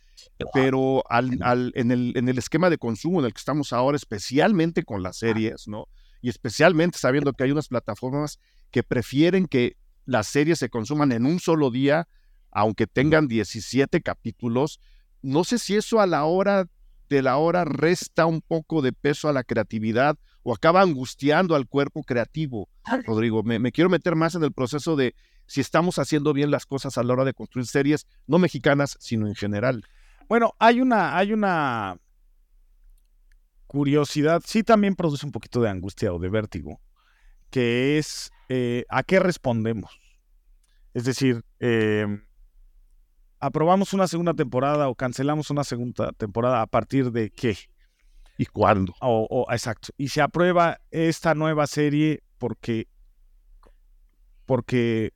pero 0.53 1.05
al, 1.09 1.39
al, 1.43 1.73
en, 1.75 1.91
el, 1.91 2.13
en 2.17 2.29
el 2.29 2.39
esquema 2.39 2.71
de 2.71 2.79
consumo 2.79 3.21
en 3.21 3.27
el 3.27 3.33
que 3.33 3.39
estamos 3.39 3.73
ahora, 3.73 3.97
especialmente 3.97 4.85
con 4.85 5.03
las 5.03 5.19
series, 5.19 5.69
¿no? 5.69 5.87
Y 6.21 6.29
especialmente 6.29 6.99
sabiendo 6.99 7.33
que 7.33 7.45
hay 7.45 7.53
unas 7.53 7.69
plataformas 7.69 8.39
que 8.71 8.83
prefieren 8.83 9.47
que 9.47 9.77
las 10.05 10.27
series 10.27 10.59
se 10.59 10.69
consuman 10.69 11.13
en 11.13 11.27
un 11.27 11.39
solo 11.41 11.71
día, 11.71 12.09
aunque 12.51 12.87
tengan 12.87 13.29
17 13.29 14.01
capítulos, 14.01 14.81
no 15.23 15.45
sé 15.45 15.59
si 15.59 15.77
eso 15.77 16.01
a 16.01 16.07
la 16.07 16.25
hora 16.25 16.69
de 17.09 17.23
la 17.23 17.37
hora 17.39 17.65
resta 17.65 18.27
un 18.27 18.41
poco 18.41 18.83
de 18.83 18.93
peso 18.93 19.29
a 19.29 19.33
la 19.33 19.45
creatividad 19.45 20.17
o 20.43 20.55
acaba 20.55 20.83
angustiando 20.83 21.55
al 21.55 21.67
cuerpo 21.67 22.03
creativo. 22.03 22.69
Rodrigo, 23.05 23.43
me, 23.43 23.73
quiero 23.73 23.91
meter 23.91 24.15
más 24.15 24.35
en 24.35 24.45
el 24.45 24.53
proceso 24.53 24.97
de 24.97 25.15
si 25.47 25.61
estamos 25.61 25.99
haciendo 25.99 26.33
bien 26.33 26.51
las 26.51 26.67
cosas 26.67 26.99
a 26.99 27.03
la 27.03 27.15
hora 27.15 27.25
de 27.25 27.35
construir 27.35 27.67
series, 27.67 28.07
no 28.27 28.39
mexicanas, 28.39 28.97
sino 29.01 29.27
en 29.27 29.35
general. 29.35 29.85
Bueno, 30.29 30.55
hay 30.59 30.81
una, 30.81 31.17
hay 31.17 31.33
una 31.33 31.99
curiosidad, 33.67 34.43
sí 34.45 34.63
también 34.63 34.95
produce 34.95 35.25
un 35.25 35.33
poquito 35.33 35.61
de 35.61 35.71
angustia 35.71 36.13
o 36.13 36.19
de 36.19 36.29
vértigo, 36.29 36.81
que 37.51 37.99
es 37.99 38.31
eh, 38.49 38.85
a 38.89 39.03
qué 39.03 39.21
respondemos. 39.21 39.99
Es 40.93 41.05
decir, 41.05 41.45
eh, 41.61 42.07
aprobamos 43.41 43.93
una 43.93 44.07
segunda 44.07 44.35
temporada 44.35 44.89
o 44.89 44.95
cancelamos 44.95 45.51
una 45.51 45.65
segunda 45.65 46.13
temporada 46.13 46.61
a 46.61 46.67
partir 46.67 47.11
de 47.11 47.31
qué. 47.31 47.57
¿Y 48.37 48.47
cuándo? 48.47 48.95
O, 49.01 49.47
exacto. 49.51 49.89
Y 49.97 50.09
se 50.09 50.21
aprueba 50.21 50.79
esta 50.91 51.35
nueva 51.35 51.67
serie 51.67 52.23
porque, 52.39 52.87
porque 54.47 55.13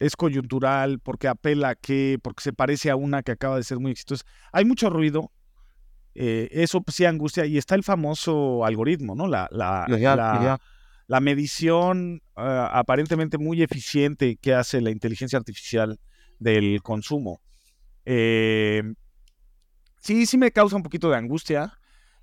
es 0.00 0.16
coyuntural, 0.16 0.98
porque 1.00 1.28
apela 1.28 1.70
a 1.70 1.74
qué, 1.74 2.18
porque 2.22 2.42
se 2.42 2.52
parece 2.52 2.90
a 2.90 2.96
una 2.96 3.22
que 3.22 3.32
acaba 3.32 3.56
de 3.56 3.64
ser 3.64 3.78
muy 3.78 3.92
exitosa. 3.92 4.24
Hay 4.52 4.64
mucho 4.64 4.90
ruido. 4.90 5.30
Eh, 6.14 6.48
eso 6.52 6.80
pues, 6.80 6.96
sí 6.96 7.04
angustia. 7.04 7.46
Y 7.46 7.58
está 7.58 7.74
el 7.74 7.82
famoso 7.82 8.64
algoritmo, 8.64 9.14
¿no? 9.14 9.26
La, 9.26 9.48
la, 9.50 9.86
la, 11.06 11.20
medición 11.20 12.22
ah, 12.36 12.70
aparentemente 12.72 13.38
muy 13.38 13.62
eficiente 13.62 14.36
que 14.36 14.54
hace 14.54 14.80
la 14.80 14.90
inteligencia 14.90 15.38
artificial 15.38 15.98
del 16.38 16.82
consumo. 16.82 17.40
Eh, 18.04 18.82
sí, 20.00 20.26
sí 20.26 20.38
me 20.38 20.52
causa 20.52 20.76
un 20.76 20.82
poquito 20.82 21.10
de 21.10 21.16
angustia, 21.16 21.78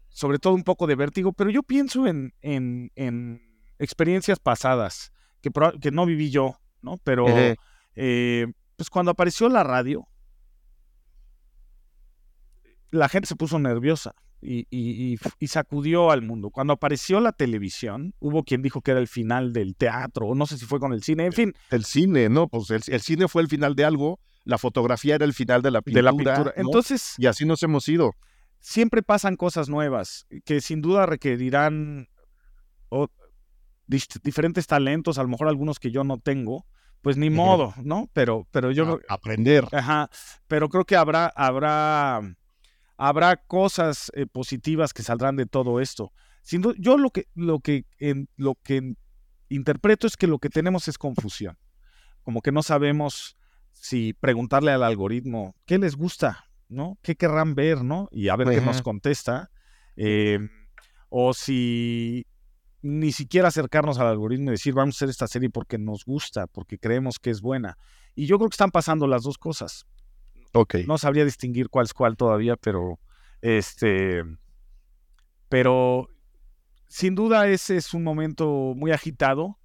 sobre 0.09 0.39
todo 0.39 0.53
un 0.53 0.63
poco 0.63 0.87
de 0.87 0.95
vértigo, 0.95 1.33
pero 1.33 1.49
yo 1.49 1.63
pienso 1.63 2.07
en, 2.07 2.33
en, 2.41 3.41
experiencias 3.79 4.39
pasadas 4.39 5.11
que, 5.41 5.49
que, 5.81 5.91
no 5.91 6.05
viví 6.05 6.29
yo, 6.29 6.59
¿no? 6.81 6.97
Pero 7.03 7.25
eh, 7.95 8.47
pues 8.75 8.89
cuando 8.89 9.11
apareció 9.11 9.49
la 9.49 9.63
radio, 9.63 10.07
la 12.91 13.09
gente 13.09 13.27
se 13.27 13.35
puso 13.35 13.59
nerviosa. 13.59 14.13
Y, 14.43 14.65
y, 14.71 15.47
sacudió 15.47 16.09
al 16.09 16.23
mundo. 16.23 16.49
Cuando 16.49 16.73
apareció 16.73 17.19
la 17.19 17.31
televisión, 17.31 18.15
hubo 18.17 18.43
quien 18.43 18.63
dijo 18.63 18.81
que 18.81 18.89
era 18.89 18.99
el 18.99 19.07
final 19.07 19.53
del 19.53 19.75
teatro, 19.75 20.25
o 20.25 20.33
no 20.33 20.47
sé 20.47 20.57
si 20.57 20.65
fue 20.65 20.79
con 20.79 20.93
el 20.93 21.03
cine, 21.03 21.25
en 21.27 21.31
fin. 21.31 21.53
El 21.69 21.85
cine, 21.85 22.27
¿no? 22.27 22.47
Pues 22.47 22.71
el, 22.71 23.01
cine 23.01 23.27
fue 23.27 23.43
el 23.43 23.49
final 23.49 23.75
de 23.75 23.85
algo, 23.85 24.19
la 24.43 24.57
fotografía 24.57 25.13
era 25.13 25.25
el 25.25 25.35
final 25.35 25.61
de 25.61 25.69
la 25.69 25.83
pintura. 25.83 26.11
De 26.11 26.17
la 26.17 26.17
pintura. 26.17 26.53
Entonces. 26.57 27.13
Y 27.19 27.27
así 27.27 27.45
nos 27.45 27.61
hemos 27.61 27.87
ido. 27.87 28.15
Siempre 28.59 29.03
pasan 29.03 29.35
cosas 29.35 29.69
nuevas 29.69 30.25
que 30.43 30.59
sin 30.59 30.81
duda 30.81 31.05
requerirán 31.05 32.09
diferentes 34.23 34.67
talentos, 34.67 35.17
a 35.17 35.23
lo 35.23 35.29
mejor 35.29 35.47
algunos 35.47 35.79
que 35.79 35.91
yo 35.91 36.03
no 36.03 36.19
tengo, 36.19 36.65
pues 37.01 37.17
ni 37.17 37.29
modo, 37.29 37.73
¿no? 37.83 38.09
Pero, 38.13 38.47
pero 38.51 38.71
yo. 38.71 38.99
aprender. 39.09 39.67
Ajá. 39.71 40.09
Pero 40.47 40.69
creo 40.69 40.85
que 40.85 40.95
habrá, 40.95 41.27
habrá 41.35 42.21
habrá 43.01 43.35
cosas 43.35 44.11
eh, 44.13 44.27
positivas 44.27 44.93
que 44.93 45.01
saldrán 45.01 45.35
de 45.35 45.47
todo 45.47 45.79
esto. 45.79 46.13
yo 46.77 46.97
lo 46.99 47.09
que, 47.09 47.25
lo, 47.33 47.59
que, 47.59 47.85
lo 48.37 48.55
que 48.61 48.93
interpreto 49.49 50.05
es 50.05 50.15
que 50.15 50.27
lo 50.27 50.37
que 50.37 50.49
tenemos 50.49 50.87
es 50.87 50.99
confusión. 50.99 51.57
Como 52.21 52.41
que 52.41 52.51
no 52.51 52.61
sabemos 52.61 53.37
si 53.71 54.13
preguntarle 54.13 54.71
al 54.71 54.83
algoritmo 54.83 55.55
qué 55.65 55.79
les 55.79 55.95
gusta, 55.95 56.45
¿no? 56.69 56.99
¿Qué 57.01 57.15
querrán 57.15 57.55
ver, 57.55 57.83
¿no? 57.83 58.07
Y 58.11 58.29
a 58.29 58.35
ver 58.35 58.49
qué 58.49 58.61
nos 58.61 58.83
contesta. 58.83 59.49
Em, 59.95 60.49
o 61.09 61.33
si 61.33 62.27
ni 62.81 63.11
siquiera 63.11 63.49
acercarnos 63.49 63.99
al 63.99 64.07
algoritmo 64.07 64.49
y 64.49 64.51
decir, 64.51 64.73
vamos 64.73 64.95
a 64.95 64.97
hacer 64.97 65.09
esta 65.09 65.27
serie 65.27 65.49
porque 65.49 65.77
nos 65.77 66.05
gusta, 66.05 66.47
porque 66.47 66.79
creemos 66.79 67.19
que 67.19 67.29
es 67.29 67.41
buena. 67.41 67.77
Y 68.15 68.25
yo 68.25 68.37
creo 68.37 68.49
que 68.49 68.55
están 68.55 68.71
pasando 68.71 69.07
las 69.07 69.23
dos 69.23 69.37
cosas. 69.37 69.85
No 70.85 70.97
sabría 70.97 71.23
distinguir 71.23 71.69
cuál 71.69 71.85
es 71.85 71.93
cuál 71.93 72.17
todavía, 72.17 72.57
pero 72.57 72.99
este. 73.41 74.23
Pero 75.47 76.09
sin 76.87 77.15
duda 77.15 77.47
ese 77.47 77.77
es 77.77 77.93
un 77.93 78.03
momento 78.03 78.73
muy 78.75 78.91
agitado, 78.91 79.57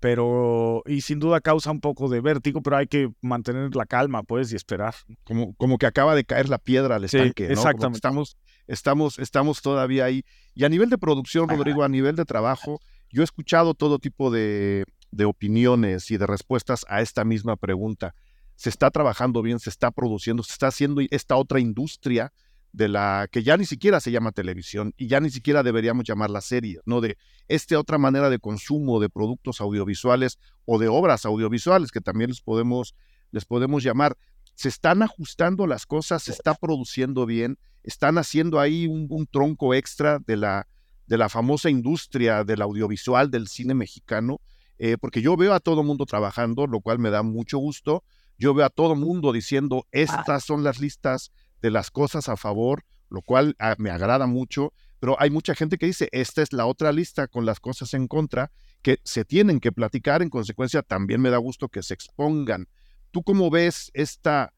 pero. 0.00 0.82
Y 0.86 1.02
sin 1.02 1.20
duda 1.20 1.40
causa 1.40 1.70
un 1.70 1.80
poco 1.80 2.08
de 2.08 2.20
vértigo, 2.20 2.62
pero 2.62 2.76
hay 2.76 2.88
que 2.88 3.10
mantener 3.20 3.74
la 3.76 3.86
calma, 3.86 4.24
pues, 4.24 4.52
y 4.52 4.56
esperar. 4.56 4.94
Como, 5.24 5.54
como 5.54 5.78
que 5.78 5.86
acaba 5.86 6.16
de 6.16 6.24
caer 6.24 6.48
la 6.48 6.58
piedra 6.58 6.96
al 6.96 7.04
estanque, 7.04 7.44
¿no? 7.46 7.52
Exactamente. 7.52 7.98
Estamos, 7.98 8.36
estamos, 8.68 9.18
estamos 9.18 9.60
todavía 9.60 10.04
ahí. 10.04 10.24
Y 10.54 10.64
a 10.64 10.68
nivel 10.68 10.90
de 10.90 10.98
producción, 10.98 11.48
Rodrigo, 11.48 11.82
a 11.82 11.88
nivel 11.88 12.14
de 12.14 12.24
trabajo, 12.24 12.80
yo 13.10 13.22
he 13.22 13.24
escuchado 13.24 13.74
todo 13.74 13.98
tipo 13.98 14.30
de, 14.30 14.84
de 15.10 15.24
opiniones 15.24 16.10
y 16.10 16.16
de 16.16 16.26
respuestas 16.26 16.86
a 16.88 17.00
esta 17.00 17.24
misma 17.24 17.56
pregunta. 17.56 18.14
Se 18.54 18.68
está 18.68 18.90
trabajando 18.90 19.42
bien, 19.42 19.58
se 19.58 19.70
está 19.70 19.90
produciendo, 19.90 20.42
se 20.42 20.52
está 20.52 20.68
haciendo 20.68 21.00
esta 21.10 21.36
otra 21.36 21.60
industria 21.60 22.32
de 22.72 22.88
la 22.88 23.28
que 23.30 23.42
ya 23.42 23.56
ni 23.56 23.64
siquiera 23.64 24.00
se 24.00 24.10
llama 24.10 24.32
televisión 24.32 24.92
y 24.96 25.06
ya 25.06 25.20
ni 25.20 25.30
siquiera 25.30 25.62
deberíamos 25.62 26.04
llamarla 26.04 26.40
serie, 26.40 26.80
¿no? 26.84 27.00
De 27.00 27.16
esta 27.48 27.78
otra 27.78 27.98
manera 27.98 28.30
de 28.30 28.38
consumo 28.38 29.00
de 29.00 29.08
productos 29.08 29.60
audiovisuales 29.60 30.38
o 30.66 30.78
de 30.78 30.88
obras 30.88 31.24
audiovisuales 31.24 31.90
que 31.90 32.00
también 32.00 32.30
les 32.30 32.40
podemos, 32.40 32.94
les 33.30 33.44
podemos 33.44 33.82
llamar. 33.82 34.16
Se 34.54 34.68
están 34.68 35.02
ajustando 35.02 35.66
las 35.66 35.86
cosas, 35.86 36.24
se 36.24 36.32
está 36.32 36.54
produciendo 36.54 37.26
bien, 37.26 37.58
están 37.82 38.18
haciendo 38.18 38.60
ahí 38.60 38.86
un, 38.86 39.26
tronco 39.26 39.74
extra 39.74 40.18
de 40.18 40.36
la, 40.36 40.68
de 41.06 41.18
la 41.18 41.28
famosa 41.28 41.70
industria 41.70 42.44
del 42.44 42.62
audiovisual, 42.62 43.30
del 43.30 43.48
cine 43.48 43.74
mexicano, 43.74 44.40
eh, 44.78 44.96
porque 45.00 45.22
yo 45.22 45.36
veo 45.36 45.54
a 45.54 45.60
todo 45.60 45.82
mundo 45.82 46.06
trabajando, 46.06 46.66
lo 46.66 46.80
cual 46.80 46.98
me 46.98 47.10
da 47.10 47.22
mucho 47.22 47.58
gusto, 47.58 48.04
yo 48.38 48.54
veo 48.54 48.66
a 48.66 48.70
todo 48.70 48.94
mundo 48.94 49.32
diciendo, 49.32 49.86
estas 49.90 50.44
son 50.44 50.62
las 50.62 50.80
listas 50.80 51.32
de 51.60 51.70
las 51.70 51.90
cosas 51.90 52.28
a 52.28 52.36
favor, 52.36 52.84
lo 53.10 53.22
cual 53.22 53.56
ah, 53.58 53.74
me 53.78 53.90
agrada 53.90 54.26
mucho, 54.26 54.72
pero 55.00 55.16
hay 55.20 55.30
mucha 55.30 55.54
gente 55.54 55.78
que 55.78 55.86
dice, 55.86 56.08
esta 56.12 56.42
es 56.42 56.52
la 56.52 56.66
otra 56.66 56.92
lista 56.92 57.26
con 57.26 57.46
las 57.46 57.60
cosas 57.60 57.94
en 57.94 58.06
contra, 58.06 58.50
que 58.82 58.98
se 59.04 59.24
tienen 59.24 59.60
que 59.60 59.72
platicar, 59.72 60.22
en 60.22 60.30
consecuencia 60.30 60.82
también 60.82 61.20
me 61.20 61.30
da 61.30 61.38
gusto 61.38 61.68
que 61.68 61.82
se 61.82 61.94
expongan. 61.94 62.68
¿Tú 63.10 63.22
cómo 63.22 63.50
ves 63.50 63.90
esta, 63.94 64.52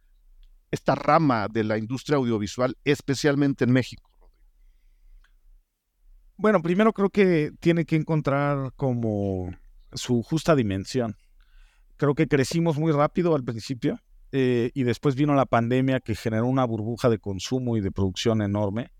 esta 0.70 0.94
rama 0.94 1.48
de 1.48 1.64
la 1.64 1.78
industria 1.78 2.16
audiovisual, 2.16 2.76
especialmente 2.84 3.64
en 3.64 3.72
México? 3.72 4.10
Bueno, 6.36 6.62
primero 6.62 6.92
creo 6.92 7.10
que 7.10 7.52
tiene 7.60 7.84
que 7.84 7.96
encontrar 7.96 8.72
como 8.76 9.50
su 9.92 10.22
justa 10.22 10.54
dimensión 10.54 11.16
creo 12.00 12.14
que 12.14 12.26
crecimos 12.26 12.78
muy 12.78 12.92
rápido 12.92 13.36
al 13.36 13.44
principio 13.44 14.00
eh, 14.32 14.70
y 14.74 14.84
después 14.84 15.14
vino 15.14 15.34
la 15.34 15.44
pandemia 15.44 16.00
que 16.00 16.14
generó 16.14 16.46
una 16.46 16.64
burbuja 16.64 17.10
de 17.10 17.18
consumo 17.18 17.76
y 17.76 17.82
de 17.82 17.92
producción 17.92 18.40
enorme. 18.40 18.90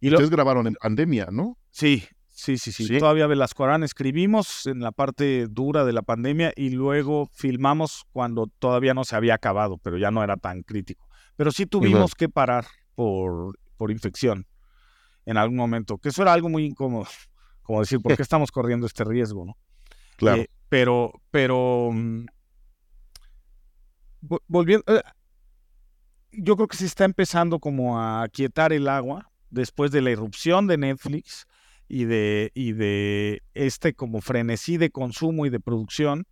Y 0.00 0.08
Ustedes 0.08 0.30
grabaron 0.30 0.66
en 0.66 0.74
pandemia, 0.74 1.28
¿no? 1.30 1.58
Sí, 1.70 2.04
sí, 2.28 2.56
sí, 2.56 2.72
sí, 2.72 2.98
Todavía 2.98 3.26
Velasco 3.26 3.64
Arán 3.64 3.82
escribimos 3.82 4.66
en 4.66 4.80
la 4.80 4.90
parte 4.90 5.48
dura 5.48 5.84
de 5.84 5.92
la 5.92 6.00
pandemia 6.00 6.52
y 6.56 6.70
luego 6.70 7.28
filmamos 7.34 8.04
cuando 8.12 8.46
todavía 8.58 8.94
no 8.94 9.04
se 9.04 9.16
había 9.16 9.34
acabado, 9.34 9.76
pero 9.76 9.98
ya 9.98 10.10
no 10.10 10.24
era 10.24 10.38
tan 10.38 10.62
crítico. 10.62 11.06
Pero 11.36 11.52
sí 11.52 11.66
tuvimos 11.66 12.14
que 12.14 12.28
parar 12.28 12.66
por, 12.94 13.58
por 13.76 13.90
infección 13.90 14.46
en 15.26 15.36
algún 15.36 15.56
momento, 15.56 15.98
que 15.98 16.08
eso 16.08 16.22
era 16.22 16.32
algo 16.32 16.48
muy 16.48 16.64
incómodo, 16.64 17.06
como 17.62 17.80
decir, 17.80 18.00
¿por 18.00 18.16
qué 18.16 18.22
estamos 18.22 18.50
corriendo 18.50 18.86
este 18.86 19.04
riesgo? 19.04 19.44
¿no? 19.44 19.56
Claro. 20.16 20.42
Eh, 20.42 20.50
pero, 20.68 21.12
pero, 21.30 21.90
mm, 21.92 22.26
volviendo, 24.48 24.84
eh, 24.86 25.02
yo 26.32 26.56
creo 26.56 26.68
que 26.68 26.76
se 26.76 26.86
está 26.86 27.04
empezando 27.04 27.58
como 27.58 28.00
a 28.00 28.28
quietar 28.28 28.72
el 28.72 28.88
agua 28.88 29.30
después 29.50 29.90
de 29.90 30.02
la 30.02 30.10
irrupción 30.10 30.66
de 30.66 30.76
Netflix 30.76 31.46
y 31.88 32.04
de, 32.04 32.50
y 32.54 32.72
de 32.72 33.42
este 33.54 33.94
como 33.94 34.20
frenesí 34.20 34.76
de 34.76 34.90
consumo 34.90 35.46
y 35.46 35.50
de 35.50 35.60
producción 35.60 36.26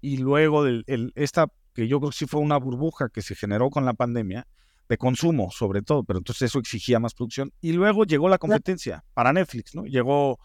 y 0.00 0.18
luego 0.18 0.64
del, 0.64 0.84
esta 1.14 1.48
que 1.74 1.88
yo 1.88 1.98
creo 2.00 2.10
que 2.10 2.16
sí 2.16 2.26
fue 2.26 2.40
una 2.40 2.56
burbuja 2.56 3.08
que 3.08 3.20
se 3.20 3.34
generó 3.34 3.68
con 3.70 3.84
la 3.84 3.94
pandemia 3.94 4.46
de 4.88 4.98
consumo 4.98 5.50
sobre 5.50 5.82
todo, 5.82 6.04
pero 6.04 6.18
entonces 6.18 6.50
eso 6.50 6.58
exigía 6.58 7.00
más 7.00 7.14
producción 7.14 7.52
y 7.60 7.72
luego 7.72 8.04
llegó 8.04 8.28
la 8.28 8.38
competencia 8.38 9.04
para 9.14 9.32
Netflix, 9.32 9.74
¿no? 9.74 9.84
Llegó 9.84 10.38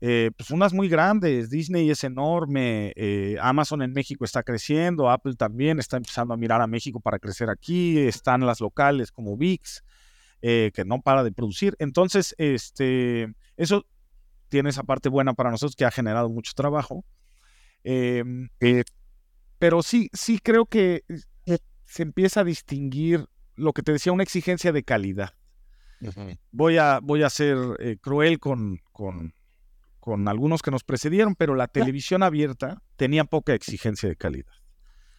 eh, 0.00 0.30
pues 0.36 0.50
unas 0.50 0.72
muy 0.72 0.88
grandes, 0.88 1.50
Disney 1.50 1.90
es 1.90 2.04
enorme, 2.04 2.92
eh, 2.94 3.36
Amazon 3.40 3.82
en 3.82 3.92
México 3.92 4.24
está 4.24 4.44
creciendo, 4.44 5.10
Apple 5.10 5.34
también 5.34 5.80
está 5.80 5.96
empezando 5.96 6.34
a 6.34 6.36
mirar 6.36 6.60
a 6.60 6.68
México 6.68 7.00
para 7.00 7.18
crecer 7.18 7.50
aquí, 7.50 7.98
están 7.98 8.46
las 8.46 8.60
locales 8.60 9.10
como 9.10 9.36
VIX, 9.36 9.82
eh, 10.42 10.70
que 10.72 10.84
no 10.84 11.00
para 11.00 11.24
de 11.24 11.32
producir. 11.32 11.74
Entonces, 11.80 12.34
este, 12.38 13.34
eso 13.56 13.86
tiene 14.48 14.70
esa 14.70 14.84
parte 14.84 15.08
buena 15.08 15.34
para 15.34 15.50
nosotros 15.50 15.74
que 15.74 15.84
ha 15.84 15.90
generado 15.90 16.28
mucho 16.28 16.52
trabajo. 16.54 17.04
Em, 17.82 18.48
pero 19.58 19.82
sí, 19.82 20.10
sí 20.12 20.38
creo 20.38 20.66
que 20.66 21.04
se 21.84 22.02
empieza 22.02 22.40
a 22.40 22.44
distinguir 22.44 23.26
lo 23.54 23.72
que 23.72 23.82
te 23.82 23.92
decía, 23.92 24.12
una 24.12 24.22
exigencia 24.22 24.72
de 24.72 24.82
calidad. 24.82 25.34
voy, 26.52 26.78
a, 26.78 27.00
voy 27.02 27.22
a 27.22 27.30
ser 27.30 27.56
cruel 28.00 28.38
con, 28.38 28.78
con 28.92 29.32
con 30.08 30.26
algunos 30.26 30.62
que 30.62 30.70
nos 30.70 30.84
precedieron, 30.84 31.34
pero 31.34 31.54
la 31.54 31.66
televisión 31.66 32.22
abierta 32.22 32.82
tenía 32.96 33.24
poca 33.24 33.52
exigencia 33.52 34.08
de 34.08 34.16
calidad. 34.16 34.52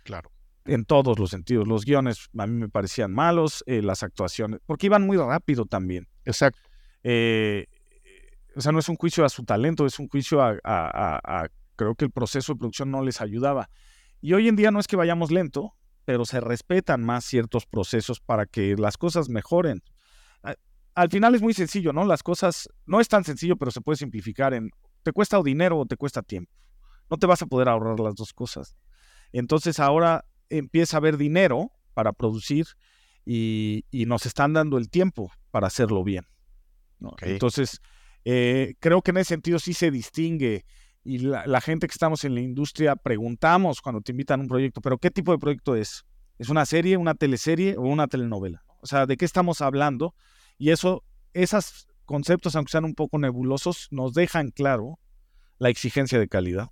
Claro. 0.04 0.32
En 0.66 0.84
todos 0.84 1.20
los 1.20 1.30
sentidos. 1.30 1.68
Los 1.68 1.86
guiones 1.86 2.28
a 2.36 2.48
mí 2.48 2.56
me 2.56 2.70
parecían 2.70 3.14
malos, 3.14 3.64
eh, 3.68 3.84
las 3.84 4.02
actuaciones, 4.02 4.62
porque 4.66 4.88
iban 4.88 5.06
muy 5.06 5.18
rápido 5.18 5.66
también. 5.66 6.08
Exacto. 6.26 6.60
Eh, 7.04 7.68
o 8.56 8.62
sea, 8.62 8.72
no 8.72 8.80
es 8.80 8.90
un 8.90 8.96
juicio 8.96 9.24
a 9.24 9.30
su 9.30 9.44
talento, 9.44 9.86
es 9.86 10.00
un 10.00 10.08
juicio 10.08 10.42
a, 10.42 11.50
creo 11.76 11.94
que 11.94 12.06
el 12.06 12.12
proceso 12.12 12.54
de 12.54 12.58
producción 12.58 12.90
no 12.90 13.04
les 13.04 13.22
ayudaba. 13.22 13.70
Y 14.22 14.34
hoy 14.34 14.48
en 14.48 14.56
día 14.56 14.72
no 14.72 14.80
es 14.80 14.88
que 14.88 14.96
vayamos 14.96 15.32
lento, 15.32 15.76
pero 16.06 16.26
se 16.26 16.42
respetan 16.42 17.04
más 17.04 17.26
ciertos 17.26 17.66
procesos 17.66 18.20
para 18.20 18.46
que 18.46 18.76
las 18.76 18.98
cosas 18.98 19.30
mejoren 19.30 19.84
al 21.00 21.10
final 21.10 21.34
es 21.34 21.42
muy 21.42 21.54
sencillo, 21.54 21.94
¿no? 21.94 22.04
Las 22.04 22.24
cosas 22.24 22.70
no 22.86 23.00
es 23.00 23.08
tan 23.08 23.24
sencillo, 23.24 23.56
pero 23.56 23.72
se 23.72 23.80
puede 23.80 23.96
simplificar 23.96 24.54
en 24.54 24.70
te 25.02 25.14
cuesta 25.14 25.42
dinero 25.42 25.80
o 25.80 25.86
te 25.86 25.96
cuesta 25.96 26.22
tiempo. 26.22 26.52
No 27.10 27.16
te 27.16 27.26
vas 27.26 27.42
a 27.42 27.46
poder 27.46 27.70
ahorrar 27.70 28.02
las 28.02 28.16
dos 28.16 28.34
cosas. 28.34 28.76
Entonces 29.32 29.80
ahora 29.80 30.26
empieza 30.50 30.98
a 30.98 31.00
haber 31.00 31.16
dinero 31.16 31.72
para 31.94 32.12
producir 32.12 32.68
y, 33.26 33.86
nos 34.08 34.26
están 34.26 34.52
dando 34.52 34.78
el 34.78 34.90
tiempo 34.90 35.32
para 35.52 35.68
hacerlo 35.68 36.04
bien. 36.04 36.26
Entonces, 37.22 37.80
eh, 38.26 38.76
creo 38.80 39.02
que 39.02 39.12
en 39.12 39.18
ese 39.18 39.30
sentido 39.30 39.60
sí 39.60 39.74
se 39.74 39.92
distingue 39.92 40.66
y 41.10 41.18
la, 41.18 41.60
gente 41.60 41.88
que 41.88 41.92
estamos 41.92 42.24
en 42.24 42.36
la 42.36 42.42
industria 42.42 42.96
preguntamos 42.96 43.82
cuando 43.82 44.00
te 44.00 44.12
invitan 44.12 44.40
a 44.40 44.44
un 44.44 44.48
proyecto, 44.48 44.80
pero 44.80 45.00
¿qué 45.00 45.10
tipo 45.10 45.32
de 45.32 45.40
proyecto 45.40 45.76
es? 45.76 46.06
¿Es 46.38 46.50
una 46.50 46.68
serie, 46.68 46.98
una 46.98 47.16
teleserie 47.16 47.78
o 47.78 47.82
una 47.82 48.08
telenovela? 48.08 48.64
O 48.80 48.86
sea, 48.86 49.08
¿de 49.08 49.18
qué 49.18 49.26
estamos 49.26 49.62
hablando? 49.62 50.14
Y 50.60 50.70
eso, 50.70 51.04
esos 51.34 51.88
conceptos, 52.06 52.56
aunque 52.56 52.70
sean 52.70 52.86
un 52.86 52.94
poco 52.94 53.18
nebulosos, 53.18 53.88
nos 53.90 54.14
dejan 54.14 54.52
claro 54.52 55.00
la 55.58 55.70
exigencia 55.70 56.20
de 56.20 56.28
calidad. 56.28 56.70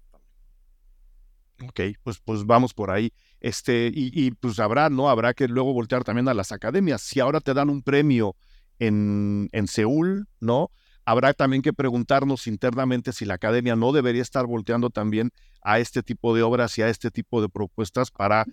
Ok, 1.64 1.82
pues, 2.04 2.20
pues 2.20 2.46
vamos 2.46 2.76
por 2.76 2.92
ahí. 2.92 3.12
Este, 3.40 3.92
y, 3.92 4.30
pues 4.32 4.60
habrá, 4.60 4.92
¿no? 4.92 5.10
Habrá 5.10 5.34
que 5.34 5.48
luego 5.48 5.74
voltear 5.74 6.04
también 6.04 6.28
a 6.28 6.36
las 6.36 6.52
academias. 6.52 7.02
Si 7.02 7.20
ahora 7.20 7.40
te 7.40 7.56
dan 7.56 7.72
un 7.72 7.82
premio 7.82 8.36
en, 8.78 9.50
en 9.52 9.68
Seúl, 9.68 10.28
¿no? 10.40 10.70
Habrá 11.08 11.32
también 11.32 11.62
que 11.62 11.72
preguntarnos 11.72 12.48
internamente 12.48 13.14
si 13.14 13.24
la 13.24 13.36
academia 13.36 13.78
no 13.78 13.94
debería 13.94 14.22
estar 14.22 14.46
volteando 14.46 14.90
también 14.90 15.32
a 15.62 15.80
este 15.80 16.04
tipo 16.04 16.36
de 16.36 16.44
obras 16.44 16.78
y 16.78 16.82
a 16.82 16.90
este 16.90 17.12
tipo 17.12 17.42
de 17.42 17.48
propuestas 17.48 18.12
para 18.12 18.44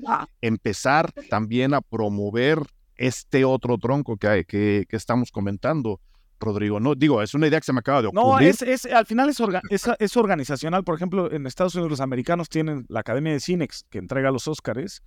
empezar 0.40 1.10
también 1.28 1.74
a 1.74 1.80
promover 1.80 2.60
este 2.94 3.44
otro 3.44 3.76
tronco 3.78 4.16
que, 4.18 4.44
que, 4.46 4.86
que 4.88 4.96
estamos 4.96 5.32
comentando. 5.32 6.00
Rodrigo. 6.38 6.78
No, 6.78 6.94
digo, 6.94 7.22
es 7.22 7.34
una 7.34 7.48
idea 7.48 7.58
que 7.58 7.66
se 7.66 7.72
me 7.72 7.80
acaba 7.80 8.02
de 8.02 8.08
ocurrir. 8.08 8.24
No, 8.24 8.38
es, 8.38 8.62
es 8.62 8.84
al 8.86 9.06
final 9.06 9.28
es, 9.30 9.40
es, 9.98 10.16
organizacional. 10.16 10.84
Por 10.84 10.94
ejemplo, 10.94 11.32
en 11.32 11.46
Estados 11.46 11.74
Unidos 11.74 11.90
los 11.90 12.00
americanos 12.00 12.48
tienen 12.48 12.84
la 12.88 13.00
Academia 13.00 13.32
de 13.32 13.40
Cinex, 13.40 13.84
que 13.90 13.98
entrega 13.98 14.30
los 14.30 14.46
Óscares. 14.46 15.02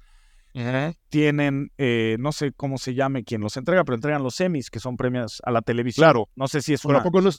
Tienen, 1.10 1.72
eh, 1.78 2.18
no 2.20 2.32
sé 2.32 2.52
cómo 2.52 2.78
se 2.78 2.96
llame 2.96 3.24
quien 3.24 3.42
los 3.42 3.58
entrega, 3.58 3.84
pero 3.84 3.96
entregan 3.96 4.24
los 4.24 4.40
Emmys, 4.42 4.72
que 4.72 4.80
son 4.80 4.98
premios 4.98 5.42
a 5.46 5.52
la 5.52 5.62
televisión. 5.62 6.04
Claro. 6.04 6.30
No 6.36 6.48
sé 6.48 6.62
si 6.62 6.74
es 6.74 6.84
una... 6.84 7.00
¿a 7.00 7.04
poco 7.04 7.22
no, 7.22 7.30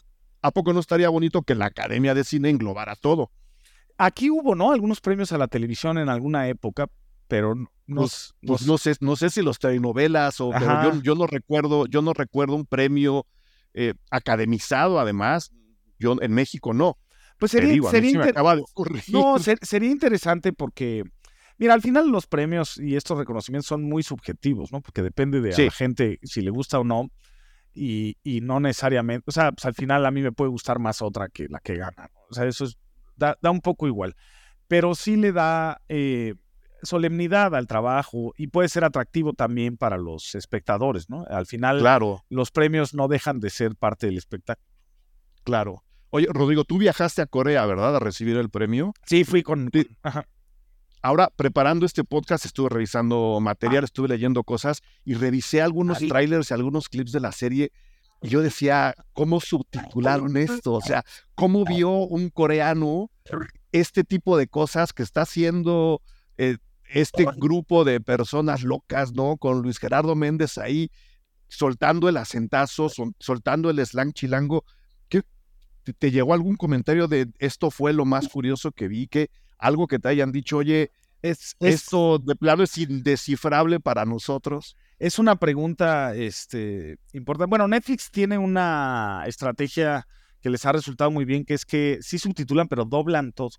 ¿a 0.42 0.50
poco 0.50 0.72
no 0.72 0.80
estaría 0.80 1.08
bonito 1.08 1.42
que 1.42 1.54
la 1.54 1.66
Academia 1.66 2.14
de 2.14 2.24
Cine 2.24 2.50
englobara 2.50 2.94
todo? 2.94 3.32
Aquí 3.96 4.30
hubo, 4.30 4.54
¿no? 4.54 4.70
Algunos 4.70 5.00
premios 5.00 5.32
a 5.32 5.38
la 5.38 5.48
televisión 5.48 5.98
en 5.98 6.08
alguna 6.08 6.46
época, 6.46 6.86
pero 7.26 7.54
pues, 7.86 8.34
pues 8.46 8.66
no 8.66 8.78
sé, 8.78 8.94
no 9.00 9.16
sé 9.16 9.30
si 9.30 9.42
los 9.42 9.58
telenovelas 9.58 10.40
o 10.40 10.50
pero 10.50 11.00
yo, 11.02 11.14
no 11.14 11.26
recuerdo, 11.26 11.86
yo 11.86 12.02
no 12.02 12.12
recuerdo 12.12 12.54
un 12.54 12.66
premio 12.66 13.26
eh, 13.74 13.94
academizado, 14.10 15.00
además, 15.00 15.50
yo 15.98 16.16
en 16.20 16.32
México 16.32 16.72
no. 16.72 16.98
Pues 17.38 17.52
sería, 17.52 17.80
sería 17.90 18.32
No, 19.08 19.36
sería 19.38 19.90
interesante 19.90 20.52
porque, 20.52 21.04
mira, 21.58 21.74
al 21.74 21.82
final 21.82 22.08
los 22.08 22.26
premios 22.26 22.78
y 22.78 22.96
estos 22.96 23.18
reconocimientos 23.18 23.66
son 23.66 23.82
muy 23.82 24.02
subjetivos, 24.02 24.72
¿no? 24.72 24.80
Porque 24.80 25.02
depende 25.02 25.40
de 25.40 25.50
la 25.64 25.70
gente 25.70 26.18
si 26.22 26.40
le 26.40 26.50
gusta 26.50 26.78
o 26.78 26.84
no. 26.84 27.10
Y, 27.74 28.16
y, 28.24 28.40
no 28.40 28.58
necesariamente, 28.58 29.24
o 29.28 29.30
sea, 29.30 29.52
pues 29.52 29.64
al 29.64 29.74
final 29.74 30.04
a 30.04 30.10
mí 30.10 30.20
me 30.20 30.32
puede 30.32 30.50
gustar 30.50 30.80
más 30.80 31.00
otra 31.00 31.28
que 31.28 31.46
la 31.48 31.60
que 31.60 31.76
gana. 31.76 32.10
O 32.28 32.34
sea, 32.34 32.44
eso 32.46 32.64
es, 32.64 32.76
da, 33.14 33.38
da 33.40 33.50
un 33.50 33.60
poco 33.60 33.86
igual. 33.86 34.16
Pero 34.66 34.96
sí 34.96 35.16
le 35.16 35.30
da, 35.30 35.80
eh, 35.88 36.34
solemnidad 36.82 37.54
al 37.54 37.66
trabajo 37.66 38.32
y 38.36 38.48
puede 38.48 38.68
ser 38.68 38.84
atractivo 38.84 39.32
también 39.32 39.76
para 39.76 39.96
los 39.96 40.34
espectadores, 40.34 41.08
¿no? 41.10 41.24
Al 41.28 41.46
final, 41.46 41.80
claro. 41.80 42.24
los 42.28 42.50
premios 42.50 42.94
no 42.94 43.08
dejan 43.08 43.40
de 43.40 43.50
ser 43.50 43.76
parte 43.76 44.06
del 44.06 44.18
espectáculo. 44.18 44.66
Claro. 45.44 45.84
Oye, 46.10 46.26
Rodrigo, 46.30 46.64
tú 46.64 46.78
viajaste 46.78 47.22
a 47.22 47.26
Corea, 47.26 47.66
¿verdad? 47.66 47.96
A 47.96 47.98
recibir 47.98 48.36
el 48.36 48.50
premio. 48.50 48.94
Sí, 49.06 49.24
fui 49.24 49.42
con... 49.42 49.70
Ahora, 51.02 51.30
preparando 51.34 51.86
este 51.86 52.04
podcast, 52.04 52.44
estuve 52.44 52.68
revisando 52.70 53.38
material, 53.40 53.84
estuve 53.84 54.08
leyendo 54.08 54.42
cosas 54.42 54.82
y 55.04 55.14
revisé 55.14 55.62
algunos 55.62 55.98
trailers 55.98 56.50
y 56.50 56.54
algunos 56.54 56.88
clips 56.88 57.12
de 57.12 57.20
la 57.20 57.32
serie. 57.32 57.72
Y 58.20 58.28
yo 58.28 58.42
decía, 58.42 58.94
¿cómo 59.12 59.40
subtitularon 59.40 60.36
esto? 60.36 60.72
O 60.72 60.80
sea, 60.80 61.04
¿cómo 61.34 61.64
vio 61.64 61.90
un 61.90 62.30
coreano 62.30 63.10
este 63.70 64.02
tipo 64.02 64.36
de 64.36 64.48
cosas 64.48 64.92
que 64.92 65.02
está 65.04 65.22
haciendo 65.22 66.02
eh, 66.36 66.56
este 66.88 67.26
grupo 67.36 67.84
de 67.84 68.00
personas 68.00 68.62
locas, 68.62 69.12
¿no? 69.12 69.36
Con 69.36 69.62
Luis 69.62 69.78
Gerardo 69.78 70.14
Méndez 70.16 70.58
ahí 70.58 70.90
soltando 71.48 72.08
el 72.08 72.16
acentazo, 72.16 72.90
soltando 73.18 73.70
el 73.70 73.84
slang 73.84 74.12
chilango. 74.12 74.64
¿Qué, 75.08 75.22
te, 75.98 76.10
llegó 76.10 76.34
algún 76.34 76.56
comentario 76.56 77.08
de 77.08 77.28
esto 77.38 77.70
fue 77.70 77.92
lo 77.92 78.04
más 78.04 78.28
curioso 78.28 78.72
que 78.72 78.88
vi? 78.88 79.06
Que 79.06 79.30
algo 79.58 79.86
que 79.86 79.98
te 79.98 80.08
hayan 80.08 80.32
dicho, 80.32 80.58
oye, 80.58 80.90
es, 81.22 81.56
esto 81.60 82.18
de 82.18 82.36
plano 82.36 82.62
es 82.62 82.78
indescifrable 82.78 83.80
para 83.80 84.04
nosotros. 84.04 84.76
Es 84.98 85.18
una 85.18 85.36
pregunta 85.36 86.14
este, 86.14 86.98
importante. 87.12 87.50
Bueno, 87.50 87.68
Netflix 87.68 88.10
tiene 88.10 88.38
una 88.38 89.24
estrategia 89.26 90.06
que 90.40 90.50
les 90.50 90.64
ha 90.64 90.72
resultado 90.72 91.10
muy 91.10 91.24
bien, 91.24 91.44
que 91.44 91.54
es 91.54 91.64
que 91.64 91.98
sí 92.00 92.18
subtitulan, 92.18 92.68
pero 92.68 92.84
doblan 92.84 93.32
todo. 93.32 93.50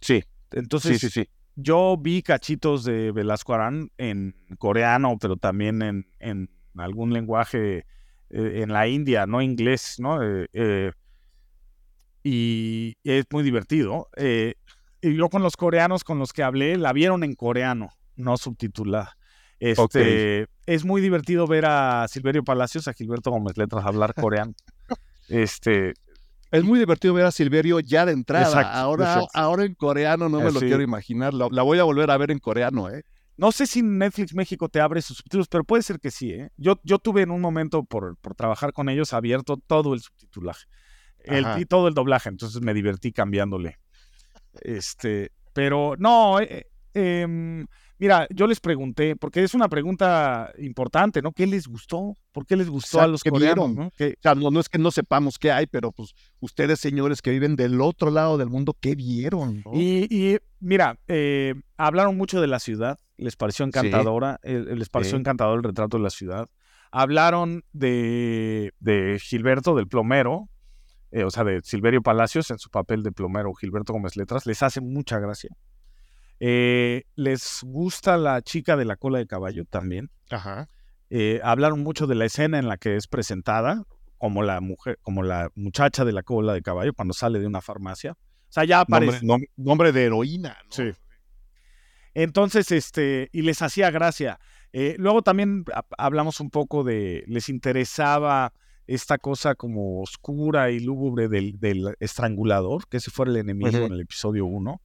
Sí. 0.00 0.24
Entonces, 0.52 1.00
sí, 1.00 1.10
sí, 1.10 1.20
sí. 1.22 1.28
Yo 1.56 1.96
vi 1.98 2.22
cachitos 2.22 2.84
de 2.84 3.10
Velasco 3.12 3.52
Arán 3.52 3.90
en 3.98 4.34
coreano, 4.58 5.18
pero 5.20 5.36
también 5.36 5.82
en, 5.82 6.08
en 6.20 6.50
algún 6.76 7.12
lenguaje 7.12 7.84
eh, 8.30 8.62
en 8.62 8.72
la 8.72 8.86
India, 8.86 9.26
no 9.26 9.42
inglés, 9.42 9.96
¿no? 9.98 10.22
Eh, 10.22 10.48
eh, 10.52 10.92
y 12.22 12.94
es 13.04 13.24
muy 13.30 13.42
divertido. 13.42 14.08
Y 15.00 15.16
yo 15.16 15.28
con 15.28 15.42
los 15.42 15.56
coreanos 15.56 16.04
con 16.04 16.18
los 16.18 16.32
que 16.32 16.42
hablé, 16.42 16.76
la 16.76 16.92
vieron 16.92 17.24
en 17.24 17.34
coreano, 17.34 17.90
no 18.16 18.36
subtitulada. 18.36 19.16
Este, 19.60 20.46
Es 20.66 20.84
muy 20.84 21.00
divertido 21.00 21.46
ver 21.46 21.66
a 21.66 22.06
Silverio 22.08 22.44
Palacios, 22.44 22.86
a 22.86 22.92
Gilberto 22.92 23.30
Gómez 23.30 23.56
Letras 23.56 23.84
hablar 23.84 24.14
coreano. 24.14 24.54
este, 25.28 25.94
es 26.50 26.64
muy 26.64 26.78
divertido 26.78 27.14
ver 27.14 27.26
a 27.26 27.32
Silverio 27.32 27.80
ya 27.80 28.06
de 28.06 28.12
entrada. 28.12 28.80
ahora, 28.80 29.22
ahora 29.34 29.64
en 29.64 29.74
coreano 29.74 30.28
no 30.28 30.40
me 30.40 30.52
lo 30.52 30.60
quiero 30.60 30.82
imaginar. 30.82 31.34
La, 31.34 31.48
la, 31.50 31.62
voy 31.62 31.78
a 31.78 31.84
volver 31.84 32.10
a 32.10 32.16
ver 32.16 32.30
en 32.30 32.38
coreano, 32.38 32.88
¿eh? 32.88 33.02
No 33.36 33.52
sé 33.52 33.68
si 33.68 33.82
Netflix 33.82 34.34
México 34.34 34.68
te 34.68 34.80
abre 34.80 35.00
sus 35.00 35.18
subtítulos, 35.18 35.46
pero 35.46 35.62
puede 35.62 35.84
ser 35.84 36.00
que 36.00 36.10
sí. 36.10 36.32
¿eh? 36.32 36.50
Yo, 36.56 36.80
yo 36.82 36.98
tuve 36.98 37.22
en 37.22 37.30
un 37.30 37.40
momento 37.40 37.84
por, 37.84 38.16
por 38.16 38.34
trabajar 38.34 38.72
con 38.72 38.88
ellos 38.88 39.12
abierto 39.12 39.56
todo 39.64 39.94
el 39.94 40.00
subtitulaje 40.00 40.66
el, 41.24 41.46
y 41.58 41.64
todo 41.64 41.88
el 41.88 41.94
doblaje, 41.94 42.28
entonces 42.28 42.60
me 42.62 42.74
divertí 42.74 43.12
cambiándole. 43.12 43.78
Este, 44.62 45.32
pero 45.52 45.94
no, 45.98 46.40
eh, 46.40 46.66
em, 46.94 47.66
mira, 47.98 48.26
yo 48.30 48.46
les 48.46 48.60
pregunté, 48.60 49.16
porque 49.16 49.42
es 49.42 49.54
una 49.54 49.68
pregunta 49.68 50.52
importante, 50.58 51.22
¿no? 51.22 51.32
¿Qué 51.32 51.46
les 51.46 51.66
gustó? 51.66 52.14
¿Por 52.32 52.46
qué 52.46 52.56
les 52.56 52.68
gustó 52.68 53.00
a 53.00 53.06
los 53.06 53.22
que 53.22 53.30
vieron? 53.30 53.74
¿no? 53.74 53.90
¿no? 54.50 54.60
es 54.60 54.68
que 54.68 54.78
no 54.78 54.90
sepamos 54.90 55.38
qué 55.38 55.52
hay, 55.52 55.66
pero 55.66 55.92
pues 55.92 56.14
ustedes, 56.40 56.80
señores 56.80 57.22
que 57.22 57.30
viven 57.30 57.56
del 57.56 57.80
otro 57.80 58.10
lado 58.10 58.38
del 58.38 58.48
mundo, 58.48 58.76
¿qué 58.80 58.94
vieron? 58.94 59.62
Y, 59.72 60.38
mira, 60.60 60.98
eh, 61.08 61.54
hablaron 61.76 62.16
mucho 62.16 62.40
de 62.40 62.46
la 62.46 62.58
ciudad 62.58 62.98
les 63.18 63.36
pareció 63.36 63.64
encantadora, 63.66 64.38
eh, 64.42 64.64
les 64.74 64.88
pareció 64.88 65.18
encantador 65.18 65.58
el 65.58 65.64
retrato 65.64 65.98
de 65.98 66.02
la 66.04 66.10
ciudad. 66.10 66.48
Hablaron 66.90 67.64
de, 67.72 68.72
de 68.78 69.18
Gilberto, 69.20 69.74
del 69.74 69.88
plomero, 69.88 70.48
eh, 71.10 71.24
o 71.24 71.30
sea, 71.30 71.44
de 71.44 71.60
Silverio 71.62 72.02
Palacios 72.02 72.50
en 72.50 72.58
su 72.58 72.70
papel 72.70 73.02
de 73.02 73.12
plomero, 73.12 73.52
Gilberto 73.54 73.92
Gómez 73.92 74.16
Letras, 74.16 74.46
les 74.46 74.62
hace 74.62 74.80
mucha 74.80 75.18
gracia. 75.18 75.50
Eh, 76.40 77.04
les 77.16 77.60
gusta 77.62 78.16
la 78.16 78.42
chica 78.42 78.76
de 78.76 78.84
la 78.84 78.96
cola 78.96 79.18
de 79.18 79.26
caballo 79.26 79.64
también. 79.64 80.10
Ajá. 80.30 80.68
hablaron 81.42 81.82
mucho 81.82 82.06
de 82.06 82.14
la 82.14 82.26
escena 82.26 82.58
en 82.58 82.68
la 82.68 82.76
que 82.76 82.96
es 82.96 83.06
presentada, 83.08 83.84
como 84.18 84.42
la 84.42 84.60
mujer, 84.60 84.98
como 85.02 85.22
la 85.22 85.50
muchacha 85.54 86.04
de 86.04 86.12
la 86.12 86.22
cola 86.22 86.52
de 86.52 86.62
caballo 86.62 86.92
cuando 86.92 87.14
sale 87.14 87.38
de 87.38 87.46
una 87.46 87.60
farmacia. 87.60 88.12
O 88.12 88.52
sea, 88.52 88.64
ya 88.64 88.80
aparece. 88.80 89.20
Nombre, 89.56 89.92
de 89.92 90.04
heroína, 90.04 90.56
¿no? 90.64 90.72
Sí. 90.72 90.92
Entonces, 92.14 92.72
este, 92.72 93.28
y 93.32 93.42
les 93.42 93.62
hacía 93.62 93.90
gracia. 93.90 94.40
Eh, 94.72 94.96
luego 94.98 95.22
también 95.22 95.64
hablamos 95.96 96.40
un 96.40 96.50
poco 96.50 96.82
de, 96.84 97.24
les 97.26 97.48
interesaba 97.48 98.52
esta 98.88 99.18
cosa 99.18 99.54
como 99.54 100.00
oscura 100.00 100.70
y 100.70 100.80
lúgubre 100.80 101.28
del, 101.28 101.60
del 101.60 101.94
estrangulador, 102.00 102.88
que 102.88 102.96
ese 102.96 103.10
fue 103.10 103.26
el 103.26 103.36
enemigo 103.36 103.76
en 103.76 103.92
el 103.92 104.00
episodio 104.00 104.46
1. 104.46 104.80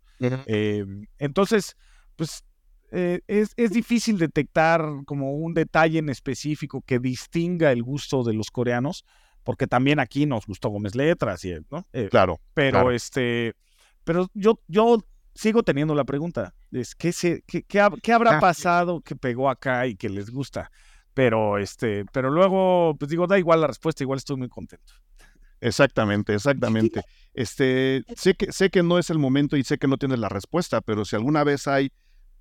Em, 0.45 1.06
entonces, 1.18 1.76
pues 2.18 2.43
eh, 2.91 3.22
es, 3.28 3.54
es, 3.56 3.72
difícil 3.72 4.18
detectar 4.18 4.86
como 5.06 5.34
un 5.34 5.54
detalle 5.54 5.99
en 5.99 6.10
específico 6.10 6.84
que 6.86 6.99
distinga 6.99 7.72
el 7.72 7.82
gusto 7.82 8.24
de 8.24 8.34
los 8.34 8.51
coreanos, 8.51 9.06
porque 9.43 9.68
también 9.68 9.99
aquí 9.99 10.26
nos 10.26 10.45
gustó 10.45 10.70
Gómez 10.70 10.95
Letras, 10.95 11.43
y, 11.45 11.54
¿no? 11.72 11.88
Eh, 11.93 12.10
claro. 12.12 12.39
Pero 12.54 12.91
este, 12.91 13.54
pero 14.04 14.28
yo, 14.34 14.60
yo 14.68 14.99
sigo 15.34 15.64
teniendo 15.64 15.95
la 15.95 16.04
pregunta. 16.04 16.54
Es, 16.72 16.93
¿qué, 16.93 17.14
se, 17.14 17.41
qué, 17.47 17.64
qué, 17.64 18.12
habrá 18.14 18.39
pasado 18.39 18.99
que 19.01 19.16
pegó 19.16 19.49
acá 19.49 19.88
y 19.88 19.95
que 19.95 20.10
les 20.10 20.30
gusta? 20.30 20.72
Pero, 21.14 21.57
este, 21.57 22.05
pero 22.11 22.30
luego, 22.32 22.95
pues 22.97 23.09
digo, 23.09 23.28
da 23.28 23.38
igual 23.38 23.61
la 23.61 23.68
respuesta, 23.68 24.03
igual 24.03 24.18
estoy 24.18 24.38
muy 24.38 24.49
contento. 24.49 24.93
Exactamente, 25.64 26.34
exactamente. 26.34 27.03
Este, 27.34 28.03
sé 28.18 28.34
que, 28.34 28.51
sé 28.51 28.70
que 28.70 28.84
no 28.84 28.99
es 28.99 29.09
el 29.09 29.18
momento 29.18 29.55
y 29.55 29.64
sé 29.64 29.78
que 29.78 29.88
no 29.88 29.97
tienes 29.97 30.20
la 30.20 30.28
respuesta, 30.28 30.82
pero 30.82 31.05
si 31.05 31.16
alguna 31.16 31.43
vez 31.43 31.68
hay 31.68 31.91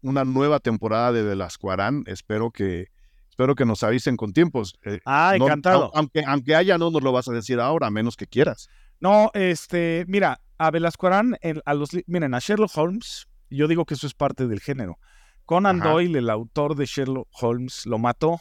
una 0.01 0.25
nueva 0.25 0.59
temporada 0.59 1.13
de 1.13 1.23
The 1.23 1.37
Las 1.37 1.57
Cuarán, 1.57 2.03
espero 2.07 2.51
que, 2.51 2.89
espero 3.31 3.55
que 3.55 3.65
nos 3.65 3.85
avisen 3.85 4.17
con 4.17 4.33
tiempos. 4.33 4.75
Eh, 4.85 5.01
ah, 5.07 5.35
encantado. 5.37 5.93
aunque, 5.95 6.25
aunque 6.27 6.57
haya, 6.57 6.79
no 6.79 6.91
nos 6.91 7.03
lo 7.03 7.13
vas 7.13 7.29
a 7.29 7.33
decir 7.33 7.61
ahora, 7.61 7.87
a 7.87 7.91
menos 7.91 8.17
que 8.17 8.27
quieras. 8.27 8.69
No, 8.99 9.31
este, 9.35 10.05
mira, 10.09 10.41
a 10.59 10.71
Velasco 10.71 11.07
Arán, 11.07 11.37
a 11.65 11.75
los, 11.75 11.91
miren, 12.07 12.35
a 12.35 12.41
Sherlock 12.41 12.77
Holmes, 12.77 13.29
yo 13.51 13.69
digo 13.69 13.85
que 13.85 13.95
eso 13.95 14.07
es 14.07 14.15
parte 14.15 14.49
del 14.49 14.61
género. 14.61 14.99
Conan 15.45 15.81
Doyle, 15.81 16.19
el 16.19 16.31
autor 16.31 16.75
de 16.75 16.87
Sherlock 16.87 17.29
Holmes, 17.41 17.87
lo 17.87 17.99
mató 17.99 18.41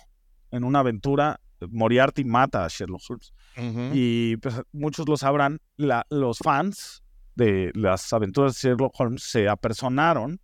en 0.51 0.63
una 0.63 0.79
aventura. 0.79 1.39
Moriarty 1.69 2.23
mata 2.23 2.65
a 2.65 2.67
Sherlock 2.67 3.01
Holmes. 3.07 3.33
Y 3.93 4.37
pues, 4.37 4.61
muchos 4.71 5.07
lo 5.07 5.17
sabrán, 5.17 5.59
los 5.77 6.39
fans 6.39 7.03
de 7.35 7.71
las 7.75 8.11
aventuras 8.13 8.53
de 8.53 8.69
Sherlock 8.69 8.93
Holmes 8.99 9.23
se 9.23 9.47
apersonaron 9.47 10.39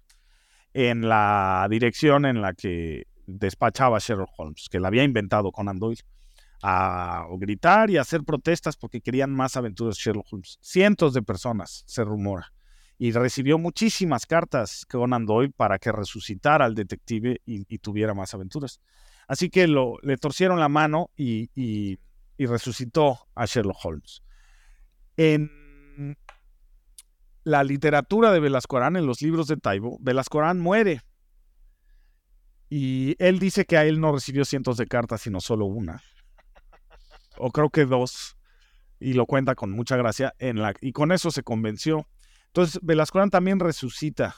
en 0.73 1.07
la 1.07 1.67
dirección 1.69 2.25
en 2.25 2.41
la 2.41 2.53
que 2.53 3.07
despachaba 3.25 3.99
Sherlock 3.99 4.29
Holmes, 4.37 4.67
que 4.69 4.79
la 4.79 4.89
había 4.89 5.03
inventado 5.03 5.51
Conan 5.51 5.79
Doyle 5.79 6.03
a 6.63 7.25
gritar 7.37 7.89
y 7.89 7.97
hacer 7.97 8.23
protestas 8.23 8.77
porque 8.77 9.01
querían 9.01 9.31
más 9.31 9.55
aventuras 9.57 9.95
de 9.95 10.01
Sherlock 10.01 10.27
Holmes. 10.31 10.57
Cientos 10.61 11.13
de 11.13 11.21
personas, 11.21 11.83
se 11.85 12.03
rumora. 12.03 12.51
Y 12.97 13.11
recibió 13.11 13.59
muchísimas 13.59 14.25
cartas 14.25 14.85
Conan 14.85 15.25
Doyle 15.25 15.53
para 15.55 15.77
que 15.77 15.91
resucitara 15.91 16.65
al 16.65 16.73
detective 16.73 17.41
y, 17.45 17.77
tuviera 17.77 18.15
más 18.15 18.33
aventuras. 18.33 18.81
Así 19.27 19.49
que 19.49 19.67
lo, 19.67 19.97
le 20.01 20.17
torcieron 20.17 20.59
la 20.59 20.69
mano 20.69 21.09
y, 21.15 21.99
resucitó 22.37 23.19
a 23.35 23.45
Sherlock 23.45 23.83
Holmes. 23.83 24.21
En 25.17 26.17
la 27.43 27.63
literatura 27.63 28.31
de 28.31 28.39
Velasco 28.39 28.77
Arán, 28.77 28.95
en 28.95 29.05
los 29.05 29.21
libros 29.21 29.47
de 29.47 29.57
Taibo, 29.57 29.97
Velasco 30.01 30.39
Arán 30.39 30.59
muere. 30.59 31.01
Y 32.69 33.15
él 33.19 33.39
dice 33.39 33.65
que 33.65 33.77
a 33.77 33.85
él 33.85 33.99
no 33.99 34.11
recibió 34.11 34.45
cientos 34.45 34.77
de 34.77 34.87
cartas, 34.87 35.21
sino 35.21 35.41
solo 35.41 35.65
una 35.65 36.01
o 37.37 37.51
creo 37.51 37.69
que 37.69 37.85
dos, 37.85 38.37
y 38.99 39.13
lo 39.13 39.25
cuenta 39.25 39.55
con 39.55 39.71
mucha 39.71 39.95
gracia, 39.95 40.33
en 40.39 40.61
la, 40.61 40.73
y 40.81 40.91
con 40.91 41.11
eso 41.11 41.31
se 41.31 41.43
convenció. 41.43 42.07
Entonces, 42.47 42.79
Velasco 42.81 43.25
también 43.29 43.59
resucita, 43.59 44.35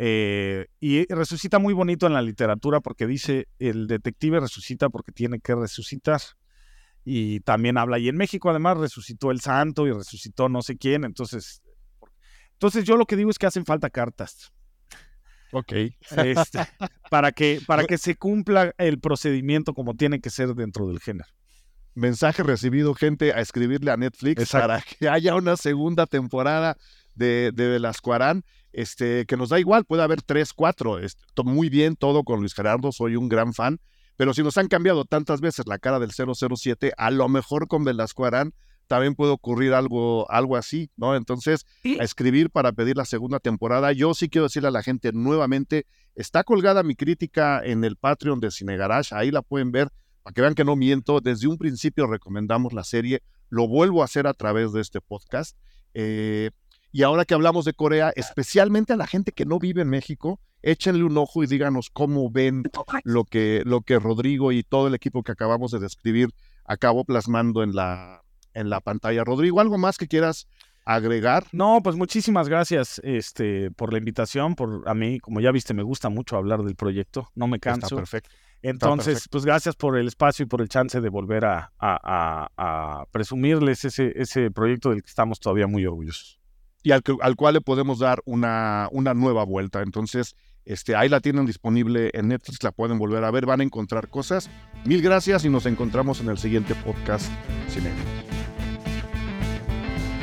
eh, 0.00 0.66
y 0.78 1.12
resucita 1.12 1.58
muy 1.58 1.74
bonito 1.74 2.06
en 2.06 2.14
la 2.14 2.22
literatura 2.22 2.78
porque 2.80 3.08
dice, 3.08 3.48
el 3.58 3.88
detective 3.88 4.38
resucita 4.38 4.88
porque 4.90 5.10
tiene 5.10 5.40
que 5.40 5.56
resucitar. 5.56 6.20
Y 7.04 7.40
también 7.40 7.78
habla, 7.78 7.98
y 7.98 8.08
en 8.08 8.16
México 8.16 8.48
además 8.48 8.76
resucitó 8.76 9.32
el 9.32 9.40
santo 9.40 9.86
y 9.86 9.92
resucitó 9.92 10.48
no 10.48 10.62
sé 10.62 10.76
quién, 10.76 11.04
entonces... 11.04 11.62
Entonces 12.52 12.84
yo 12.84 12.96
lo 12.96 13.06
que 13.06 13.16
digo 13.16 13.30
es 13.30 13.38
que 13.38 13.46
hacen 13.46 13.64
falta 13.64 13.88
cartas. 13.90 14.52
Ok. 15.52 15.72
Este, 15.72 16.60
para, 17.10 17.32
que, 17.32 17.60
para 17.66 17.84
que 17.84 17.98
se 17.98 18.14
cumpla 18.16 18.74
el 18.78 19.00
procedimiento 19.00 19.74
como 19.74 19.94
tiene 19.94 20.20
que 20.20 20.30
ser 20.30 20.54
dentro 20.54 20.86
del 20.86 21.00
género 21.00 21.28
mensaje 21.98 22.42
recibido, 22.44 22.94
gente, 22.94 23.32
a 23.32 23.40
escribirle 23.40 23.90
a 23.90 23.96
Netflix 23.96 24.50
para 24.52 24.80
que 24.80 25.08
haya 25.08 25.34
una 25.34 25.56
segunda 25.56 26.06
temporada 26.06 26.76
de, 27.14 27.50
de 27.52 27.66
Velasco 27.66 28.12
Arán, 28.12 28.44
este, 28.78 29.26
que 29.26 29.36
nos 29.36 29.48
da 29.48 29.58
igual, 29.58 29.84
puede 29.84 30.02
haber 30.02 30.22
tres, 30.22 30.52
cuatro, 30.52 30.98
muy 31.44 31.68
bien 31.68 31.96
todo 31.96 32.22
con 32.22 32.40
Luis 32.40 32.54
Gerardo, 32.54 32.92
soy 32.92 33.16
un 33.16 33.28
gran 33.28 33.52
fan, 33.52 33.80
pero 34.16 34.34
si 34.34 34.42
nos 34.42 34.56
han 34.56 34.68
cambiado 34.68 35.04
tantas 35.04 35.40
veces 35.40 35.66
la 35.66 35.78
cara 35.78 35.98
del 35.98 36.12
007, 36.12 36.92
a 36.96 37.10
lo 37.10 37.28
mejor 37.28 37.66
con 37.66 37.82
Velasco 37.82 38.24
Arán 38.24 38.54
también 38.86 39.16
puede 39.16 39.32
ocurrir 39.32 39.74
algo, 39.74 40.30
algo 40.30 40.56
así, 40.56 40.90
¿no? 40.96 41.16
Entonces, 41.16 41.66
a 42.00 42.04
escribir 42.04 42.50
para 42.50 42.72
pedir 42.72 42.96
la 42.96 43.04
segunda 43.04 43.38
temporada. 43.38 43.92
Yo 43.92 44.14
sí 44.14 44.28
quiero 44.28 44.44
decirle 44.46 44.68
a 44.68 44.72
la 44.72 44.82
gente 44.82 45.12
nuevamente, 45.12 45.84
está 46.14 46.44
colgada 46.44 46.82
mi 46.82 46.94
crítica 46.94 47.60
en 47.62 47.84
el 47.84 47.96
Patreon 47.96 48.38
de 48.40 48.50
Cine 48.50 48.76
Garage, 48.76 49.14
ahí 49.14 49.30
la 49.30 49.42
pueden 49.42 49.72
ver 49.72 49.90
para 50.22 50.34
que 50.34 50.40
vean 50.40 50.54
que 50.54 50.64
no 50.64 50.76
miento, 50.76 51.20
desde 51.20 51.48
un 51.48 51.58
principio 51.58 52.06
recomendamos 52.06 52.72
la 52.72 52.84
serie, 52.84 53.22
lo 53.50 53.66
vuelvo 53.66 54.02
a 54.02 54.04
hacer 54.04 54.26
a 54.26 54.34
través 54.34 54.72
de 54.72 54.80
este 54.82 55.00
podcast. 55.00 55.56
Eh, 55.94 56.50
y 56.92 57.02
ahora 57.02 57.24
que 57.24 57.34
hablamos 57.34 57.64
de 57.64 57.74
Corea, 57.74 58.12
especialmente 58.16 58.92
a 58.92 58.96
la 58.96 59.06
gente 59.06 59.32
que 59.32 59.44
no 59.44 59.58
vive 59.58 59.82
en 59.82 59.90
México, 59.90 60.40
échenle 60.62 61.04
un 61.04 61.16
ojo 61.16 61.42
y 61.42 61.46
díganos 61.46 61.90
cómo 61.90 62.30
ven 62.30 62.64
lo 63.04 63.24
que, 63.24 63.62
lo 63.64 63.82
que 63.82 63.98
Rodrigo 63.98 64.52
y 64.52 64.62
todo 64.62 64.88
el 64.88 64.94
equipo 64.94 65.22
que 65.22 65.32
acabamos 65.32 65.70
de 65.72 65.78
describir 65.78 66.30
acabó 66.64 67.04
plasmando 67.04 67.62
en 67.62 67.74
la, 67.74 68.22
en 68.54 68.70
la 68.70 68.80
pantalla. 68.80 69.24
Rodrigo, 69.24 69.60
¿algo 69.60 69.78
más 69.78 69.98
que 69.98 70.08
quieras 70.08 70.48
agregar? 70.84 71.46
No, 71.52 71.80
pues 71.82 71.96
muchísimas 71.96 72.48
gracias 72.48 73.00
este, 73.04 73.70
por 73.70 73.92
la 73.92 73.98
invitación. 73.98 74.54
Por, 74.54 74.88
a 74.88 74.94
mí, 74.94 75.20
como 75.20 75.40
ya 75.40 75.52
viste, 75.52 75.74
me 75.74 75.82
gusta 75.82 76.08
mucho 76.08 76.36
hablar 76.36 76.62
del 76.62 76.74
proyecto. 76.74 77.30
No 77.34 77.46
me 77.46 77.60
canso. 77.60 77.86
Está 77.86 77.96
perfecto. 77.96 78.30
Entonces, 78.60 79.28
pues 79.30 79.44
gracias 79.44 79.76
por 79.76 79.96
el 79.96 80.08
espacio 80.08 80.44
y 80.44 80.46
por 80.46 80.60
el 80.60 80.68
chance 80.68 81.00
de 81.00 81.08
volver 81.08 81.44
a, 81.44 83.06
presumirles 83.12 83.84
ese, 83.84 84.12
ese 84.16 84.50
proyecto 84.50 84.90
del 84.90 85.02
que 85.02 85.08
estamos 85.08 85.38
todavía 85.38 85.66
muy 85.66 85.86
orgullosos. 85.86 86.37
Y 86.82 86.92
al, 86.92 87.02
al 87.20 87.36
cual 87.36 87.54
le 87.54 87.60
podemos 87.60 87.98
dar 87.98 88.20
una, 88.24 88.88
una 88.92 89.14
nueva 89.14 89.44
vuelta. 89.44 89.82
Entonces, 89.82 90.34
este, 90.68 90.94
ahí 90.94 91.08
la 91.08 91.20
tienen 91.20 91.46
disponible 91.46 92.10
en 92.12 92.28
Netflix, 92.28 92.62
la 92.62 92.72
pueden 92.72 92.98
volver 92.98 93.24
a 93.24 93.30
ver, 93.30 93.46
van 93.46 93.62
a 93.62 93.64
encontrar 93.64 94.08
cosas. 94.08 94.50
Mil 94.84 95.00
gracias 95.00 95.46
y 95.46 95.48
nos 95.48 95.64
encontramos 95.64 96.20
en 96.20 96.28
el 96.28 96.36
siguiente 96.36 96.74
podcast 96.74 97.26
Cine. 97.68 97.90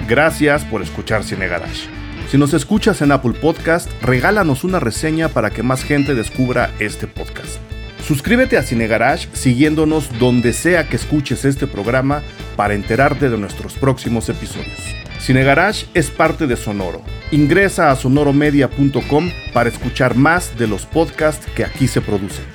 Gracias 0.08 0.64
por 0.66 0.84
escuchar 0.84 1.24
Cine 1.24 1.48
Garage. 1.48 1.90
Si 2.30 2.38
nos 2.38 2.54
escuchas 2.54 3.02
en 3.02 3.12
Apple 3.12 3.34
Podcast, 3.34 3.90
regálanos 4.04 4.64
una 4.64 4.80
reseña 4.80 5.30
para 5.30 5.50
que 5.50 5.64
más 5.64 5.84
gente 5.84 6.14
descubra 6.14 6.72
este 6.78 7.08
podcast. 7.08 7.58
Suscríbete 8.06 8.58
a 8.58 8.62
Cine 8.62 8.86
Garage 8.86 9.28
siguiéndonos 9.34 10.20
donde 10.20 10.54
sea 10.54 10.88
que 10.88 10.96
escuches 10.96 11.44
este 11.44 11.66
programa 11.66 12.22
para 12.56 12.76
enterarte 12.76 13.32
de 13.32 13.38
nuestros 13.40 13.74
próximos 13.74 14.30
episodios. 14.30 15.05
Cine 15.26 15.44
Garage 15.44 15.88
es 15.96 16.12
parte 16.12 16.46
de 16.46 16.56
Sonoro. 16.56 17.02
Ingresa 17.32 17.90
a 17.90 17.96
sonoromedia.com 17.96 19.32
para 19.54 19.70
escuchar 19.70 20.14
más 20.14 20.56
de 20.60 20.68
los 20.68 20.86
podcasts 20.86 21.48
que 21.56 21.66
aquí 21.66 21.88
se 21.88 22.00
producen. 22.00 22.55